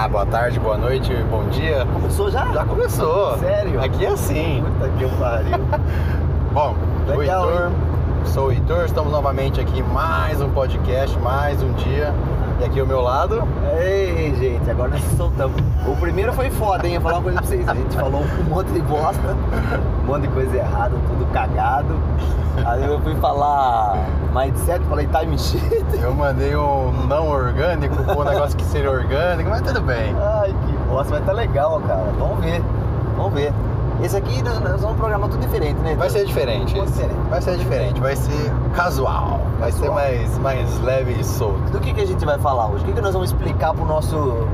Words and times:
Olá, 0.00 0.08
boa 0.08 0.24
tarde, 0.24 0.58
boa 0.58 0.78
noite, 0.78 1.12
bom 1.30 1.46
dia. 1.50 1.84
Começou 1.92 2.30
já? 2.30 2.50
Já 2.54 2.64
começou. 2.64 3.36
Sério? 3.36 3.84
Aqui 3.84 4.06
é 4.06 4.08
assim. 4.08 4.64
Puta 4.64 4.88
que 4.96 5.16
pariu. 5.18 5.58
Bom, 6.54 6.74
o 7.06 7.18
Legal, 7.18 7.50
Heitor, 7.50 7.66
hein? 7.66 7.99
Sou 8.26 8.48
o 8.48 8.52
Heitor, 8.52 8.84
estamos 8.84 9.10
novamente 9.10 9.60
aqui 9.60 9.82
mais 9.82 10.40
um 10.40 10.50
podcast, 10.50 11.18
mais 11.18 11.62
um 11.62 11.72
dia. 11.72 12.14
E 12.60 12.64
aqui 12.64 12.78
ao 12.78 12.86
meu 12.86 13.00
lado, 13.00 13.42
Ei, 13.80 14.34
gente, 14.36 14.70
agora 14.70 14.90
nós 14.90 15.02
soltamos. 15.16 15.60
O 15.86 15.96
primeiro 15.96 16.32
foi 16.32 16.50
foda, 16.50 16.86
hein? 16.86 16.94
Eu 16.94 17.00
vou 17.00 17.10
falar 17.10 17.22
uma 17.22 17.24
coisa 17.24 17.38
pra 17.38 17.48
vocês. 17.48 17.68
A 17.68 17.74
gente 17.74 17.96
falou 17.96 18.22
um 18.22 18.44
monte 18.44 18.72
de 18.72 18.80
bosta, 18.82 19.36
um 20.02 20.06
monte 20.06 20.22
de 20.22 20.28
coisa 20.28 20.56
errada, 20.56 20.94
tudo 21.08 21.32
cagado. 21.32 21.98
Aí 22.64 22.84
eu 22.84 23.00
fui 23.00 23.14
falar 23.16 23.96
mindset, 24.34 24.84
falei 24.86 25.06
time 25.06 25.38
sheet. 25.38 25.86
eu 26.02 26.14
mandei 26.14 26.54
um 26.54 26.92
não 27.06 27.28
orgânico 27.28 27.94
um 28.02 28.24
negócio 28.24 28.56
que 28.56 28.64
seria 28.64 28.90
orgânico, 28.90 29.48
mas 29.48 29.62
tudo 29.62 29.80
bem. 29.80 30.14
Ai, 30.20 30.54
que 30.66 30.72
bosta, 30.88 31.12
vai 31.12 31.22
tá 31.22 31.32
legal, 31.32 31.80
cara. 31.86 32.12
Vamos 32.18 32.44
ver, 32.44 32.62
vamos 33.16 33.32
ver. 33.32 33.52
Esse 34.02 34.16
aqui 34.16 34.42
nós 34.42 34.80
vamos 34.80 34.96
programar 34.96 35.28
tudo 35.28 35.40
diferente, 35.40 35.78
né? 35.80 35.94
Vai 35.94 36.08
ser 36.08 36.24
diferente. 36.24 36.74
Vai 36.76 36.86
ser. 36.88 37.08
Vai 37.28 37.42
ser 37.42 37.56
diferente, 37.58 38.00
vai 38.00 38.16
ser 38.16 38.52
casual. 38.74 39.40
Vai 39.58 39.70
ser 39.72 39.90
mais, 39.90 40.38
mais 40.38 40.80
leve 40.80 41.12
e 41.20 41.24
solto. 41.24 41.70
Do 41.70 41.80
que, 41.80 41.92
que 41.92 42.00
a 42.00 42.06
gente 42.06 42.24
vai 42.24 42.38
falar 42.38 42.68
hoje? 42.68 42.82
O 42.82 42.86
que, 42.86 42.92
que 42.94 43.00
nós 43.00 43.12
vamos 43.12 43.30
explicar 43.30 43.74
pro 43.74 43.84
nosso. 43.84 44.48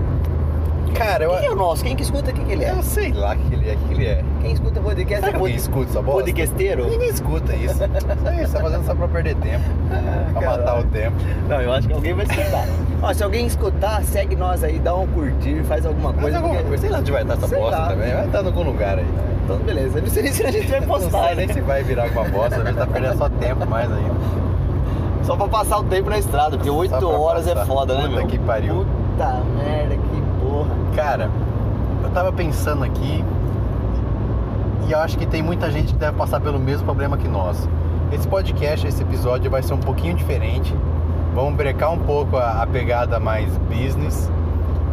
Cara, 0.95 1.25
eu, 1.25 1.37
Quem 1.37 1.47
é 1.47 1.51
o 1.51 1.57
nosso? 1.57 1.85
Quem 1.85 1.95
que 1.95 2.03
escuta? 2.03 2.33
Quem 2.33 2.45
que 2.45 2.53
ele 2.53 2.65
é? 2.65 2.71
eu 2.71 2.83
sei 2.83 3.13
lá 3.13 3.35
o 3.35 3.37
que 3.37 3.55
ele 3.55 3.71
é, 3.71 3.75
o 3.75 3.79
que 3.79 3.95
ele 3.95 4.07
é. 4.07 4.25
Quem 4.41 4.53
escuta 4.53 4.81
podcast 4.81 5.25
Será 5.27 5.37
é 5.37 5.41
pod... 5.41 5.55
escuta 5.55 5.91
essa 5.91 6.03
bosta? 6.03 6.21
podcasteiro? 6.21 6.89
Ninguém 6.89 7.11
escuta 7.11 7.55
isso. 7.55 7.75
Isso 7.75 7.85
aí, 7.85 8.47
você 8.47 8.53
tá 8.53 8.61
fazendo 8.61 8.87
só 8.87 8.95
pra 8.95 9.09
perder 9.09 9.37
tempo. 9.37 9.65
Pra 10.33 10.41
matar 10.51 10.65
caralho. 10.65 10.87
o 10.87 10.91
tempo. 10.91 11.17
Não, 11.49 11.61
eu 11.61 11.73
acho 11.73 11.89
que 11.89 11.95
alguém 11.95 12.15
vai 12.15 12.25
escutar. 12.25 12.67
Ó, 13.03 13.13
se 13.13 13.23
alguém 13.23 13.47
escutar, 13.47 14.03
segue 14.03 14.35
nós 14.35 14.65
aí, 14.65 14.79
dá 14.79 14.95
um 14.95 15.07
curtir, 15.09 15.63
faz 15.65 15.85
alguma 15.85 16.13
coisa. 16.13 16.37
alguma 16.39 16.55
porque- 16.55 16.69
coisa, 16.69 16.81
sei 16.83 16.91
lá 16.91 16.99
onde 16.99 17.13
vai 17.13 17.23
estar 17.23 17.35
essa 17.35 17.47
Sei 17.49 17.59
bosta 17.59 17.79
lá. 17.79 17.88
também. 17.88 18.13
Vai 18.15 18.27
estar 18.27 18.43
em 18.43 18.47
algum 18.47 18.63
lugar 18.63 18.99
aí. 18.99 19.07
Então, 19.45 19.59
beleza. 19.59 19.99
Eu 19.99 20.03
não 20.03 20.09
sei 20.11 20.23
nem 20.25 20.33
se 20.33 20.43
a 20.45 20.51
gente 20.51 20.66
vai 20.69 20.80
Não 20.80 20.87
postar, 20.88 21.11
sei 21.27 21.35
né? 21.37 21.47
nem 21.47 21.55
se 21.55 21.61
vai 21.61 21.83
virar 21.83 22.05
alguma 22.05 22.25
bosta, 22.29 22.57
a 22.61 22.65
gente 22.65 22.77
tá 22.77 22.87
perdendo 22.87 23.19
só 23.19 23.29
tempo 23.29 23.66
mais 23.66 23.91
ainda. 23.93 24.15
Só 25.25 25.37
pra 25.37 25.49
passar 25.49 25.79
o 25.79 25.85
tempo 25.85 26.09
na 26.11 26.19
estrada, 26.19 26.57
porque 26.57 26.71
8 26.71 26.91
Só 26.91 26.99
pra 26.99 27.09
horas 27.19 27.47
é 27.47 27.55
passar. 27.55 27.66
foda, 27.66 27.95
né, 27.95 28.03
Puta 28.03 28.16
meu? 28.16 28.27
que 28.27 28.38
pariu. 28.38 28.87
Puta 29.13 29.43
merda, 29.57 29.95
que 29.97 30.23
porra. 30.45 30.71
Cara, 30.95 31.31
eu 32.03 32.10
tava 32.10 32.33
pensando 32.33 32.83
aqui 32.85 33.25
e 34.88 34.93
eu 34.93 34.99
acho 34.99 35.19
que 35.19 35.27
tem 35.27 35.43
muita 35.43 35.71
gente 35.71 35.93
que 35.93 35.99
deve 35.99 36.16
passar 36.16 36.41
pelo 36.41 36.59
mesmo 36.59 36.85
problema 36.85 37.16
que 37.16 37.29
nós. 37.29 37.69
Esse 38.13 38.27
podcast, 38.29 38.87
esse 38.87 39.03
episódio 39.03 39.51
vai 39.51 39.63
ser 39.63 39.75
um 39.75 39.79
pouquinho 39.79 40.15
diferente. 40.15 40.73
Vamos 41.37 41.54
brecar 41.54 41.92
um 41.92 41.98
pouco 41.98 42.38
a, 42.38 42.62
a 42.62 42.66
pegada 42.66 43.20
mais 43.20 43.46
business 43.68 44.32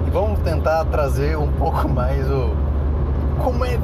e 0.05 0.09
vamos 0.09 0.39
tentar 0.39 0.83
trazer 0.83 1.37
um 1.37 1.47
pouco 1.57 1.87
mais 1.87 2.29
o 2.29 2.51
como 3.41 3.63
é 3.63 3.79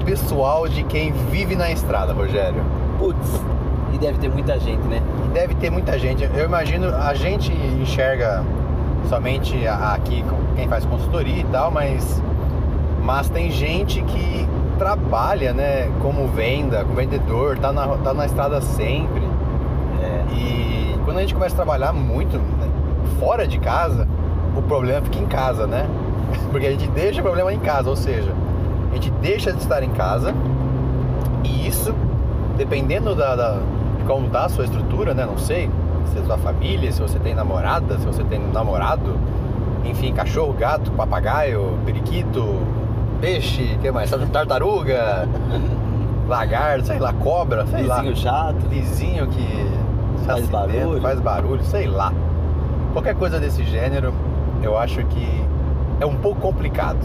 o 0.00 0.04
pessoal 0.04 0.68
de 0.68 0.84
quem 0.84 1.10
vive 1.32 1.56
na 1.56 1.72
estrada, 1.72 2.12
Rogério. 2.12 2.62
Putz, 3.00 3.42
e 3.92 3.98
deve 3.98 4.18
ter 4.18 4.28
muita 4.28 4.60
gente, 4.60 4.86
né? 4.86 5.02
E 5.24 5.28
deve 5.30 5.56
ter 5.56 5.70
muita 5.70 5.98
gente. 5.98 6.22
Eu 6.22 6.44
imagino, 6.44 6.94
a 6.94 7.14
gente 7.14 7.52
enxerga 7.82 8.44
somente 9.08 9.66
aqui 9.66 10.24
quem 10.54 10.68
faz 10.68 10.84
consultoria 10.84 11.40
e 11.40 11.44
tal, 11.44 11.72
mas, 11.72 12.22
mas 13.02 13.28
tem 13.28 13.50
gente 13.50 14.00
que 14.02 14.48
trabalha, 14.78 15.52
né, 15.52 15.90
como 16.00 16.28
venda, 16.28 16.84
como 16.84 16.94
vendedor, 16.94 17.58
tá 17.58 17.72
na, 17.72 17.88
tá 17.98 18.14
na 18.14 18.24
estrada 18.24 18.60
sempre. 18.60 19.22
É. 20.00 20.24
E 20.32 20.83
quando 21.14 21.18
a 21.18 21.22
gente 21.22 21.34
começa 21.34 21.54
a 21.54 21.56
trabalhar 21.56 21.92
muito 21.92 22.36
né, 22.38 22.68
fora 23.20 23.46
de 23.46 23.56
casa, 23.58 24.08
o 24.56 24.62
problema 24.62 25.00
fica 25.02 25.20
em 25.20 25.26
casa, 25.26 25.64
né? 25.64 25.86
Porque 26.50 26.66
a 26.66 26.70
gente 26.72 26.88
deixa 26.88 27.20
o 27.20 27.22
problema 27.22 27.52
em 27.54 27.58
casa, 27.60 27.88
ou 27.88 27.94
seja, 27.94 28.32
a 28.90 28.94
gente 28.94 29.10
deixa 29.22 29.52
de 29.52 29.58
estar 29.58 29.80
em 29.84 29.90
casa 29.90 30.34
e 31.44 31.68
isso, 31.68 31.94
dependendo 32.56 33.14
da, 33.14 33.36
da- 33.36 33.58
de 33.98 34.04
como 34.08 34.28
tá 34.28 34.46
a 34.46 34.48
sua 34.48 34.64
estrutura, 34.64 35.14
né? 35.14 35.24
Não 35.24 35.38
sei, 35.38 35.70
se 36.12 36.18
é 36.18 36.22
sua 36.24 36.36
família, 36.36 36.90
se 36.90 37.00
você 37.00 37.18
tem 37.20 37.32
namorada, 37.32 37.96
se 37.98 38.04
você 38.06 38.24
tem 38.24 38.40
namorado, 38.52 39.16
enfim, 39.84 40.12
cachorro, 40.12 40.52
gato, 40.54 40.90
papagaio, 40.92 41.78
periquito, 41.86 42.58
peixe, 43.20 43.78
que 43.80 43.88
mais? 43.92 44.10
Tartaruga, 44.32 45.28
lagarto, 46.26 46.86
sei 46.86 46.98
lá, 46.98 47.12
cobra, 47.12 47.64
sei 47.68 47.84
lá 47.84 47.98
Vizinho 47.98 48.16
chato. 48.16 48.68
vizinho 48.68 49.26
que 49.28 49.70
Faz 50.26 50.48
barulho. 50.48 51.00
faz 51.00 51.20
barulho, 51.20 51.64
sei 51.64 51.86
lá. 51.86 52.12
Qualquer 52.92 53.14
coisa 53.14 53.38
desse 53.40 53.64
gênero, 53.64 54.14
eu 54.62 54.78
acho 54.78 55.04
que 55.06 55.44
é 56.00 56.06
um 56.06 56.16
pouco 56.16 56.40
complicado. 56.40 56.98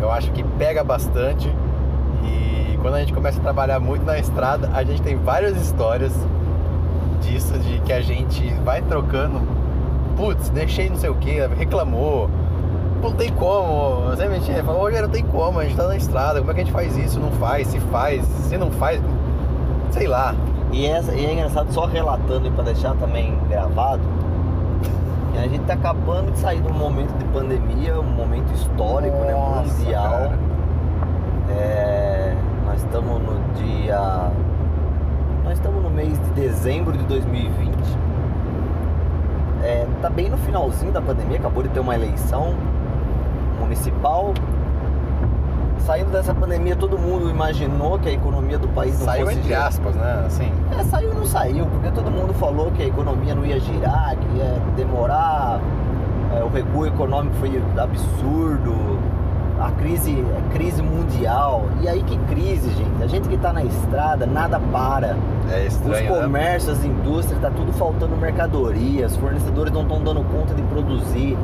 Eu 0.00 0.10
acho 0.10 0.30
que 0.32 0.42
pega 0.42 0.84
bastante 0.84 1.52
e 2.24 2.76
quando 2.80 2.94
a 2.94 3.00
gente 3.00 3.12
começa 3.12 3.38
a 3.38 3.42
trabalhar 3.42 3.80
muito 3.80 4.04
na 4.04 4.18
estrada, 4.18 4.70
a 4.72 4.82
gente 4.84 5.02
tem 5.02 5.16
várias 5.16 5.56
histórias 5.60 6.12
disso, 7.20 7.58
de 7.58 7.80
que 7.80 7.92
a 7.92 8.00
gente 8.00 8.48
vai 8.64 8.82
trocando. 8.82 9.40
Putz, 10.16 10.48
deixei 10.50 10.88
não 10.88 10.96
sei 10.96 11.10
o 11.10 11.14
que, 11.14 11.40
reclamou. 11.56 12.28
Não 13.02 13.12
tem 13.12 13.32
como, 13.32 14.10
você 14.10 14.26
mentir, 14.26 14.60
falou, 14.64 14.80
Rogério, 14.80 15.06
não 15.06 15.12
tem 15.12 15.24
como, 15.24 15.60
a 15.60 15.64
gente 15.64 15.76
tá 15.76 15.86
na 15.86 15.96
estrada, 15.96 16.40
como 16.40 16.50
é 16.50 16.54
que 16.54 16.62
a 16.62 16.64
gente 16.64 16.72
faz 16.72 16.96
isso? 16.96 17.20
Não 17.20 17.30
faz, 17.32 17.68
se 17.68 17.78
faz, 17.78 18.24
se 18.24 18.56
não 18.56 18.72
faz, 18.72 19.00
sei 19.92 20.08
lá. 20.08 20.34
E, 20.72 20.86
essa, 20.86 21.14
e 21.14 21.24
é 21.24 21.32
engraçado, 21.32 21.72
só 21.72 21.86
relatando 21.86 22.46
e 22.46 22.50
pra 22.50 22.62
deixar 22.62 22.94
também 22.96 23.38
gravado, 23.48 24.02
que 25.32 25.38
a 25.38 25.48
gente 25.48 25.64
tá 25.64 25.74
acabando 25.74 26.30
de 26.32 26.38
sair 26.38 26.60
de 26.60 26.68
um 26.68 26.74
momento 26.74 27.12
de 27.18 27.24
pandemia, 27.26 27.98
um 27.98 28.02
momento 28.02 28.52
histórico, 28.52 29.16
né? 29.18 29.32
Nossa, 29.32 29.78
Mundial. 29.78 30.10
cara. 30.10 30.38
É, 31.50 32.34
nós 32.66 32.82
estamos 32.82 33.22
no 33.22 33.54
dia. 33.54 34.30
Nós 35.44 35.54
estamos 35.54 35.82
no 35.82 35.90
mês 35.90 36.12
de 36.12 36.30
dezembro 36.32 36.96
de 36.96 37.04
2020. 37.04 37.72
É, 39.62 39.86
tá 40.02 40.10
bem 40.10 40.28
no 40.28 40.36
finalzinho 40.38 40.92
da 40.92 41.00
pandemia, 41.00 41.38
acabou 41.38 41.62
de 41.62 41.70
ter 41.70 41.80
uma 41.80 41.94
eleição 41.94 42.54
municipal. 43.58 44.34
Saindo 45.88 46.10
dessa 46.10 46.34
pandemia, 46.34 46.76
todo 46.76 46.98
mundo 46.98 47.30
imaginou 47.30 47.98
que 47.98 48.10
a 48.10 48.12
economia 48.12 48.58
do 48.58 48.68
país 48.68 48.98
não 48.98 49.06
Saiu 49.06 49.24
fosse 49.24 49.38
entre 49.38 49.48
girar. 49.48 49.66
aspas, 49.68 49.94
né? 49.94 50.24
Assim, 50.26 50.52
É, 50.78 50.84
saiu 50.84 51.14
não 51.14 51.24
saiu, 51.24 51.64
porque 51.64 51.90
todo 51.92 52.10
mundo 52.10 52.34
falou 52.34 52.70
que 52.72 52.82
a 52.82 52.86
economia 52.86 53.34
não 53.34 53.42
ia 53.46 53.58
girar, 53.58 54.14
que 54.14 54.36
ia 54.36 54.60
demorar, 54.76 55.58
é, 56.36 56.44
o 56.44 56.48
recuo 56.50 56.84
econômico 56.86 57.34
foi 57.36 57.58
absurdo, 57.78 58.98
a 59.58 59.70
crise, 59.70 60.22
a 60.36 60.52
crise 60.52 60.82
mundial. 60.82 61.64
E 61.80 61.88
aí 61.88 62.02
que 62.02 62.18
crise, 62.34 62.68
gente? 62.68 63.02
A 63.02 63.06
gente 63.06 63.26
que 63.26 63.38
tá 63.38 63.50
na 63.50 63.64
estrada, 63.64 64.26
nada 64.26 64.60
para. 64.70 65.16
é 65.50 65.60
Os 65.68 65.72
estranho, 65.72 66.14
né? 66.14 66.20
comércios, 66.22 66.78
as 66.78 66.84
indústrias, 66.84 67.40
tá 67.40 67.50
tudo 67.50 67.72
faltando 67.72 68.14
mercadoria, 68.14 69.06
os 69.06 69.16
fornecedores 69.16 69.72
não 69.72 69.80
estão 69.84 70.02
dando 70.02 70.22
conta 70.24 70.52
de 70.54 70.60
produzir. 70.64 71.34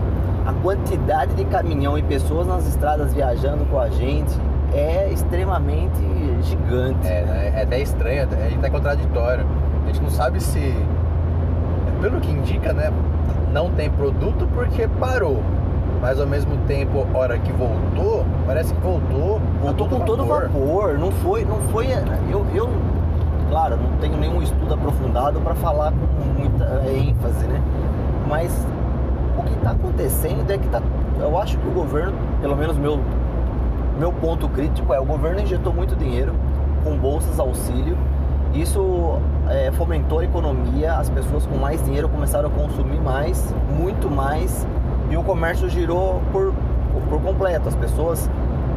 A 0.47 0.53
quantidade 0.62 1.34
de 1.34 1.44
caminhão 1.47 1.97
e 1.97 2.03
pessoas 2.03 2.47
nas 2.47 2.66
estradas 2.66 3.15
viajando 3.15 3.65
com 3.65 3.78
a 3.78 3.88
gente 3.88 4.38
é 4.75 5.09
extremamente 5.10 5.99
gigante. 6.43 7.06
É, 7.06 7.25
né? 7.25 7.53
é 7.56 7.62
até 7.62 7.81
estranho, 7.81 8.21
é 8.21 8.55
até 8.55 8.69
contraditório. 8.69 9.47
A 9.84 9.87
gente 9.87 10.03
não 10.03 10.10
sabe 10.10 10.43
se, 10.43 10.75
pelo 12.03 12.21
que 12.21 12.31
indica, 12.31 12.75
né? 12.75 12.93
Não 13.53 13.71
tem 13.71 13.88
produto 13.88 14.47
porque 14.55 14.87
parou. 15.00 15.43
Mas 16.03 16.21
ao 16.21 16.27
mesmo 16.27 16.59
tempo, 16.66 17.06
hora 17.15 17.38
que 17.38 17.50
voltou, 17.53 18.26
parece 18.47 18.75
que 18.75 18.81
voltou. 18.82 19.41
a 19.62 19.65
Voltou 19.65 19.88
com 19.88 20.00
todo 20.00 20.26
vapor, 20.26 20.99
não 20.99 21.11
foi, 21.11 21.47
não 21.47 21.61
foi. 21.71 21.87
Eu, 22.31 22.44
eu, 22.55 22.69
claro, 23.49 23.78
não 23.78 23.97
tenho 23.99 24.19
nenhum 24.19 24.43
estudo 24.43 24.75
aprofundado 24.75 25.41
para 25.41 25.55
falar 25.55 25.93
com 25.93 26.38
muita 26.38 26.82
ênfase, 26.91 27.47
né? 27.47 27.62
Mas 28.28 28.66
o 29.37 29.43
que 29.43 29.55
está 29.55 29.71
acontecendo 29.72 30.50
é 30.50 30.59
que 30.59 30.69
tá, 30.69 30.82
eu 31.20 31.38
acho 31.38 31.59
que 31.59 31.67
o 31.67 31.70
governo, 31.70 32.14
pelo 32.41 32.56
menos 32.56 32.76
meu 32.76 33.00
meu 33.99 34.12
ponto 34.12 34.49
crítico 34.49 34.93
é 34.93 34.99
o 34.99 35.05
governo 35.05 35.41
injetou 35.41 35.73
muito 35.73 35.94
dinheiro 35.94 36.35
com 36.82 36.97
bolsas 36.97 37.38
auxílio. 37.38 37.97
Isso 38.53 39.19
é, 39.49 39.73
fomentou 39.73 40.20
a 40.20 40.25
economia, 40.25 40.94
as 40.94 41.09
pessoas 41.11 41.47
com 41.47 41.56
mais 41.56 41.85
dinheiro 41.85 42.09
começaram 42.09 42.49
a 42.49 42.53
consumir 42.53 43.00
mais, 43.00 43.53
muito 43.76 44.09
mais, 44.09 44.67
e 45.11 45.17
o 45.17 45.23
comércio 45.25 45.69
girou 45.69 46.20
por, 46.31 46.53
por 47.09 47.20
completo. 47.20 47.69
As 47.69 47.75
pessoas 47.75 48.31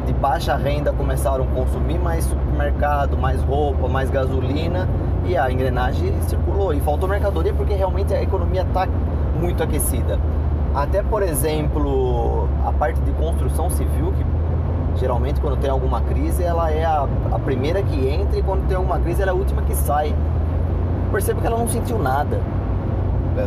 de 0.06 0.14
baixa 0.14 0.56
renda 0.56 0.92
começaram 0.94 1.44
a 1.44 1.48
consumir 1.48 2.00
mais 2.00 2.26
supermercado, 2.26 3.18
mais 3.18 3.42
roupa, 3.44 3.88
mais 3.88 4.10
gasolina 4.10 4.88
e 5.26 5.38
a 5.38 5.52
engrenagem 5.52 6.14
circulou. 6.22 6.74
E 6.74 6.80
faltou 6.80 7.08
mercadoria 7.08 7.54
porque 7.54 7.74
realmente 7.74 8.14
a 8.14 8.22
economia 8.22 8.62
está 8.62 8.88
muito 9.40 9.62
aquecida. 9.62 10.20
Até, 10.78 11.02
por 11.02 11.24
exemplo, 11.24 12.48
a 12.64 12.72
parte 12.72 13.02
de 13.02 13.12
construção 13.14 13.68
civil, 13.72 14.14
que 14.16 15.00
geralmente 15.00 15.42
quando 15.42 15.60
tem 15.60 15.72
alguma 15.72 16.02
crise, 16.02 16.44
ela 16.44 16.70
é 16.70 16.86
a, 16.86 17.08
a 17.32 17.40
primeira 17.40 17.82
que 17.82 18.08
entra 18.08 18.38
e 18.38 18.44
quando 18.44 18.68
tem 18.68 18.78
alguma 18.78 19.00
crise, 19.00 19.24
ela 19.24 19.32
é 19.32 19.34
a 19.34 19.38
última 19.38 19.64
que 19.64 19.76
sai. 19.76 20.14
Percebo 21.12 21.42
que 21.42 21.48
ela 21.48 21.58
não 21.58 21.68
sentiu 21.68 21.98
nada. 21.98 22.40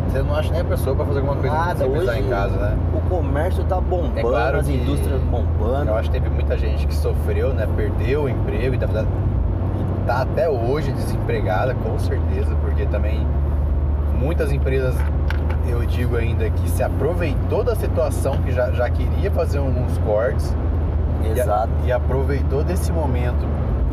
Você 0.08 0.22
não 0.22 0.34
acha 0.34 0.50
nem 0.50 0.60
a 0.60 0.64
pessoa 0.64 0.96
pra 0.96 1.04
fazer 1.04 1.20
alguma 1.20 1.36
coisa 1.36 1.54
Nada, 1.54 1.86
hoje 1.86 2.18
em 2.18 2.28
casa, 2.28 2.56
né? 2.56 2.78
o 2.94 3.00
comércio 3.08 3.64
tá 3.64 3.80
bombando, 3.80 4.18
É 4.18 4.22
claro 4.22 4.58
as 4.58 4.68
indústrias 4.68 5.20
bombando. 5.22 5.90
Eu 5.90 5.96
acho 5.96 6.10
que 6.10 6.20
teve 6.20 6.34
muita 6.34 6.58
gente 6.58 6.84
que 6.86 6.94
sofreu, 6.94 7.52
né? 7.52 7.68
Perdeu 7.76 8.24
o 8.24 8.28
emprego 8.28 8.74
e 8.74 8.78
tá, 8.78 8.86
e 8.86 10.06
tá 10.06 10.22
até 10.22 10.48
hoje 10.48 10.90
desempregada, 10.92 11.74
com 11.74 11.96
certeza, 11.98 12.56
porque 12.60 12.86
também 12.86 13.24
muitas 14.18 14.52
empresas, 14.52 14.94
eu 15.70 15.84
digo 15.86 16.16
ainda, 16.16 16.48
que 16.50 16.68
se 16.70 16.82
aproveitou 16.82 17.62
da 17.64 17.74
situação, 17.76 18.36
que 18.44 18.52
já, 18.52 18.70
já 18.72 18.88
queria 18.90 19.30
fazer 19.30 19.58
alguns 19.58 19.96
cortes 19.98 20.54
e, 21.24 21.28
a- 21.28 21.42
Exato. 21.42 21.68
e 21.84 21.92
aproveitou 21.92 22.62
desse 22.64 22.90
momento, 22.92 23.46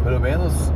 pelo 0.04 0.20
menos 0.20 0.72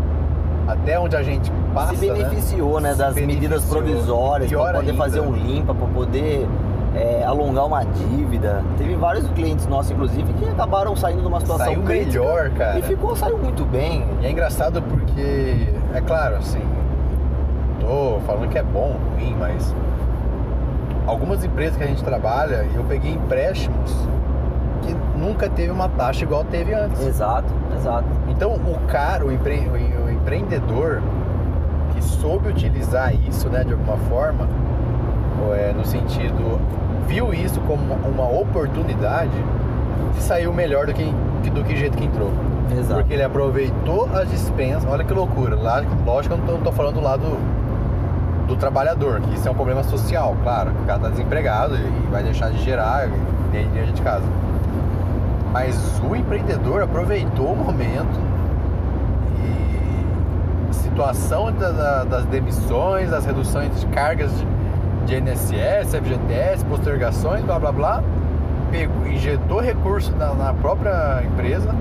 até 0.67 0.99
onde 0.99 1.15
a 1.15 1.23
gente 1.23 1.51
passa. 1.73 1.95
se 1.95 2.07
beneficiou, 2.09 2.79
né, 2.79 2.91
Se 2.93 2.99
das 2.99 3.15
medidas 3.15 3.65
provisórias 3.65 4.51
para 4.51 4.73
poder 4.79 4.91
ainda. 4.91 4.93
fazer 5.03 5.19
um 5.21 5.33
limpa, 5.33 5.73
para 5.73 5.87
poder 5.87 6.47
é, 6.95 7.23
alongar 7.25 7.65
uma 7.65 7.83
dívida. 7.85 8.63
Teve 8.77 8.95
vários 8.95 9.25
clientes 9.29 9.65
nossos, 9.67 9.91
inclusive, 9.91 10.31
que 10.33 10.45
acabaram 10.49 10.93
saindo 10.95 11.21
de 11.21 11.27
uma 11.27 11.39
situação 11.39 11.65
Saiu 11.67 11.81
melhor, 11.83 12.49
cara. 12.51 12.79
e 12.79 12.81
ficou 12.81 13.15
saiu 13.15 13.37
muito 13.37 13.63
bem. 13.65 14.05
E 14.21 14.25
é 14.25 14.31
engraçado 14.31 14.81
porque, 14.81 15.69
é 15.93 16.01
claro, 16.01 16.35
assim, 16.35 16.61
tô 17.79 18.19
falando 18.25 18.49
que 18.49 18.57
é 18.57 18.63
bom, 18.63 18.95
ruim, 19.15 19.35
mas 19.39 19.73
algumas 21.07 21.43
empresas 21.43 21.77
que 21.77 21.83
a 21.83 21.87
gente 21.87 22.03
trabalha, 22.03 22.65
eu 22.75 22.83
peguei 22.83 23.11
empréstimos 23.13 23.95
que 24.81 24.95
nunca 25.17 25.49
teve 25.49 25.71
uma 25.71 25.87
taxa 25.89 26.23
igual 26.23 26.43
teve 26.43 26.73
antes. 26.73 27.05
Exato, 27.05 27.53
exato. 27.75 28.05
Então 28.29 28.53
o 28.53 28.77
cara, 28.87 29.25
o, 29.25 29.31
empre- 29.31 29.67
o 30.05 30.09
empreendedor 30.11 31.01
que 31.93 32.03
soube 32.03 32.49
utilizar 32.49 33.13
isso, 33.27 33.47
né, 33.49 33.63
de 33.63 33.73
alguma 33.73 33.97
forma, 34.09 34.47
é, 35.55 35.73
no 35.75 35.85
sentido, 35.85 36.59
viu 37.07 37.33
isso 37.33 37.59
como 37.61 37.81
uma- 37.93 38.29
oportunidade, 38.41 39.31
saiu 40.19 40.53
melhor 40.53 40.85
do 40.87 40.93
que, 40.93 41.03
do 41.49 41.63
que 41.63 41.73
o 41.73 41.77
jeito 41.77 41.97
que 41.97 42.05
entrou. 42.05 42.31
Exato. 42.77 43.01
Porque 43.01 43.13
ele 43.13 43.23
aproveitou 43.23 44.07
as 44.13 44.29
dispensas, 44.29 44.85
olha 44.89 45.03
que 45.03 45.13
loucura. 45.13 45.55
Lá, 45.55 45.83
lógico 46.05 46.35
que 46.37 46.47
eu 46.49 46.55
não 46.55 46.61
tô 46.63 46.71
falando 46.71 46.95
do 46.95 47.01
lado 47.01 47.23
do 48.51 48.57
trabalhador, 48.57 49.21
que 49.21 49.33
isso 49.33 49.47
é 49.47 49.51
um 49.51 49.55
problema 49.55 49.81
social, 49.83 50.35
claro. 50.43 50.71
O 50.83 50.85
cara 50.85 50.99
tá 50.99 51.09
desempregado 51.09 51.75
e 51.75 52.11
vai 52.11 52.21
deixar 52.21 52.49
de 52.51 52.61
gerar 52.63 53.07
dinheiro 53.51 53.91
de 53.93 54.01
casa. 54.01 54.25
Mas 55.53 56.01
o 56.09 56.15
empreendedor 56.15 56.81
aproveitou 56.83 57.53
o 57.53 57.55
momento 57.55 58.19
e 59.37 60.69
a 60.69 60.73
situação 60.73 61.51
da- 61.53 61.71
da- 61.71 62.03
das 62.03 62.25
demissões, 62.25 63.09
das 63.09 63.25
reduções 63.25 63.79
de 63.79 63.85
cargas 63.87 64.31
de, 64.37 64.45
de 65.05 65.15
INSS, 65.15 65.95
FGTS, 65.95 66.65
postergações, 66.65 67.43
blá 67.43 67.57
blá 67.59 67.71
blá, 67.71 68.03
pegou, 68.69 69.07
injetou 69.07 69.59
recurso 69.61 70.13
na, 70.17 70.33
na 70.33 70.53
própria 70.53 71.23
empresa 71.23 71.73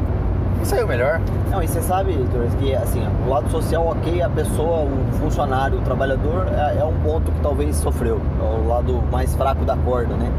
e 0.63 0.67
saiu 0.67 0.87
melhor. 0.87 1.21
Não, 1.51 1.63
e 1.63 1.69
você 1.69 1.81
sabe, 1.81 2.15
Torres, 2.33 2.55
que 2.55 2.75
assim, 2.75 3.03
o 3.27 3.31
lado 3.31 3.51
social, 3.51 3.87
ok, 3.89 4.23
a 4.23 4.29
pessoa, 4.31 4.85
o 4.85 5.13
funcionário, 5.19 5.79
o 5.79 5.83
trabalhador 5.83 6.47
é, 6.49 6.79
é 6.81 6.85
um 6.85 6.95
ponto 7.01 7.31
que 7.33 7.41
talvez 7.41 7.77
sofreu, 7.77 8.21
é 8.41 8.45
o 8.65 8.69
lado 8.69 9.03
mais 9.11 9.35
fraco 9.35 9.65
da 9.65 9.77
corda, 9.77 10.15
né? 10.15 10.31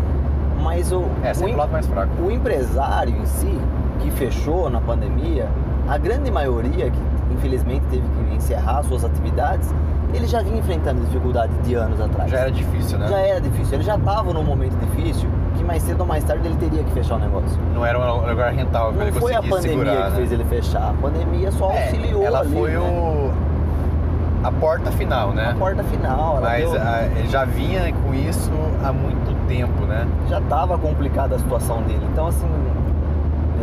Mas 0.62 0.92
o, 0.92 1.04
É, 1.24 1.32
o, 1.32 1.36
sempre 1.36 1.52
em- 1.52 1.56
o 1.56 1.58
lado 1.58 1.72
mais 1.72 1.88
fraco. 1.88 2.12
o 2.22 2.32
empresário 2.32 3.16
em 3.16 3.26
si, 3.26 3.60
que 4.00 4.12
fechou 4.12 4.70
na 4.70 4.80
pandemia, 4.80 5.48
a 5.88 5.98
grande 5.98 6.30
maioria, 6.32 6.90
que 6.92 7.00
infelizmente 7.34 7.84
teve 7.90 8.04
que 8.08 8.36
encerrar 8.36 8.84
suas 8.84 9.04
atividades, 9.04 9.74
ele 10.14 10.28
já 10.28 10.42
vinha 10.42 10.60
enfrentando 10.60 11.02
dificuldades 11.02 11.56
de 11.64 11.74
anos 11.74 12.00
atrás. 12.00 12.30
Já 12.30 12.40
era 12.40 12.52
difícil, 12.52 13.00
né? 13.00 13.08
Já 13.08 13.18
era 13.20 13.42
difícil, 13.42 13.76
ele 13.76 13.84
já 13.84 13.96
estava 13.96 14.34
num 14.34 14.44
momento 14.44 14.74
difícil, 14.80 15.30
que 15.62 15.68
mais 15.68 15.84
cedo 15.84 16.02
ou 16.02 16.08
mais 16.08 16.24
tarde 16.24 16.48
ele 16.48 16.56
teria 16.58 16.84
que 16.84 16.92
fechar 16.92 17.16
o 17.16 17.20
negócio. 17.20 17.58
Não 17.74 17.86
era 17.86 17.98
um 18.00 18.28
lugar 18.28 18.52
rentável 18.52 18.90
pra 18.94 19.02
Não 19.02 19.08
ele 19.08 19.20
foi 19.20 19.34
a 19.34 19.38
conseguir 19.38 19.50
pandemia 19.50 19.78
segurar, 19.86 20.04
que 20.06 20.10
né? 20.12 20.16
fez 20.18 20.32
ele 20.32 20.44
fechar, 20.46 20.90
a 20.90 20.94
pandemia 21.02 21.52
só 21.52 21.72
É, 21.72 21.84
auxiliou 21.86 22.24
ela 22.24 22.40
ali, 22.40 22.54
foi 22.54 22.72
né? 22.72 22.80
o 22.80 23.32
a 24.44 24.52
porta 24.52 24.92
final, 24.92 25.34
né? 25.34 25.52
a 25.52 25.56
porta 25.56 25.84
final. 25.84 26.38
Ela 26.38 26.42
Mas 26.50 26.72
deu- 26.72 26.82
ah, 26.82 27.04
ele 27.16 27.28
já 27.28 27.46
vinha 27.46 27.94
com 28.04 28.14
isso 28.14 28.52
há 28.84 28.92
muito 28.92 29.48
tempo, 29.48 29.86
né? 29.86 30.08
já 30.28 30.40
estava 30.40 30.78
complicada 30.80 31.36
a 31.36 31.40
situação 31.40 31.84
dele. 31.84 32.02
Então, 32.12 32.26
assim, 32.28 32.48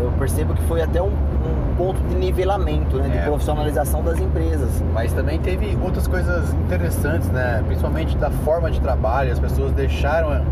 eu 0.00 0.12
percebo 0.19 0.55
que 0.55 0.62
foi 0.62 0.81
até 0.81 1.03
um, 1.03 1.06
um 1.09 1.75
ponto 1.77 2.00
de 2.09 2.15
nivelamento, 2.15 2.97
né? 2.99 3.09
De 3.09 3.19
É. 3.19 3.23
profissionalização 3.23 4.03
das 4.05 4.21
empresas. 4.21 4.81
Mas 4.95 5.12
também 5.12 5.41
teve 5.41 5.77
outras 5.83 6.06
coisas 6.06 6.53
interessantes, 6.55 7.29
né? 7.31 7.61
Principalmente 7.67 8.17
da 8.17 8.31
forma 8.31 8.71
de 8.71 8.81
trabalho. 8.81 9.33
As 9.33 9.41
pessoas 9.41 9.73
deixaram 9.73 10.43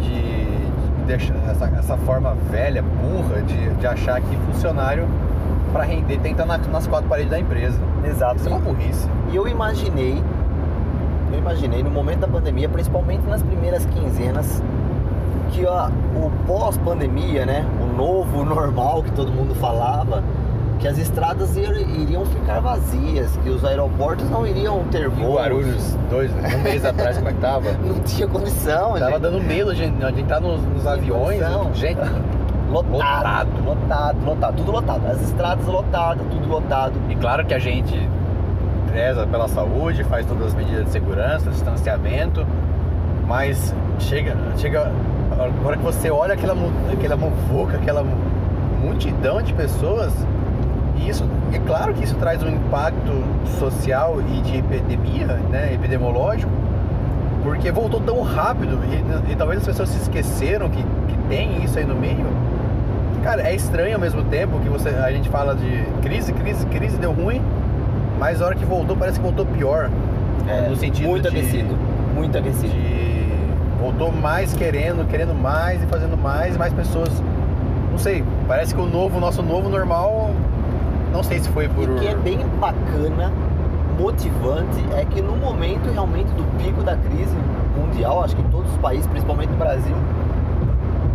de, 0.00 0.45
de 1.06 1.16
deixar 1.16 1.34
essa, 1.48 1.66
essa 1.78 1.96
forma 1.98 2.34
velha, 2.50 2.82
burra, 2.82 3.40
de, 3.42 3.70
de 3.76 3.86
achar 3.86 4.20
que 4.20 4.36
funcionário 4.52 5.06
para 5.72 5.84
render 5.84 6.18
tem 6.18 6.34
que 6.34 6.40
estar 6.40 6.46
na- 6.46 6.58
nas 6.68 6.86
quatro 6.86 7.08
paredes 7.08 7.30
da 7.30 7.38
empresa. 7.38 7.78
Exato. 8.04 8.36
Isso 8.36 8.48
é 8.48 8.52
uma 8.52 8.60
burrice. 8.60 9.08
E 9.30 9.36
eu 9.36 9.46
imaginei, 9.46 10.22
eu 11.32 11.38
imaginei 11.38 11.82
no 11.82 11.90
momento 11.90 12.20
da 12.20 12.28
pandemia, 12.28 12.68
principalmente 12.68 13.22
nas 13.26 13.42
primeiras 13.42 13.84
quinzenas, 13.86 14.62
que 15.52 15.64
ó, 15.64 15.88
o 16.16 16.30
pós-pandemia, 16.46 17.46
né? 17.46 17.64
O 17.82 17.96
novo 17.96 18.44
normal 18.44 19.02
que 19.02 19.12
todo 19.12 19.30
mundo 19.32 19.54
falava, 19.54 20.22
que 20.78 20.86
as 20.86 20.98
estradas 20.98 21.56
ir- 21.56 21.88
iriam 22.00 22.24
ficar 22.26 22.60
vazias, 22.60 23.36
que 23.42 23.48
os 23.48 23.64
aeroportos 23.64 24.28
não 24.30 24.46
iriam 24.46 24.84
ter 24.90 25.08
voos. 25.08 25.34
Guarulhos, 25.36 25.96
dois, 26.10 26.30
um 26.32 26.62
mês 26.62 26.84
atrás, 26.84 27.16
como 27.16 27.28
é 27.30 27.32
que 27.32 27.40
tava? 27.40 27.72
Não 27.82 28.00
tinha 28.00 28.28
condição, 28.28 28.92
Tava 28.94 29.10
gente. 29.12 29.20
dando 29.20 29.40
medo 29.42 29.74
de, 29.74 29.88
de 29.88 30.20
entrar 30.20 30.40
nos, 30.40 30.60
nos 30.62 30.86
aviões. 30.86 31.40
condição. 31.42 31.74
Gente, 31.74 31.98
Lotado, 32.70 32.92
Lotado. 32.92 33.48
lotado, 33.64 34.24
lotado, 34.26 34.56
tudo 34.56 34.72
lotado. 34.72 35.06
As 35.06 35.22
estradas 35.22 35.64
lotadas, 35.66 36.26
tudo 36.30 36.48
lotado. 36.48 36.94
E 37.08 37.14
claro 37.14 37.46
que 37.46 37.54
a 37.54 37.58
gente 37.60 38.08
preza 38.90 39.24
pela 39.26 39.46
saúde, 39.48 40.02
faz 40.04 40.26
todas 40.26 40.48
as 40.48 40.54
medidas 40.54 40.84
de 40.86 40.90
segurança, 40.90 41.48
distanciamento, 41.50 42.44
mas 43.26 43.72
chega, 44.00 44.36
chega 44.58 44.90
a 45.38 45.66
hora 45.66 45.76
que 45.76 45.82
você 45.84 46.10
olha 46.10 46.34
aquela, 46.34 46.54
aquela 46.92 47.16
muvuca, 47.16 47.76
aquela 47.76 48.02
mu- 48.02 48.16
multidão 48.82 49.40
de 49.42 49.52
pessoas, 49.54 50.12
e 50.98 51.08
isso, 51.08 51.24
é 51.52 51.58
claro 51.58 51.94
que 51.94 52.04
isso 52.04 52.14
traz 52.16 52.42
um 52.42 52.48
impacto 52.48 53.12
social 53.58 54.18
e 54.20 54.40
de 54.42 54.58
epidemia, 54.58 55.26
né, 55.50 55.72
epidemiológico, 55.74 56.50
porque 57.42 57.70
voltou 57.70 58.00
tão 58.00 58.22
rápido 58.22 58.78
e, 59.28 59.32
e 59.32 59.36
talvez 59.36 59.60
as 59.60 59.66
pessoas 59.66 59.88
se 59.88 60.02
esqueceram 60.02 60.68
que, 60.68 60.82
que 60.82 61.16
tem 61.28 61.62
isso 61.62 61.78
aí 61.78 61.84
no 61.84 61.94
meio. 61.94 62.26
Cara, 63.22 63.42
é 63.42 63.54
estranho 63.54 63.94
ao 63.94 64.00
mesmo 64.00 64.22
tempo 64.24 64.58
que 64.60 64.68
você, 64.68 64.88
a 64.90 65.10
gente 65.10 65.28
fala 65.28 65.54
de 65.54 65.84
crise, 66.02 66.32
crise, 66.32 66.64
crise, 66.66 66.96
deu 66.96 67.12
ruim, 67.12 67.40
mas 68.18 68.40
a 68.40 68.46
hora 68.46 68.54
que 68.54 68.64
voltou 68.64 68.96
parece 68.96 69.18
que 69.18 69.24
voltou 69.24 69.44
pior. 69.46 69.90
É, 70.48 70.68
no 70.68 70.76
sentido 70.76 71.08
muito 71.08 71.28
de, 71.28 71.36
aquecido, 71.36 71.76
muito 72.14 72.38
aquecido. 72.38 72.72
de- 72.72 73.26
voltou 73.80 74.12
mais 74.12 74.52
querendo, 74.54 75.06
querendo 75.08 75.34
mais 75.34 75.82
e 75.82 75.86
fazendo 75.86 76.16
mais 76.16 76.54
e 76.54 76.58
mais 76.58 76.72
pessoas. 76.72 77.10
Não 77.90 77.98
sei, 77.98 78.22
parece 78.46 78.74
que 78.74 78.80
o 78.80 78.86
novo, 78.86 79.18
nosso 79.18 79.42
novo 79.42 79.68
normal, 79.68 80.25
não 81.12 81.22
sei 81.22 81.38
se 81.40 81.48
foi 81.50 81.68
por. 81.68 81.84
E 81.88 81.92
o 81.92 81.96
que 81.96 82.06
é 82.06 82.14
bem 82.14 82.38
bacana, 82.60 83.32
motivante, 83.98 84.84
é 84.96 85.04
que 85.04 85.20
no 85.22 85.36
momento 85.36 85.90
realmente 85.92 86.30
do 86.32 86.44
pico 86.62 86.82
da 86.82 86.96
crise 86.96 87.36
mundial, 87.76 88.22
acho 88.22 88.36
que 88.36 88.42
em 88.42 88.48
todos 88.48 88.70
os 88.70 88.78
países, 88.78 89.06
principalmente 89.06 89.50
no 89.50 89.56
Brasil, 89.56 89.94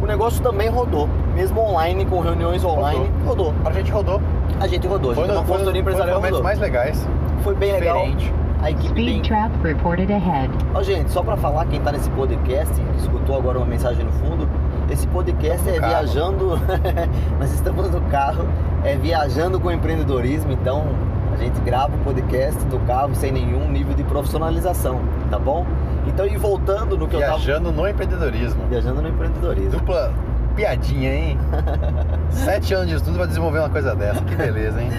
o 0.01 0.05
negócio 0.05 0.41
também 0.41 0.69
rodou. 0.69 1.07
Mesmo 1.35 1.61
online, 1.61 2.05
com 2.05 2.19
reuniões 2.19 2.63
online, 2.63 3.09
rodou. 3.25 3.53
A 3.63 3.71
gente 3.71 3.91
rodou. 3.91 4.21
A 4.59 4.67
gente 4.67 4.87
rodou, 4.87 5.11
a 5.11 5.15
gente 5.15 5.25
Foi, 5.25 5.35
uma 5.35 5.43
foi, 5.43 5.57
consultoria 5.57 5.65
foi 5.65 5.73
um 5.73 5.81
empresarial 5.81 6.07
dos 6.07 6.29
momentos 6.31 6.37
rodou. 6.37 6.43
mais 6.43 6.59
legais. 6.59 7.07
Foi 7.43 7.55
bem 7.55 7.71
legal. 7.73 7.97
Diferente. 7.97 8.33
A 8.61 8.69
equipe 8.69 8.93
bem... 8.93 9.23
Speed 9.23 9.27
trap 9.27 9.51
reported 9.63 10.13
ahead. 10.13 10.51
Ó, 10.75 10.83
gente, 10.83 11.09
só 11.09 11.23
pra 11.23 11.35
falar, 11.35 11.65
quem 11.65 11.79
tá 11.81 11.91
nesse 11.91 12.09
podcast, 12.11 12.73
escutou 12.97 13.35
agora 13.35 13.57
uma 13.57 13.65
mensagem 13.65 14.05
no 14.05 14.11
fundo, 14.11 14.47
esse 14.91 15.07
podcast 15.07 15.63
No 15.67 15.75
é 15.75 15.79
carro. 15.79 15.91
viajando, 15.91 16.59
nós 17.39 17.51
estamos 17.53 17.89
no 17.89 18.01
carro, 18.01 18.45
é 18.83 18.95
viajando 18.95 19.59
com 19.59 19.71
empreendedorismo, 19.71 20.51
então 20.51 20.85
a 21.33 21.37
gente 21.37 21.59
grava 21.61 21.95
o 21.95 21.99
podcast 21.99 22.63
do 22.65 22.79
carro 22.85 23.15
sem 23.15 23.31
nenhum 23.31 23.69
nível 23.71 23.93
de 23.95 24.03
profissionalização, 24.03 24.99
tá 25.29 25.39
bom? 25.39 25.65
Então, 26.05 26.25
e 26.25 26.35
voltando 26.37 26.97
no 26.97 27.07
que 27.07 27.15
eu 27.15 27.19
Viajando 27.19 27.71
no 27.71 27.87
empreendedorismo. 27.87 28.55
tava... 28.55 28.69
Viajando 28.69 29.01
no 29.01 29.07
empreendedorismo. 29.09 29.71
Dupla 29.71 30.11
piadinha, 30.55 31.13
hein? 31.13 31.37
Sete 32.29 32.73
anos 32.73 32.89
de 32.89 32.95
estudo 32.95 33.17
pra 33.17 33.25
desenvolver 33.27 33.59
uma 33.59 33.69
coisa 33.69 33.95
dessa. 33.95 34.21
Que 34.21 34.35
beleza, 34.35 34.81
hein? 34.81 34.89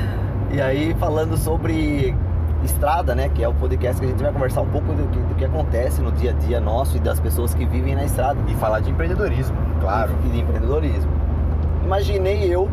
E 0.50 0.60
aí, 0.60 0.94
falando 0.98 1.36
sobre 1.36 2.14
estrada, 2.64 3.14
né, 3.14 3.28
que 3.28 3.42
é 3.42 3.48
o 3.48 3.54
podcast 3.54 4.00
que 4.00 4.06
a 4.06 4.10
gente 4.10 4.22
vai 4.22 4.32
conversar 4.32 4.62
um 4.62 4.68
pouco 4.68 4.92
do 4.92 5.08
que, 5.08 5.18
do 5.18 5.34
que 5.34 5.44
acontece 5.44 6.00
no 6.00 6.12
dia 6.12 6.30
a 6.30 6.34
dia 6.34 6.60
nosso 6.60 6.96
e 6.96 7.00
das 7.00 7.18
pessoas 7.20 7.54
que 7.54 7.64
vivem 7.64 7.94
na 7.94 8.04
estrada. 8.04 8.38
E 8.48 8.54
falar 8.54 8.80
de 8.80 8.90
empreendedorismo, 8.90 9.56
claro. 9.80 10.12
e 10.24 10.28
de 10.28 10.40
empreendedorismo. 10.40 11.10
Imaginei 11.84 12.44
eu 12.44 12.70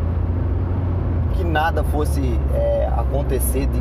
que 1.34 1.44
nada 1.44 1.82
fosse 1.84 2.38
é, 2.54 2.90
acontecer 2.96 3.66
de 3.66 3.80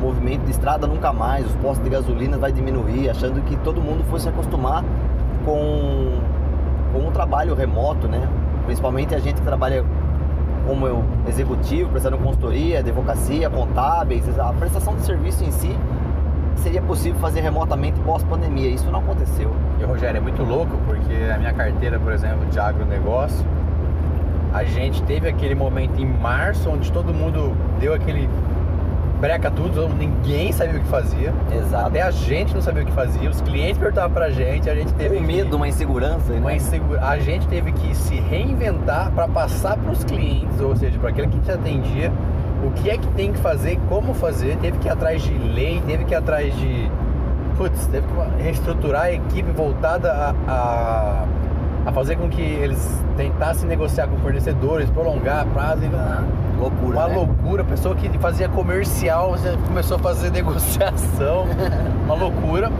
movimento 0.00 0.44
de 0.44 0.50
estrada 0.50 0.86
nunca 0.86 1.12
mais, 1.12 1.46
os 1.46 1.54
postos 1.56 1.84
de 1.84 1.90
gasolina 1.90 2.38
vai 2.38 2.50
diminuir, 2.50 3.10
achando 3.10 3.42
que 3.42 3.56
todo 3.58 3.80
mundo 3.82 4.02
fosse 4.04 4.28
acostumar 4.28 4.82
com, 5.44 6.18
com 6.92 7.06
um 7.06 7.10
trabalho 7.10 7.54
remoto, 7.54 8.08
né? 8.08 8.26
Principalmente 8.64 9.14
a 9.14 9.18
gente 9.18 9.34
que 9.34 9.46
trabalha 9.46 9.84
como 10.70 10.86
eu, 10.86 11.04
executivo, 11.28 11.90
prestando 11.90 12.16
consultoria, 12.16 12.78
advocacia, 12.78 13.50
contábeis, 13.50 14.22
a 14.38 14.52
prestação 14.52 14.94
de 14.94 15.02
serviço 15.02 15.42
em 15.42 15.50
si 15.50 15.76
seria 16.54 16.80
possível 16.80 17.18
fazer 17.18 17.40
remotamente 17.40 17.98
pós-pandemia. 18.02 18.68
Isso 18.70 18.88
não 18.88 19.00
aconteceu. 19.00 19.50
E 19.80 19.84
Rogério, 19.84 20.18
é 20.18 20.20
muito 20.20 20.44
louco 20.44 20.78
porque 20.86 21.12
a 21.34 21.38
minha 21.38 21.52
carteira, 21.52 21.98
por 21.98 22.12
exemplo, 22.12 22.46
de 22.46 22.60
agronegócio, 22.60 23.44
a 24.54 24.62
gente 24.62 25.02
teve 25.02 25.28
aquele 25.28 25.56
momento 25.56 26.00
em 26.00 26.06
março 26.06 26.70
onde 26.70 26.92
todo 26.92 27.12
mundo 27.12 27.52
deu 27.80 27.92
aquele 27.92 28.30
breca 29.20 29.50
tudo, 29.50 29.88
ninguém 29.88 30.50
sabia 30.50 30.78
o 30.78 30.82
que 30.82 30.88
fazia. 30.88 31.32
Exato. 31.52 31.86
Até 31.88 32.02
a 32.02 32.10
gente 32.10 32.54
não 32.54 32.62
sabia 32.62 32.82
o 32.82 32.86
que 32.86 32.92
fazia, 32.92 33.28
os 33.28 33.40
clientes 33.42 33.78
perguntavam 33.78 34.10
pra 34.10 34.30
gente, 34.30 34.68
a 34.70 34.74
gente 34.74 34.92
teve 34.94 35.18
um 35.18 35.20
medo, 35.20 35.50
que, 35.50 35.56
uma 35.56 35.68
insegurança, 35.68 36.32
uma 36.32 36.50
né? 36.50 36.56
insegura, 36.56 37.04
a 37.04 37.18
gente 37.18 37.46
teve 37.46 37.70
que 37.72 37.94
se 37.94 38.16
reinventar 38.16 39.12
para 39.12 39.28
passar 39.28 39.76
para 39.76 39.92
os 39.92 40.02
clientes, 40.02 40.58
ou 40.60 40.74
seja, 40.74 40.98
para 40.98 41.10
aquele 41.10 41.28
que 41.28 41.36
gente 41.36 41.50
atendia, 41.52 42.10
o 42.64 42.70
que 42.72 42.90
é 42.90 42.96
que 42.96 43.06
tem 43.08 43.32
que 43.32 43.38
fazer, 43.38 43.78
como 43.88 44.14
fazer, 44.14 44.56
teve 44.56 44.78
que 44.78 44.88
ir 44.88 44.90
atrás 44.90 45.22
de 45.22 45.32
lei, 45.32 45.82
teve 45.86 46.04
que 46.04 46.12
ir 46.12 46.16
atrás 46.16 46.54
de 46.56 46.90
putz, 47.56 47.86
teve 47.88 48.06
que 48.06 48.42
reestruturar 48.42 49.02
a 49.02 49.12
equipe 49.12 49.50
voltada 49.52 50.10
a, 50.10 50.34
a, 50.48 51.24
a 51.84 51.92
fazer 51.92 52.16
com 52.16 52.26
que 52.30 52.40
eles 52.40 53.04
tentassem 53.18 53.68
negociar 53.68 54.08
com 54.08 54.16
fornecedores, 54.18 54.88
prolongar 54.88 55.44
prazo, 55.46 55.84
e, 55.84 55.90
ah, 55.94 56.24
Loucura, 56.60 56.98
uma 56.98 57.08
né? 57.08 57.14
loucura, 57.14 57.64
pessoa 57.64 57.94
que 57.94 58.06
fazia 58.18 58.46
comercial 58.46 59.34
começou 59.66 59.96
a 59.96 60.00
fazer 60.00 60.30
negociação, 60.32 61.46
uma 62.04 62.14
loucura. 62.14 62.70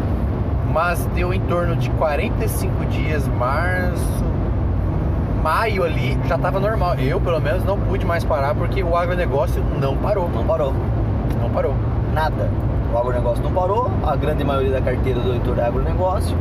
Mas 0.71 1.05
deu 1.15 1.35
em 1.35 1.41
torno 1.41 1.75
de 1.75 1.91
45 1.91 2.85
dias, 2.87 3.27
março, 3.27 4.25
maio 5.43 5.83
ali, 5.83 6.17
já 6.29 6.37
estava 6.37 6.61
normal. 6.61 6.95
Eu, 6.97 7.21
pelo 7.21 7.41
menos, 7.41 7.65
não 7.65 7.79
pude 7.79 8.05
mais 8.05 8.23
parar 8.23 8.55
porque 8.55 8.83
o 8.83 8.95
agronegócio 8.95 9.65
não 9.81 9.97
parou. 9.97 10.29
Não 10.29 10.45
parou. 10.45 10.73
Não 11.41 11.51
parou. 11.51 11.75
Nada. 12.13 12.49
O 12.93 12.99
agronegócio 12.99 13.43
não 13.43 13.53
parou, 13.53 13.91
a 14.05 14.17
grande 14.17 14.45
maioria 14.45 14.73
da 14.73 14.81
carteira 14.81 15.21
do 15.21 15.31
leitor 15.31 15.59
é 15.59 15.67
agronegócio. 15.67 16.37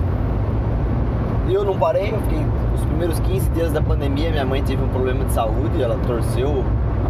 Eu 1.47 1.63
não 1.63 1.77
parei, 1.77 2.11
eu 2.11 2.19
fiquei 2.21 2.45
os 2.75 2.85
primeiros 2.85 3.19
15 3.19 3.49
dias 3.51 3.71
da 3.71 3.81
pandemia, 3.81 4.29
minha 4.29 4.45
mãe 4.45 4.61
teve 4.61 4.83
um 4.83 4.89
problema 4.89 5.25
de 5.25 5.31
saúde, 5.31 5.81
ela 5.81 5.97
torceu 6.05 6.63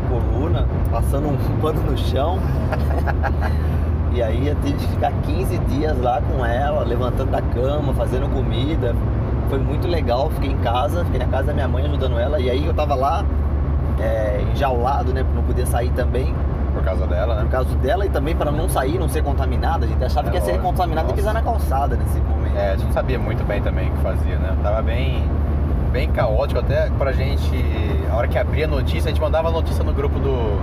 coluna, 0.09 0.65
passando 0.91 1.27
um 1.29 1.37
pano 1.61 1.81
no 1.83 1.97
chão. 1.97 2.39
e 4.11 4.21
aí 4.21 4.47
eu 4.47 4.55
tive 4.55 4.73
que 4.73 4.87
ficar 4.87 5.11
15 5.23 5.57
dias 5.59 5.97
lá 6.01 6.21
com 6.21 6.45
ela, 6.45 6.83
levantando 6.83 7.31
da 7.31 7.41
cama, 7.41 7.93
fazendo 7.93 8.27
comida. 8.33 8.95
Foi 9.49 9.59
muito 9.59 9.87
legal, 9.87 10.29
fiquei 10.31 10.51
em 10.51 10.57
casa, 10.57 11.03
fiquei 11.05 11.19
na 11.19 11.27
casa 11.27 11.45
da 11.47 11.53
minha 11.53 11.67
mãe 11.67 11.85
ajudando 11.85 12.19
ela. 12.19 12.39
E 12.39 12.49
aí 12.49 12.65
eu 12.65 12.73
tava 12.73 12.93
lá, 12.95 13.23
é, 13.99 14.43
enjaulado, 14.51 15.13
né? 15.13 15.23
Porque 15.23 15.35
não 15.35 15.43
podia 15.43 15.65
sair 15.65 15.89
também 15.91 16.33
Por 16.73 16.83
causa 16.83 17.07
dela, 17.07 17.35
por 17.35 17.43
né? 17.45 17.49
causa 17.51 17.75
dela 17.77 18.05
e 18.05 18.09
também 18.09 18.35
para 18.35 18.51
não 18.51 18.69
sair, 18.69 18.99
não 18.99 19.09
ser 19.09 19.23
contaminada. 19.23 19.85
A 19.85 19.87
gente 19.87 20.03
achava 20.03 20.27
É 20.27 20.31
que 20.31 20.37
ia 20.37 20.41
ser 20.41 20.51
lógico, 20.51 20.67
contaminado 20.69 21.09
e 21.11 21.13
pisar 21.13 21.33
na 21.33 21.41
calçada 21.41 21.95
nesse 21.95 22.19
momento. 22.19 22.55
É, 22.57 22.69
a 22.69 22.75
gente 22.75 22.85
não 22.85 22.93
sabia 22.93 23.17
muito 23.19 23.43
bem 23.47 23.61
também 23.61 23.89
o 23.89 23.91
que 23.93 24.01
fazia, 24.01 24.35
né? 24.37 24.55
Tava 24.61 24.81
bem, 24.83 25.23
bem 25.89 26.10
caótico 26.12 26.60
até 26.60 26.89
pra 26.98 27.12
gente. 27.12 27.50
A 28.12 28.15
hora 28.15 28.27
que 28.27 28.38
abria 28.38 28.65
a 28.65 28.67
notícia, 28.67 29.10
a 29.10 29.13
gente 29.13 29.22
mandava 29.22 29.50
a 29.50 29.51
notícia 29.51 29.84
no 29.84 29.93
grupo 29.93 30.19
do, 30.19 30.60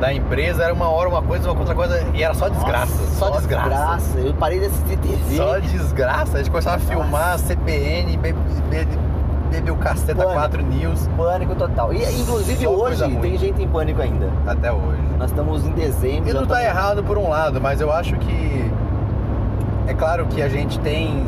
da 0.00 0.12
empresa, 0.12 0.62
era 0.64 0.72
uma 0.74 0.88
hora 0.88 1.08
uma 1.08 1.22
coisa, 1.22 1.50
uma 1.50 1.58
outra 1.58 1.74
coisa, 1.74 2.04
e 2.14 2.22
era 2.22 2.34
só 2.34 2.48
desgraça. 2.48 2.92
Nossa, 2.94 3.14
só, 3.16 3.30
desgraça. 3.30 4.18
Eu 4.18 4.34
parei 4.34 4.58
de 4.60 4.66
assistir 4.66 4.96
TV. 4.98 5.36
Só 5.36 5.58
desgraça. 5.58 6.36
A 6.36 6.38
gente 6.38 6.50
começava 6.50 6.76
a 6.76 6.80
filmar 6.80 7.38
CPN, 7.38 8.16
be- 8.16 8.32
be- 8.70 8.88
bebeu 9.50 9.76
caceta 9.76 10.14
Pânico. 10.14 10.32
4 10.34 10.62
News 10.62 11.08
Pânico 11.16 11.54
total. 11.56 11.92
E 11.92 12.04
inclusive 12.20 12.64
Só 12.64 12.70
hoje 12.70 13.16
tem 13.16 13.36
gente 13.36 13.62
em 13.62 13.68
pânico 13.68 14.00
ainda. 14.00 14.28
até 14.46 14.70
hoje. 14.72 15.00
Nós 15.18 15.30
estamos 15.30 15.66
em 15.66 15.72
dezembro. 15.72 16.30
E 16.30 16.32
não 16.32 16.46
tá 16.46 16.60
estamos- 16.62 16.78
errado 16.78 17.02
por 17.04 17.18
um 17.18 17.28
lado, 17.28 17.60
mas 17.60 17.80
eu 17.80 17.92
acho 17.92 18.14
que 18.16 18.70
é 19.88 19.94
claro 19.94 20.26
que 20.26 20.40
a 20.40 20.48
gente 20.48 20.78
tem 20.80 21.24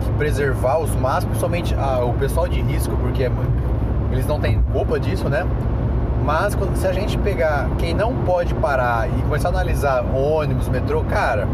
que 0.00 0.10
preservar 0.12 0.78
os 0.78 0.94
máximos, 0.96 1.24
principalmente 1.38 1.74
ah, 1.78 2.04
o 2.04 2.12
pessoal 2.14 2.48
de 2.48 2.60
risco, 2.60 2.96
porque 2.96 3.24
é 3.24 3.30
eles 4.12 4.26
não 4.26 4.40
têm 4.40 4.60
culpa 4.72 4.98
disso, 4.98 5.28
né? 5.28 5.46
Mas 6.24 6.54
quando- 6.54 6.76
se 6.76 6.86
a 6.86 6.92
gente 6.92 7.16
pegar 7.18 7.68
quem 7.78 7.94
não 7.94 8.14
pode 8.14 8.52
parar 8.54 9.08
e 9.08 9.22
começar 9.22 9.48
a 9.48 9.52
analisar 9.52 10.04
ônibus, 10.14 10.68
metrô, 10.68 11.02
cara, 11.04 11.46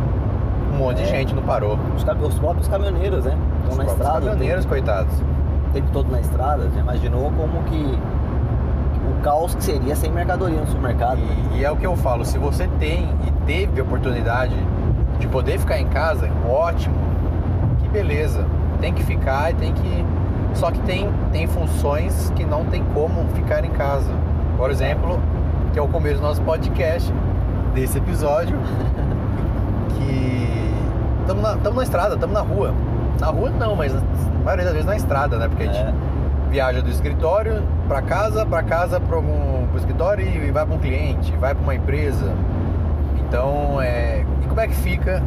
um 0.73 0.79
monte 0.79 0.97
de 0.99 1.03
É. 1.05 1.07
gente 1.07 1.35
não 1.35 1.43
parou. 1.43 1.79
Os, 1.95 2.03
os 2.03 2.39
próprios 2.39 2.67
caminhoneiros, 2.69 3.25
né? 3.25 3.37
Estão 3.59 3.73
Os 3.73 3.77
na 3.79 3.85
estrada. 3.85 4.13
caminhoneiros, 4.15 4.65
coitados. 4.65 5.13
O 5.21 5.73
tempo 5.73 5.89
todo 5.93 6.11
na 6.11 6.21
estrada. 6.21 6.69
Já 6.75 6.81
imaginou 6.81 7.31
como 7.37 7.63
que 7.65 7.99
o 9.11 9.23
caos 9.23 9.55
que 9.55 9.63
seria 9.65 9.95
sem 9.95 10.11
mercadoria 10.11 10.59
no 10.59 10.67
supermercado. 10.67 11.19
né? 11.19 11.37
E, 11.53 11.59
e 11.59 11.65
é 11.65 11.71
o 11.71 11.77
que 11.77 11.87
eu 11.87 11.95
falo, 11.97 12.25
se 12.25 12.39
você 12.39 12.67
tem 12.79 13.09
e 13.27 13.31
teve 13.47 13.81
a 13.81 13.85
oportunidade 13.85 14.55
de 15.19 15.29
poder 15.29 15.59
ficar 15.59 15.79
em 15.79 15.87
casa, 15.87 16.29
ótimo, 16.49 16.95
beleza. 17.97 18.45
Tem 18.81 18.93
que 18.93 19.03
ficar 19.03 19.51
e 19.53 19.55
tem 19.55 19.73
que. 19.73 20.05
Só 20.55 20.71
que 20.71 20.79
tem, 20.81 21.09
tem 21.33 21.47
funções 21.47 22.31
que 22.37 22.45
não 22.45 22.65
tem 22.67 22.85
como 22.95 23.27
ficar 23.35 23.65
em 23.65 23.71
casa. 23.71 24.11
Por 24.57 24.71
exemplo, 24.71 25.19
que 25.73 25.79
é 25.79 25.83
o 25.83 25.89
começo 25.89 26.17
do 26.17 26.23
nosso 26.23 26.43
podcast, 26.43 27.13
desse 27.75 27.97
episódio, 27.99 28.59
que 29.97 30.73
estamos 31.21 31.43
na, 31.43 31.57
tamo 31.57 31.77
na 31.77 31.83
estrada, 31.83 32.15
estamos 32.15 32.35
na 32.35 32.41
rua. 32.43 32.75
Na 33.21 33.29
rua 33.29 33.51
não, 33.51 33.75
mas 33.75 33.95
a 33.95 34.01
maioria 34.45 34.65
das 34.65 34.75
vezes 34.75 34.87
na 34.87 34.97
estrada, 34.97 35.39
né? 35.39 35.49
Porque 35.49 35.63
a 35.63 35.67
gente 35.67 35.79
É. 35.79 35.93
viaja 36.51 36.83
do 36.83 36.91
escritório 36.91 37.63
para 37.89 38.03
casa, 38.03 38.45
para 38.45 38.63
casa 38.63 39.01
para 39.01 39.17
algum 39.17 39.67
pro 39.69 39.79
escritório 39.79 40.27
e 40.27 40.51
vai 40.51 40.65
para 40.67 40.75
um 40.75 40.79
cliente, 40.79 41.33
vai 41.41 41.55
para 41.55 41.63
uma 41.63 41.75
empresa. 41.75 42.33
Então, 43.21 43.81
é, 43.81 44.25
e 44.43 44.47
como 44.47 44.61
é 44.61 44.67
que 44.69 44.75
fica 44.75 45.23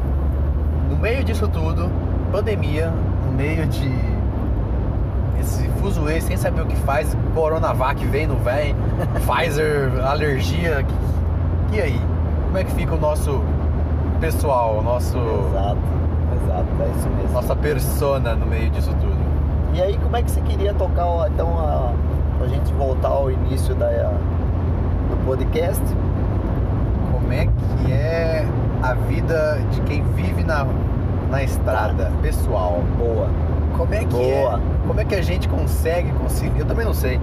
no 0.89 0.97
meio 0.97 1.23
disso 1.23 1.47
tudo, 1.47 1.89
pandemia, 2.31 2.91
no 3.25 3.31
meio 3.31 3.65
de 3.67 3.89
esse 5.39 5.67
fuzuê 5.81 6.19
sem 6.19 6.35
saber 6.37 6.61
o 6.61 6.65
que 6.65 6.75
faz, 6.77 7.15
Coronavac 7.33 8.03
vem, 8.05 8.27
não 8.27 8.35
vem, 8.37 8.75
Pfizer, 9.25 9.91
alergia, 10.05 10.85
e 11.71 11.79
aí? 11.79 12.01
Como 12.45 12.57
é 12.57 12.63
que 12.63 12.71
fica 12.71 12.95
o 12.95 12.99
nosso 12.99 13.41
pessoal, 14.19 14.79
o 14.79 14.81
nosso 14.81 15.17
Exato, 15.17 15.77
exato, 16.43 16.67
é 16.81 16.97
isso 16.97 17.09
mesmo. 17.09 17.33
nossa 17.33 17.55
persona 17.55 18.35
no 18.35 18.45
meio 18.45 18.69
disso 18.71 18.91
tudo? 18.99 19.17
E 19.73 19.81
aí, 19.81 19.97
como 19.97 20.17
é 20.17 20.23
que 20.23 20.31
você 20.31 20.41
queria 20.41 20.73
tocar, 20.73 21.29
então, 21.31 21.47
a, 21.59 21.93
pra 22.37 22.47
gente 22.47 22.73
voltar 22.73 23.09
ao 23.09 23.29
início 23.29 23.75
da, 23.75 23.87
do 23.87 25.25
podcast? 25.25 25.83
Como 27.11 27.31
é 27.31 27.45
que 27.45 27.91
é 27.91 28.47
a 28.81 28.93
vida 28.93 29.59
de 29.71 29.81
quem 29.81 30.03
vive 30.15 30.43
na, 30.43 30.65
na 31.29 31.43
estrada, 31.43 32.11
pessoal? 32.21 32.81
Boa. 32.97 33.27
Como 33.77 33.93
é 33.93 33.99
que 33.99 34.05
Boa. 34.07 34.55
é? 34.55 34.87
Como 34.87 34.99
é 34.99 35.05
que 35.05 35.15
a 35.15 35.21
gente 35.21 35.47
consegue 35.47 36.11
conciliar? 36.13 36.59
Eu 36.59 36.65
também 36.65 36.85
não 36.85 36.93
sei. 36.93 37.19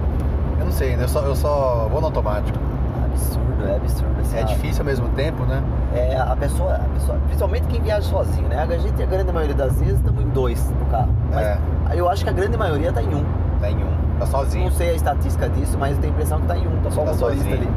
Eu 0.59 0.65
não 0.65 0.71
sei, 0.71 0.95
eu 0.99 1.07
só, 1.07 1.21
eu 1.21 1.35
só 1.35 1.87
vou 1.91 1.99
no 2.01 2.07
automático. 2.07 2.57
Absurdo, 3.05 3.67
é 3.67 3.75
absurdo. 3.75 4.15
assim, 4.21 4.37
É 4.37 4.43
difícil 4.43 4.81
ao 4.81 4.85
mesmo 4.85 5.09
tempo, 5.09 5.43
né? 5.43 5.61
É, 5.93 6.17
a 6.17 6.35
pessoa, 6.35 6.75
a 6.75 6.79
pessoa, 6.93 7.17
principalmente 7.25 7.67
quem 7.67 7.81
viaja 7.81 8.01
sozinho, 8.07 8.47
né? 8.47 8.65
A 8.69 8.77
gente, 8.77 9.01
a 9.01 9.05
grande 9.05 9.31
maioria 9.31 9.55
das 9.55 9.79
vezes, 9.79 9.97
estamos 9.97 10.21
em 10.23 10.29
dois 10.29 10.69
no 10.71 10.85
carro. 10.87 11.09
Mas 11.31 11.45
É. 11.45 11.57
eu 11.93 12.09
acho 12.09 12.23
que 12.23 12.29
a 12.29 12.33
grande 12.33 12.57
maioria 12.57 12.91
tá 12.91 13.01
em 13.01 13.13
um. 13.13 13.23
Tá 13.59 13.69
em 13.69 13.77
um. 13.83 14.17
Tá 14.19 14.25
sozinho. 14.25 14.65
Não 14.65 14.71
sei 14.71 14.89
a 14.91 14.93
estatística 14.93 15.47
disso, 15.49 15.77
mas 15.77 15.95
eu 15.95 16.01
tenho 16.01 16.13
a 16.13 16.15
impressão 16.15 16.41
que 16.41 16.47
tá 16.47 16.57
em 16.57 16.67
um, 16.67 16.81
tá 16.81 16.89
só 16.91 17.01
o 17.01 17.05
Tá 17.05 17.11
motorista 17.13 17.43
sozinho. 17.43 17.55
ali. 17.61 17.69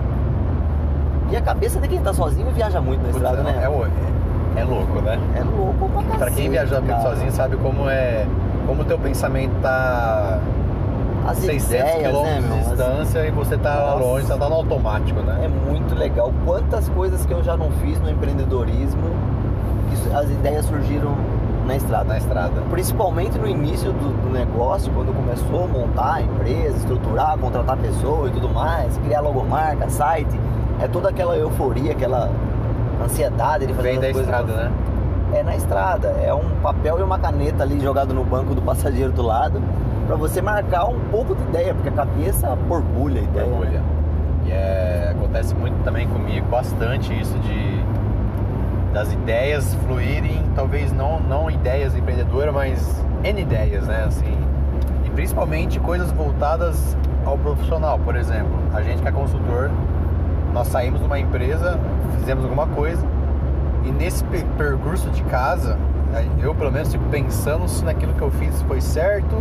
E 1.33 1.37
a 1.37 1.41
cabeça 1.43 1.79
de 1.81 1.87
quem 1.89 2.01
tá 2.01 2.13
sozinho 2.13 2.51
viaja 2.51 2.81
muito 2.81 3.01
na 3.01 3.09
Putz, 3.13 3.17
estrada, 3.17 3.41
é, 3.41 3.45
né? 3.53 3.61
é, 3.63 3.65
é, 3.67 3.69
é 4.57 4.65
louco, 4.65 5.01
né? 5.03 5.19
É 5.37 5.43
louco 5.43 5.89
pra 5.89 6.03
cacete, 6.03 6.19
Pra 6.19 6.31
quem 6.31 6.51
viaja 6.51 6.81
muito 6.81 7.03
sozinho 7.03 7.33
sabe 7.33 7.57
como 7.57 7.89
é. 7.89 8.27
Como 8.67 8.83
o 8.83 8.85
teu 8.85 8.99
pensamento 8.99 9.53
tá 9.63 10.39
As 11.27 11.39
600 11.39 11.65
ideias, 11.67 11.95
né, 11.97 12.09
quilômetros 12.09 12.45
meu? 12.45 12.53
de 12.55 12.61
As- 12.61 12.69
distância 12.69 13.27
e 13.27 13.31
você 13.31 13.57
tá 13.59 13.75
Nossa. 13.75 14.05
longe, 14.05 14.27
tá 14.27 14.37
no 14.49 14.55
automático, 14.55 15.21
né? 15.21 15.41
É 15.45 15.49
muito 15.71 15.95
legal. 15.95 16.33
Quantas 16.45 16.89
coisas 16.91 17.25
que 17.27 17.33
eu 17.33 17.43
já 17.43 17.57
não 17.57 17.71
fiz 17.83 18.01
no 18.01 18.11
empreendedorismo, 18.11 19.03
as 20.15 20.31
ideias 20.31 20.65
surgiram 20.67 21.15
na 21.67 21.77
estrada. 21.77 22.05
Na 22.05 22.19
estrada. 22.19 22.61
Principalmente 22.71 23.39
no 23.39 23.47
início 23.47 23.93
do, 23.93 24.23
do 24.23 24.31
negócio, 24.33 24.91
quando 24.93 25.15
começou 25.15 25.65
a 25.65 25.67
montar 25.69 26.15
a 26.15 26.23
empresa, 26.23 26.77
estruturar, 26.77 27.37
contratar 27.39 27.77
pessoas 27.77 28.31
e 28.31 28.35
tudo 28.35 28.49
mais, 28.49 28.97
criar 28.99 29.21
logomarca, 29.21 29.89
site. 29.89 30.39
É 30.81 30.89
toda 30.89 31.11
aquela 31.11 31.37
euforia, 31.37 31.93
aquela 31.93 32.31
ansiedade 33.05 33.67
de 33.67 33.75
fazer 33.75 33.91
Vem 33.91 34.01
da 34.01 34.11
estrada, 34.11 34.53
né? 34.53 34.73
É 35.33 35.43
na 35.43 35.57
estrada. 35.57 36.09
É 36.23 36.35
um 36.35 36.49
papel 36.63 36.99
e 36.99 37.03
uma 37.03 37.19
caneta 37.19 37.63
ali 37.63 37.81
jogado 37.81 38.13
no 38.13 38.25
banco 38.25 38.55
do 38.55 38.63
passageiro 38.63 39.13
do 39.13 39.23
lado 39.23 39.63
para 40.07 40.17
você 40.17 40.43
marcar 40.43 40.87
um 40.87 40.99
pouco 41.11 41.37
de 41.37 41.43
ideia, 41.45 41.73
porque 41.73 41.89
a 41.89 41.93
cabeça 41.93 42.57
borbulha 42.69 43.21
a 43.21 43.25
ideia. 43.25 43.47
Orgulha. 43.47 43.81
E 44.45 44.51
é, 44.51 45.15
acontece 45.17 45.55
muito 45.55 45.81
também 45.85 46.09
comigo, 46.09 46.47
bastante 46.49 47.13
isso 47.19 47.39
de 47.39 47.81
das 48.93 49.13
ideias 49.13 49.73
fluírem, 49.87 50.43
talvez 50.57 50.93
não, 50.93 51.21
não 51.21 51.49
ideias 51.49 51.95
empreendedoras, 51.95 52.53
mas 52.53 53.05
N 53.23 53.41
ideias, 53.41 53.87
né? 53.87 54.05
Assim, 54.07 54.37
e 55.07 55.11
principalmente 55.11 55.79
coisas 55.79 56.11
voltadas 56.11 56.97
ao 57.25 57.39
profissional. 57.39 57.99
Por 58.01 58.17
exemplo, 58.17 58.51
a 58.75 58.83
gente 58.83 59.01
que 59.01 59.07
é 59.07 59.13
consultor, 59.13 59.71
nós 60.53 60.69
saímos 60.69 61.01
de 61.01 61.07
uma 61.07 61.19
empresa, 61.19 61.79
fizemos 62.19 62.45
alguma 62.45 62.67
coisa, 62.67 63.05
e 63.85 63.91
nesse 63.91 64.25
percurso 64.57 65.09
de 65.11 65.23
casa, 65.25 65.79
eu 66.41 66.55
pelo 66.55 66.73
menos 66.73 66.93
fico 66.93 67.05
pensando 67.11 67.69
se 67.69 67.85
naquilo 67.85 68.13
que 68.15 68.23
eu 68.23 68.31
fiz 68.31 68.61
foi 68.63 68.81
certo, 68.81 69.37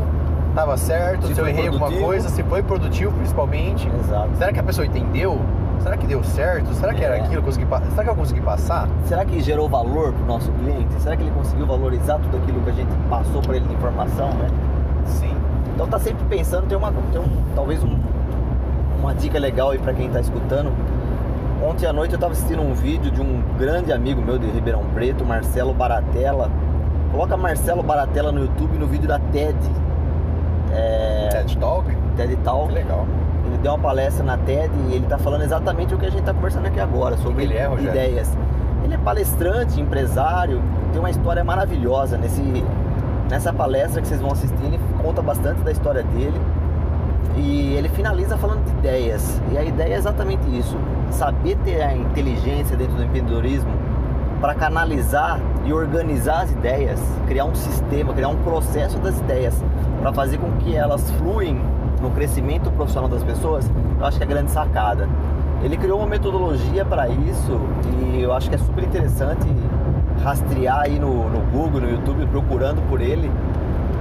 estava 0.50 0.78
certo, 0.78 1.28
se, 1.28 1.36
se 1.36 1.42
eu 1.42 1.48
errei 1.48 1.66
produtivo. 1.66 1.86
alguma 1.86 2.08
coisa, 2.08 2.30
se 2.30 2.44
foi 2.44 2.64
produtivo 2.64 3.12
principalmente. 3.14 3.90
Exato. 4.04 4.30
Será 4.38 4.54
que 4.54 4.60
a 4.60 4.64
pessoa 4.64 4.86
entendeu? 4.86 5.40
Será 5.80 5.96
que 5.96 6.06
deu 6.06 6.24
certo? 6.24 6.74
Será 6.74 6.94
que 6.94 7.02
é. 7.02 7.06
era 7.06 7.16
aquilo? 7.18 7.42
Consegui, 7.42 7.66
será 7.92 8.04
que 8.04 8.10
eu 8.10 8.16
consegui 8.16 8.42
passar? 8.42 8.88
Será 9.06 9.24
que 9.24 9.40
gerou 9.42 9.70
valor 9.70 10.14
para 10.14 10.24
o 10.24 10.26
nosso 10.26 10.52
cliente? 10.52 10.94
Será 11.02 11.16
que 11.16 11.24
ele 11.24 11.32
conseguiu 11.32 11.66
valorizar 11.66 12.20
tudo 12.20 12.38
aquilo 12.38 12.62
que 12.62 12.70
a 12.70 12.74
gente 12.74 12.94
passou 13.10 13.42
para 13.42 13.56
ele 13.56 13.68
de 13.68 13.74
informação, 13.74 14.30
né? 14.34 14.48
Sim. 15.06 15.34
Então 15.74 15.88
tá 15.88 15.98
sempre 15.98 16.26
pensando, 16.26 16.68
tem 16.68 16.78
uma, 16.78 16.92
tem 17.12 17.22
um, 17.22 17.44
talvez 17.56 17.82
um, 17.82 17.98
uma 19.00 19.14
dica 19.16 19.40
legal 19.40 19.72
aí 19.72 19.80
para 19.80 19.94
quem 19.94 20.08
está 20.08 20.20
escutando. 20.20 20.72
Ontem 21.70 21.86
à 21.86 21.94
noite 21.94 22.14
eu 22.14 22.18
estava 22.18 22.34
assistindo 22.34 22.64
um 22.64 22.74
vídeo 22.74 23.12
de 23.12 23.22
um 23.22 23.44
grande 23.60 23.94
amigo 23.94 24.20
meu 24.24 24.40
de 24.40 24.48
Ribeirão 24.48 24.84
Preto, 24.92 25.24
Marcelo 25.24 25.72
Baratella. 25.72 26.50
Coloca 27.12 27.38
Marcelo 27.38 27.84
Baratella 27.84 28.32
no 28.32 28.42
YouTube 28.42 28.80
no 28.80 28.88
vídeo 28.88 29.08
da 29.08 29.20
TED. 29.20 29.56
É... 30.72 31.30
TED 31.32 31.58
Talk? 31.60 31.96
TED 32.18 32.36
Talk. 32.38 32.74
Legal 32.74 33.06
ele 33.46 33.58
deu 33.60 33.72
uma 33.74 33.80
palestra 33.80 34.24
na 34.24 34.38
TED 34.38 34.72
e 34.90 34.96
ele 34.96 35.04
está 35.04 35.18
falando 35.18 35.44
exatamente 35.44 35.94
o 35.94 35.98
que 35.98 36.06
a 36.06 36.10
gente 36.10 36.22
está 36.22 36.34
conversando 36.34 36.66
aqui 36.66 36.80
agora, 36.80 37.18
sobre 37.18 37.44
ele 37.44 37.56
é, 37.56 37.72
ideias. 37.80 38.36
Ele 38.84 38.94
é 38.94 38.98
palestrante, 38.98 39.80
empresário, 39.80 40.62
tem 40.92 41.00
uma 41.00 41.10
história 41.10 41.44
maravilhosa 41.44 42.18
nesse, 42.18 42.64
nessa 43.30 43.54
palestra 43.54 44.02
que 44.02 44.08
vocês 44.08 44.22
vão 44.22 44.32
assistir. 44.32 44.66
Ele 44.66 44.80
conta 45.02 45.22
bastante 45.22 45.62
da 45.62 45.72
história 45.72 46.04
dele 46.04 46.40
e 47.36 47.74
ele 47.74 47.90
finaliza 47.90 48.38
falando 48.38 48.64
de 48.66 48.72
ideias. 48.72 49.42
E 49.52 49.58
a 49.58 49.64
ideia 49.64 49.96
é 49.96 49.98
exatamente 49.98 50.44
isso: 50.56 50.78
saber 51.12 51.58
ter 51.64 51.82
a 51.82 51.96
inteligência 51.96 52.76
dentro 52.76 52.96
do 52.96 53.04
empreendedorismo 53.04 53.72
para 54.40 54.56
canalizar 54.56 55.40
e 55.66 55.74
organizar 55.74 56.44
as 56.44 56.52
ideias, 56.52 57.00
criar 57.28 57.46
um 57.46 57.56
sistema, 57.56 58.14
criar 58.14 58.30
um 58.30 58.38
processo 58.38 58.98
das 59.00 59.20
ideias 59.20 59.62
para 60.02 60.14
fazer 60.14 60.38
com 60.38 60.52
que 60.60 60.76
elas 60.76 61.12
fluem 61.12 61.60
no 62.02 62.10
crescimento 62.12 62.72
profissional 62.72 63.10
das 63.10 63.24
pessoas, 63.24 63.70
eu 64.00 64.06
acho 64.06 64.18
que 64.18 64.24
é 64.24 64.26
a 64.26 64.30
grande 64.30 64.52
sacada. 64.52 65.10
Ele 65.62 65.76
criou 65.76 66.00
uma 66.00 66.08
metodologia 66.08 66.86
para 66.86 67.10
isso 67.10 67.60
e 68.02 68.22
eu 68.22 68.32
acho 68.32 68.50
que 68.50 68.56
é 68.56 68.60
super 68.60 68.84
interessante 68.84 69.46
rastrear 70.24 70.82
aí 70.82 70.98
no, 71.00 71.30
no 71.30 71.40
Google, 71.52 71.82
no 71.82 71.90
YouTube, 71.90 72.26
procurando 72.28 72.82
por 72.88 73.02
ele. 73.02 73.30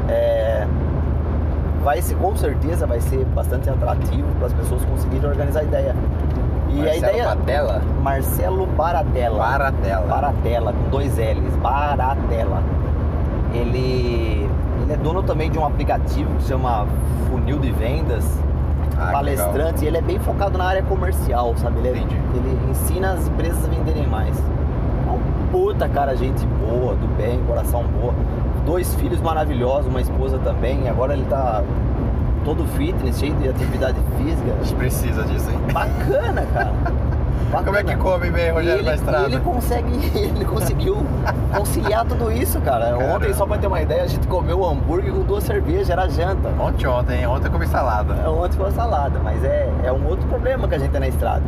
É, 0.08 0.66
vai 1.82 2.00
ser, 2.00 2.14
com 2.16 2.36
certeza 2.36 2.86
vai 2.86 3.00
ser 3.00 3.24
bastante 3.26 3.68
atrativo 3.68 4.28
para 4.36 4.46
as 4.46 4.52
pessoas 4.52 4.84
conseguirem 4.84 5.28
organizar 5.28 5.60
a 5.60 5.64
ideia. 5.64 5.96
E 6.68 6.74
Marcelo 6.74 6.90
a 6.90 6.96
ideia. 6.96 7.24
Batella? 7.24 7.82
Marcelo 8.02 8.66
Baratella. 8.66 9.38
Baratella. 9.38 10.06
Baratella, 10.06 10.72
com 10.72 10.90
dois 10.90 11.16
L's. 11.16 11.56
Baratella. 11.56 12.62
Ele 13.54 14.48
ele 14.88 14.92
é 14.94 14.96
dono 14.96 15.22
também 15.22 15.50
de 15.50 15.58
um 15.58 15.66
aplicativo 15.66 16.34
que 16.36 16.42
se 16.42 16.48
chama 16.48 16.86
Funil 17.28 17.58
de 17.58 17.70
Vendas. 17.72 18.24
Ah, 18.98 19.12
palestrante, 19.12 19.84
ele 19.84 19.98
é 19.98 20.00
bem 20.00 20.18
focado 20.18 20.56
na 20.56 20.64
área 20.64 20.82
comercial, 20.82 21.54
sabe? 21.58 21.78
Ele, 21.80 21.88
é, 21.88 21.92
ele 21.92 22.70
ensina 22.70 23.12
as 23.12 23.28
empresas 23.28 23.64
a 23.64 23.68
venderem 23.68 24.06
mais. 24.06 24.36
É 24.38 25.10
um 25.10 25.20
puta 25.52 25.88
cara, 25.88 26.16
gente 26.16 26.44
boa, 26.46 26.94
do 26.94 27.06
bem, 27.16 27.38
coração 27.46 27.84
boa. 27.84 28.14
Dois 28.64 28.94
filhos 28.94 29.20
maravilhosos, 29.20 29.86
uma 29.86 30.00
esposa 30.00 30.38
também. 30.38 30.88
Agora 30.88 31.12
ele 31.12 31.26
tá 31.26 31.62
todo 32.48 32.64
fitness, 32.78 33.18
cheio 33.18 33.34
de 33.34 33.50
atividade 33.50 33.98
física. 34.16 34.54
A 34.58 34.64
gente 34.64 34.74
precisa 34.76 35.22
disso, 35.24 35.50
hein? 35.50 35.58
Bacana, 35.70 36.46
cara. 36.54 36.72
Bacana. 37.52 37.64
Como 37.66 37.76
é 37.76 37.84
que 37.84 37.96
come 37.96 38.30
bem, 38.30 38.50
Rogério, 38.50 38.80
ele, 38.80 38.88
na 38.88 38.94
estrada? 38.94 39.26
Ele 39.26 39.40
consegue, 39.40 39.90
ele 40.18 40.44
conseguiu 40.46 40.96
conciliar 41.54 42.06
tudo 42.06 42.32
isso, 42.32 42.58
cara. 42.62 42.86
Caramba. 42.86 43.16
Ontem, 43.16 43.34
só 43.34 43.44
pra 43.44 43.58
ter 43.58 43.66
uma 43.66 43.82
ideia, 43.82 44.02
a 44.02 44.06
gente 44.06 44.26
comeu 44.26 44.64
hambúrguer 44.64 45.12
com 45.12 45.24
duas 45.24 45.44
cervejas, 45.44 45.90
era 45.90 46.08
janta. 46.08 46.48
Ontem, 46.58 46.86
ontem, 46.86 47.26
ontem 47.26 47.48
eu 47.48 47.52
comi 47.52 47.66
salada. 47.66 48.14
É, 48.14 48.28
ontem 48.28 48.56
foi 48.56 48.70
salada, 48.70 49.20
mas 49.22 49.44
é, 49.44 49.68
é 49.84 49.92
um 49.92 50.06
outro 50.06 50.26
problema 50.26 50.66
que 50.66 50.74
a 50.74 50.78
gente 50.78 50.90
tem 50.90 51.00
na 51.00 51.08
estrada. 51.08 51.42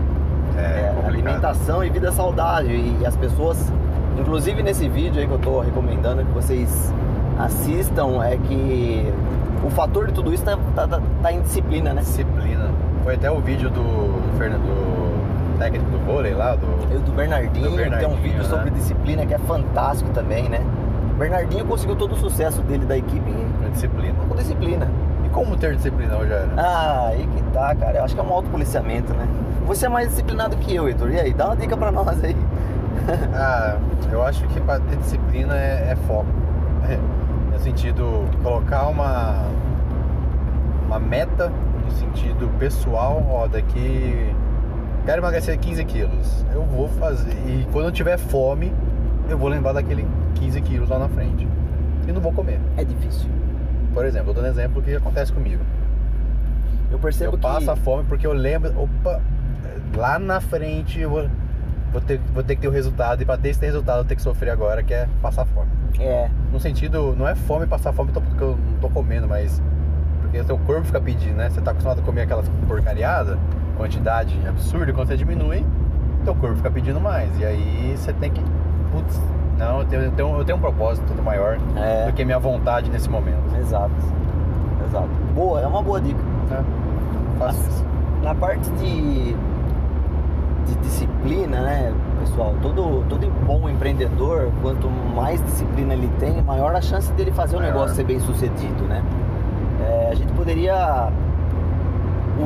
É, 0.58 0.60
é 0.60 1.06
alimentação 1.06 1.82
e 1.82 1.88
vida 1.88 2.12
saudável. 2.12 2.76
E, 2.76 3.06
as 3.06 3.16
pessoas, 3.16 3.72
inclusive 4.18 4.62
nesse 4.62 4.86
vídeo 4.86 5.18
aí 5.18 5.26
que 5.26 5.32
eu 5.32 5.38
tô 5.38 5.60
recomendando 5.60 6.22
que 6.26 6.32
vocês 6.32 6.92
assistam, 7.38 8.22
é 8.22 8.36
que 8.36 9.10
o 9.64 9.70
fator 9.70 10.06
de 10.06 10.12
tudo 10.12 10.32
isso 10.32 10.44
tá, 10.44 10.56
tá, 10.74 10.86
tá, 10.86 11.00
tá 11.22 11.32
em 11.32 11.42
disciplina, 11.42 11.92
né? 11.92 12.00
Disciplina. 12.00 12.70
Foi 13.04 13.14
até 13.14 13.30
o 13.30 13.40
vídeo 13.40 13.70
do, 13.70 13.82
do 13.82 14.38
Fernando 14.38 15.00
técnico 15.58 15.90
do 15.90 15.98
vôlei 15.98 16.34
lá, 16.34 16.56
do, 16.56 16.66
Eu, 16.90 17.00
do 17.00 17.12
Bernardinho, 17.12 17.70
do 17.70 17.76
Bernardinho, 17.76 18.10
tem 18.10 18.18
um 18.18 18.22
vídeo 18.22 18.38
né? 18.38 18.44
sobre 18.44 18.70
disciplina 18.70 19.26
que 19.26 19.34
é 19.34 19.38
fantástico 19.38 20.10
também, 20.10 20.48
né? 20.48 20.60
O 21.12 21.18
Bernardinho 21.18 21.66
conseguiu 21.66 21.96
todo 21.96 22.12
o 22.12 22.16
sucesso 22.16 22.62
dele 22.62 22.86
da 22.86 22.96
equipe 22.96 23.30
com 23.30 23.70
disciplina. 23.70 24.14
Com 24.26 24.34
disciplina. 24.34 24.88
E 25.24 25.28
como 25.28 25.56
ter 25.56 25.76
disciplina, 25.76 26.16
Rogério? 26.16 26.50
Ah, 26.56 27.08
aí 27.08 27.26
que 27.26 27.42
tá, 27.52 27.74
cara. 27.74 27.98
Eu 27.98 28.04
acho 28.04 28.14
que 28.14 28.20
é 28.20 28.24
um 28.24 28.32
autopoliciamento, 28.32 29.12
né? 29.12 29.28
Você 29.66 29.84
é 29.84 29.88
mais 29.90 30.08
disciplinado 30.08 30.56
que 30.56 30.74
eu, 30.74 30.88
Heitor. 30.88 31.10
E 31.10 31.20
aí, 31.20 31.34
dá 31.34 31.46
uma 31.46 31.56
dica 31.56 31.76
pra 31.76 31.92
nós 31.92 32.24
aí. 32.24 32.36
ah, 33.34 33.76
eu 34.10 34.22
acho 34.22 34.46
que 34.48 34.60
pra 34.60 34.80
ter 34.80 34.96
disciplina 34.96 35.54
é, 35.54 35.90
é 35.90 35.96
foco. 36.06 36.26
É, 36.88 36.98
no 37.60 37.64
sentido, 37.64 38.30
colocar 38.42 38.88
uma, 38.88 39.46
uma 40.86 40.98
meta 40.98 41.52
no 41.84 41.90
sentido 41.92 42.48
pessoal, 42.58 43.22
ó, 43.30 43.46
daqui 43.46 44.34
quero 45.04 45.20
emagrecer 45.20 45.58
15 45.58 45.84
quilos. 45.84 46.46
Eu 46.54 46.62
vou 46.62 46.88
fazer. 46.88 47.32
E 47.46 47.66
quando 47.70 47.86
eu 47.86 47.92
tiver 47.92 48.16
fome, 48.16 48.72
eu 49.28 49.36
vou 49.36 49.48
lembrar 49.48 49.74
daquele 49.74 50.06
15 50.36 50.60
quilos 50.62 50.88
lá 50.88 50.98
na 50.98 51.08
frente. 51.08 51.46
E 52.08 52.12
não 52.12 52.20
vou 52.20 52.32
comer. 52.32 52.58
É 52.78 52.84
difícil. 52.84 53.28
Por 53.92 54.06
exemplo, 54.06 54.30
eu 54.30 54.34
dando 54.34 54.48
exemplo 54.48 54.80
que 54.80 54.94
acontece 54.94 55.30
comigo. 55.30 55.62
Eu 56.90 56.98
percebo 56.98 57.34
eu 57.34 57.38
que. 57.38 57.44
Eu 57.44 57.50
passo 57.50 57.70
a 57.70 57.76
fome 57.76 58.04
porque 58.04 58.26
eu 58.26 58.32
lembro. 58.32 58.72
Opa, 58.80 59.20
lá 59.94 60.18
na 60.18 60.40
frente 60.40 60.98
eu 60.98 61.10
vou, 61.10 61.28
vou, 61.92 62.00
ter, 62.00 62.20
vou 62.32 62.42
ter 62.42 62.56
que 62.56 62.62
ter 62.62 62.68
o 62.68 62.70
resultado. 62.70 63.22
E 63.22 63.24
pra 63.24 63.36
ter 63.36 63.50
esse 63.50 63.64
resultado 63.64 64.00
eu 64.00 64.04
tenho 64.04 64.16
que 64.16 64.22
sofrer 64.22 64.50
agora, 64.50 64.82
que 64.82 64.94
é 64.94 65.08
passar 65.20 65.44
fome. 65.44 65.68
É. 65.98 66.30
No 66.52 66.60
sentido, 66.60 67.14
não 67.16 67.28
é 67.28 67.34
fome 67.34 67.66
passar 67.66 67.92
fome 67.92 68.12
porque 68.12 68.42
eu 68.42 68.56
não 68.56 68.78
tô 68.78 68.88
comendo, 68.88 69.28
mas. 69.28 69.62
Porque 70.22 70.38
o 70.38 70.44
seu 70.44 70.58
corpo 70.58 70.84
fica 70.84 71.00
pedindo, 71.00 71.36
né? 71.36 71.50
Você 71.50 71.60
tá 71.60 71.72
acostumado 71.72 72.00
a 72.00 72.02
comer 72.02 72.22
aquelas 72.22 72.48
porcariadas 72.68 73.36
quantidade 73.80 74.38
absurda, 74.46 74.92
quando 74.92 75.08
você 75.08 75.16
diminui, 75.16 75.64
teu 76.22 76.34
corpo 76.34 76.56
fica 76.56 76.70
pedindo 76.70 77.00
mais. 77.00 77.30
E 77.38 77.44
aí 77.46 77.94
você 77.96 78.12
tem 78.12 78.30
que. 78.30 78.42
Putz, 78.92 79.18
não, 79.58 79.80
eu 79.80 79.86
tenho, 79.86 80.02
eu 80.02 80.12
tenho, 80.12 80.36
eu 80.36 80.44
tenho 80.44 80.58
um 80.58 80.60
propósito 80.60 81.06
tudo 81.06 81.22
maior 81.22 81.58
é. 81.76 82.06
do 82.06 82.12
que 82.12 82.22
minha 82.24 82.38
vontade 82.38 82.90
nesse 82.90 83.08
momento. 83.08 83.56
Exato. 83.58 83.90
Exato. 84.86 85.08
Boa, 85.34 85.62
é 85.62 85.66
uma 85.66 85.82
boa 85.82 86.00
dica. 86.00 86.20
É, 86.50 87.38
faço 87.38 87.60
isso. 87.68 87.84
Na 88.22 88.34
parte 88.34 88.68
de, 88.72 89.34
de 90.70 90.76
disciplina, 90.76 91.60
né, 91.60 91.92
pessoal? 92.20 92.54
Todo, 92.62 93.04
todo 93.08 93.26
bom 93.44 93.68
empreendedor, 93.68 94.50
quanto 94.62 94.88
mais 94.88 95.42
disciplina 95.44 95.94
ele 95.94 96.10
tem, 96.18 96.40
maior 96.42 96.74
a 96.74 96.80
chance 96.80 97.12
dele 97.12 97.30
fazer 97.30 97.56
o 97.56 97.60
negócio 97.60 97.96
ser 97.96 98.04
bem 98.04 98.20
sucedido, 98.20 98.84
né? 98.84 99.02
É, 99.80 100.10
a 100.12 100.14
gente 100.14 100.32
poderia 100.32 101.10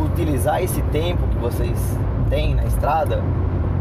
utilizar 0.05 0.63
esse 0.63 0.81
tempo 0.83 1.27
que 1.29 1.39
vocês 1.39 1.99
têm 2.29 2.55
na 2.55 2.65
estrada 2.65 3.23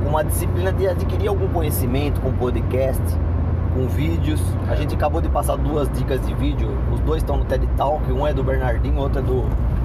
com 0.03 0.09
uma 0.09 0.23
disciplina 0.23 0.71
de 0.71 0.87
adquirir 0.87 1.27
algum 1.27 1.47
conhecimento 1.47 2.19
com 2.21 2.31
podcast, 2.33 3.01
com 3.73 3.87
vídeos. 3.87 4.41
A 4.69 4.75
gente 4.75 4.93
acabou 4.93 5.21
de 5.21 5.29
passar 5.29 5.55
duas 5.55 5.89
dicas 5.91 6.25
de 6.25 6.33
vídeo, 6.33 6.69
os 6.91 6.99
dois 7.01 7.21
estão 7.21 7.37
no 7.37 7.45
TED 7.45 7.67
Talk, 7.77 8.11
um 8.11 8.27
é 8.27 8.33
do 8.33 8.43
Bernardinho, 8.43 8.99
outro 8.99 9.19
é 9.19 9.21
do 9.21 9.43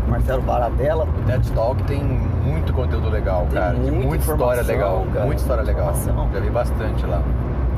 Marcelo 0.09 0.43
Baradella. 0.43 1.05
O 1.05 1.27
TED 1.27 1.51
Talk 1.53 1.83
tem 1.85 2.28
muito 2.39 2.73
conteúdo 2.73 3.09
legal, 3.09 3.47
tem 3.51 3.61
cara. 3.61 3.75
Muita, 3.75 4.07
muita 4.07 4.25
história 4.25 4.63
legal, 4.63 5.07
cara. 5.13 5.27
muita 5.27 5.41
história 5.43 5.63
legal. 5.63 5.95
Já 6.33 6.41
vi 6.41 6.51
bastante 6.51 7.07
lá. 7.07 7.23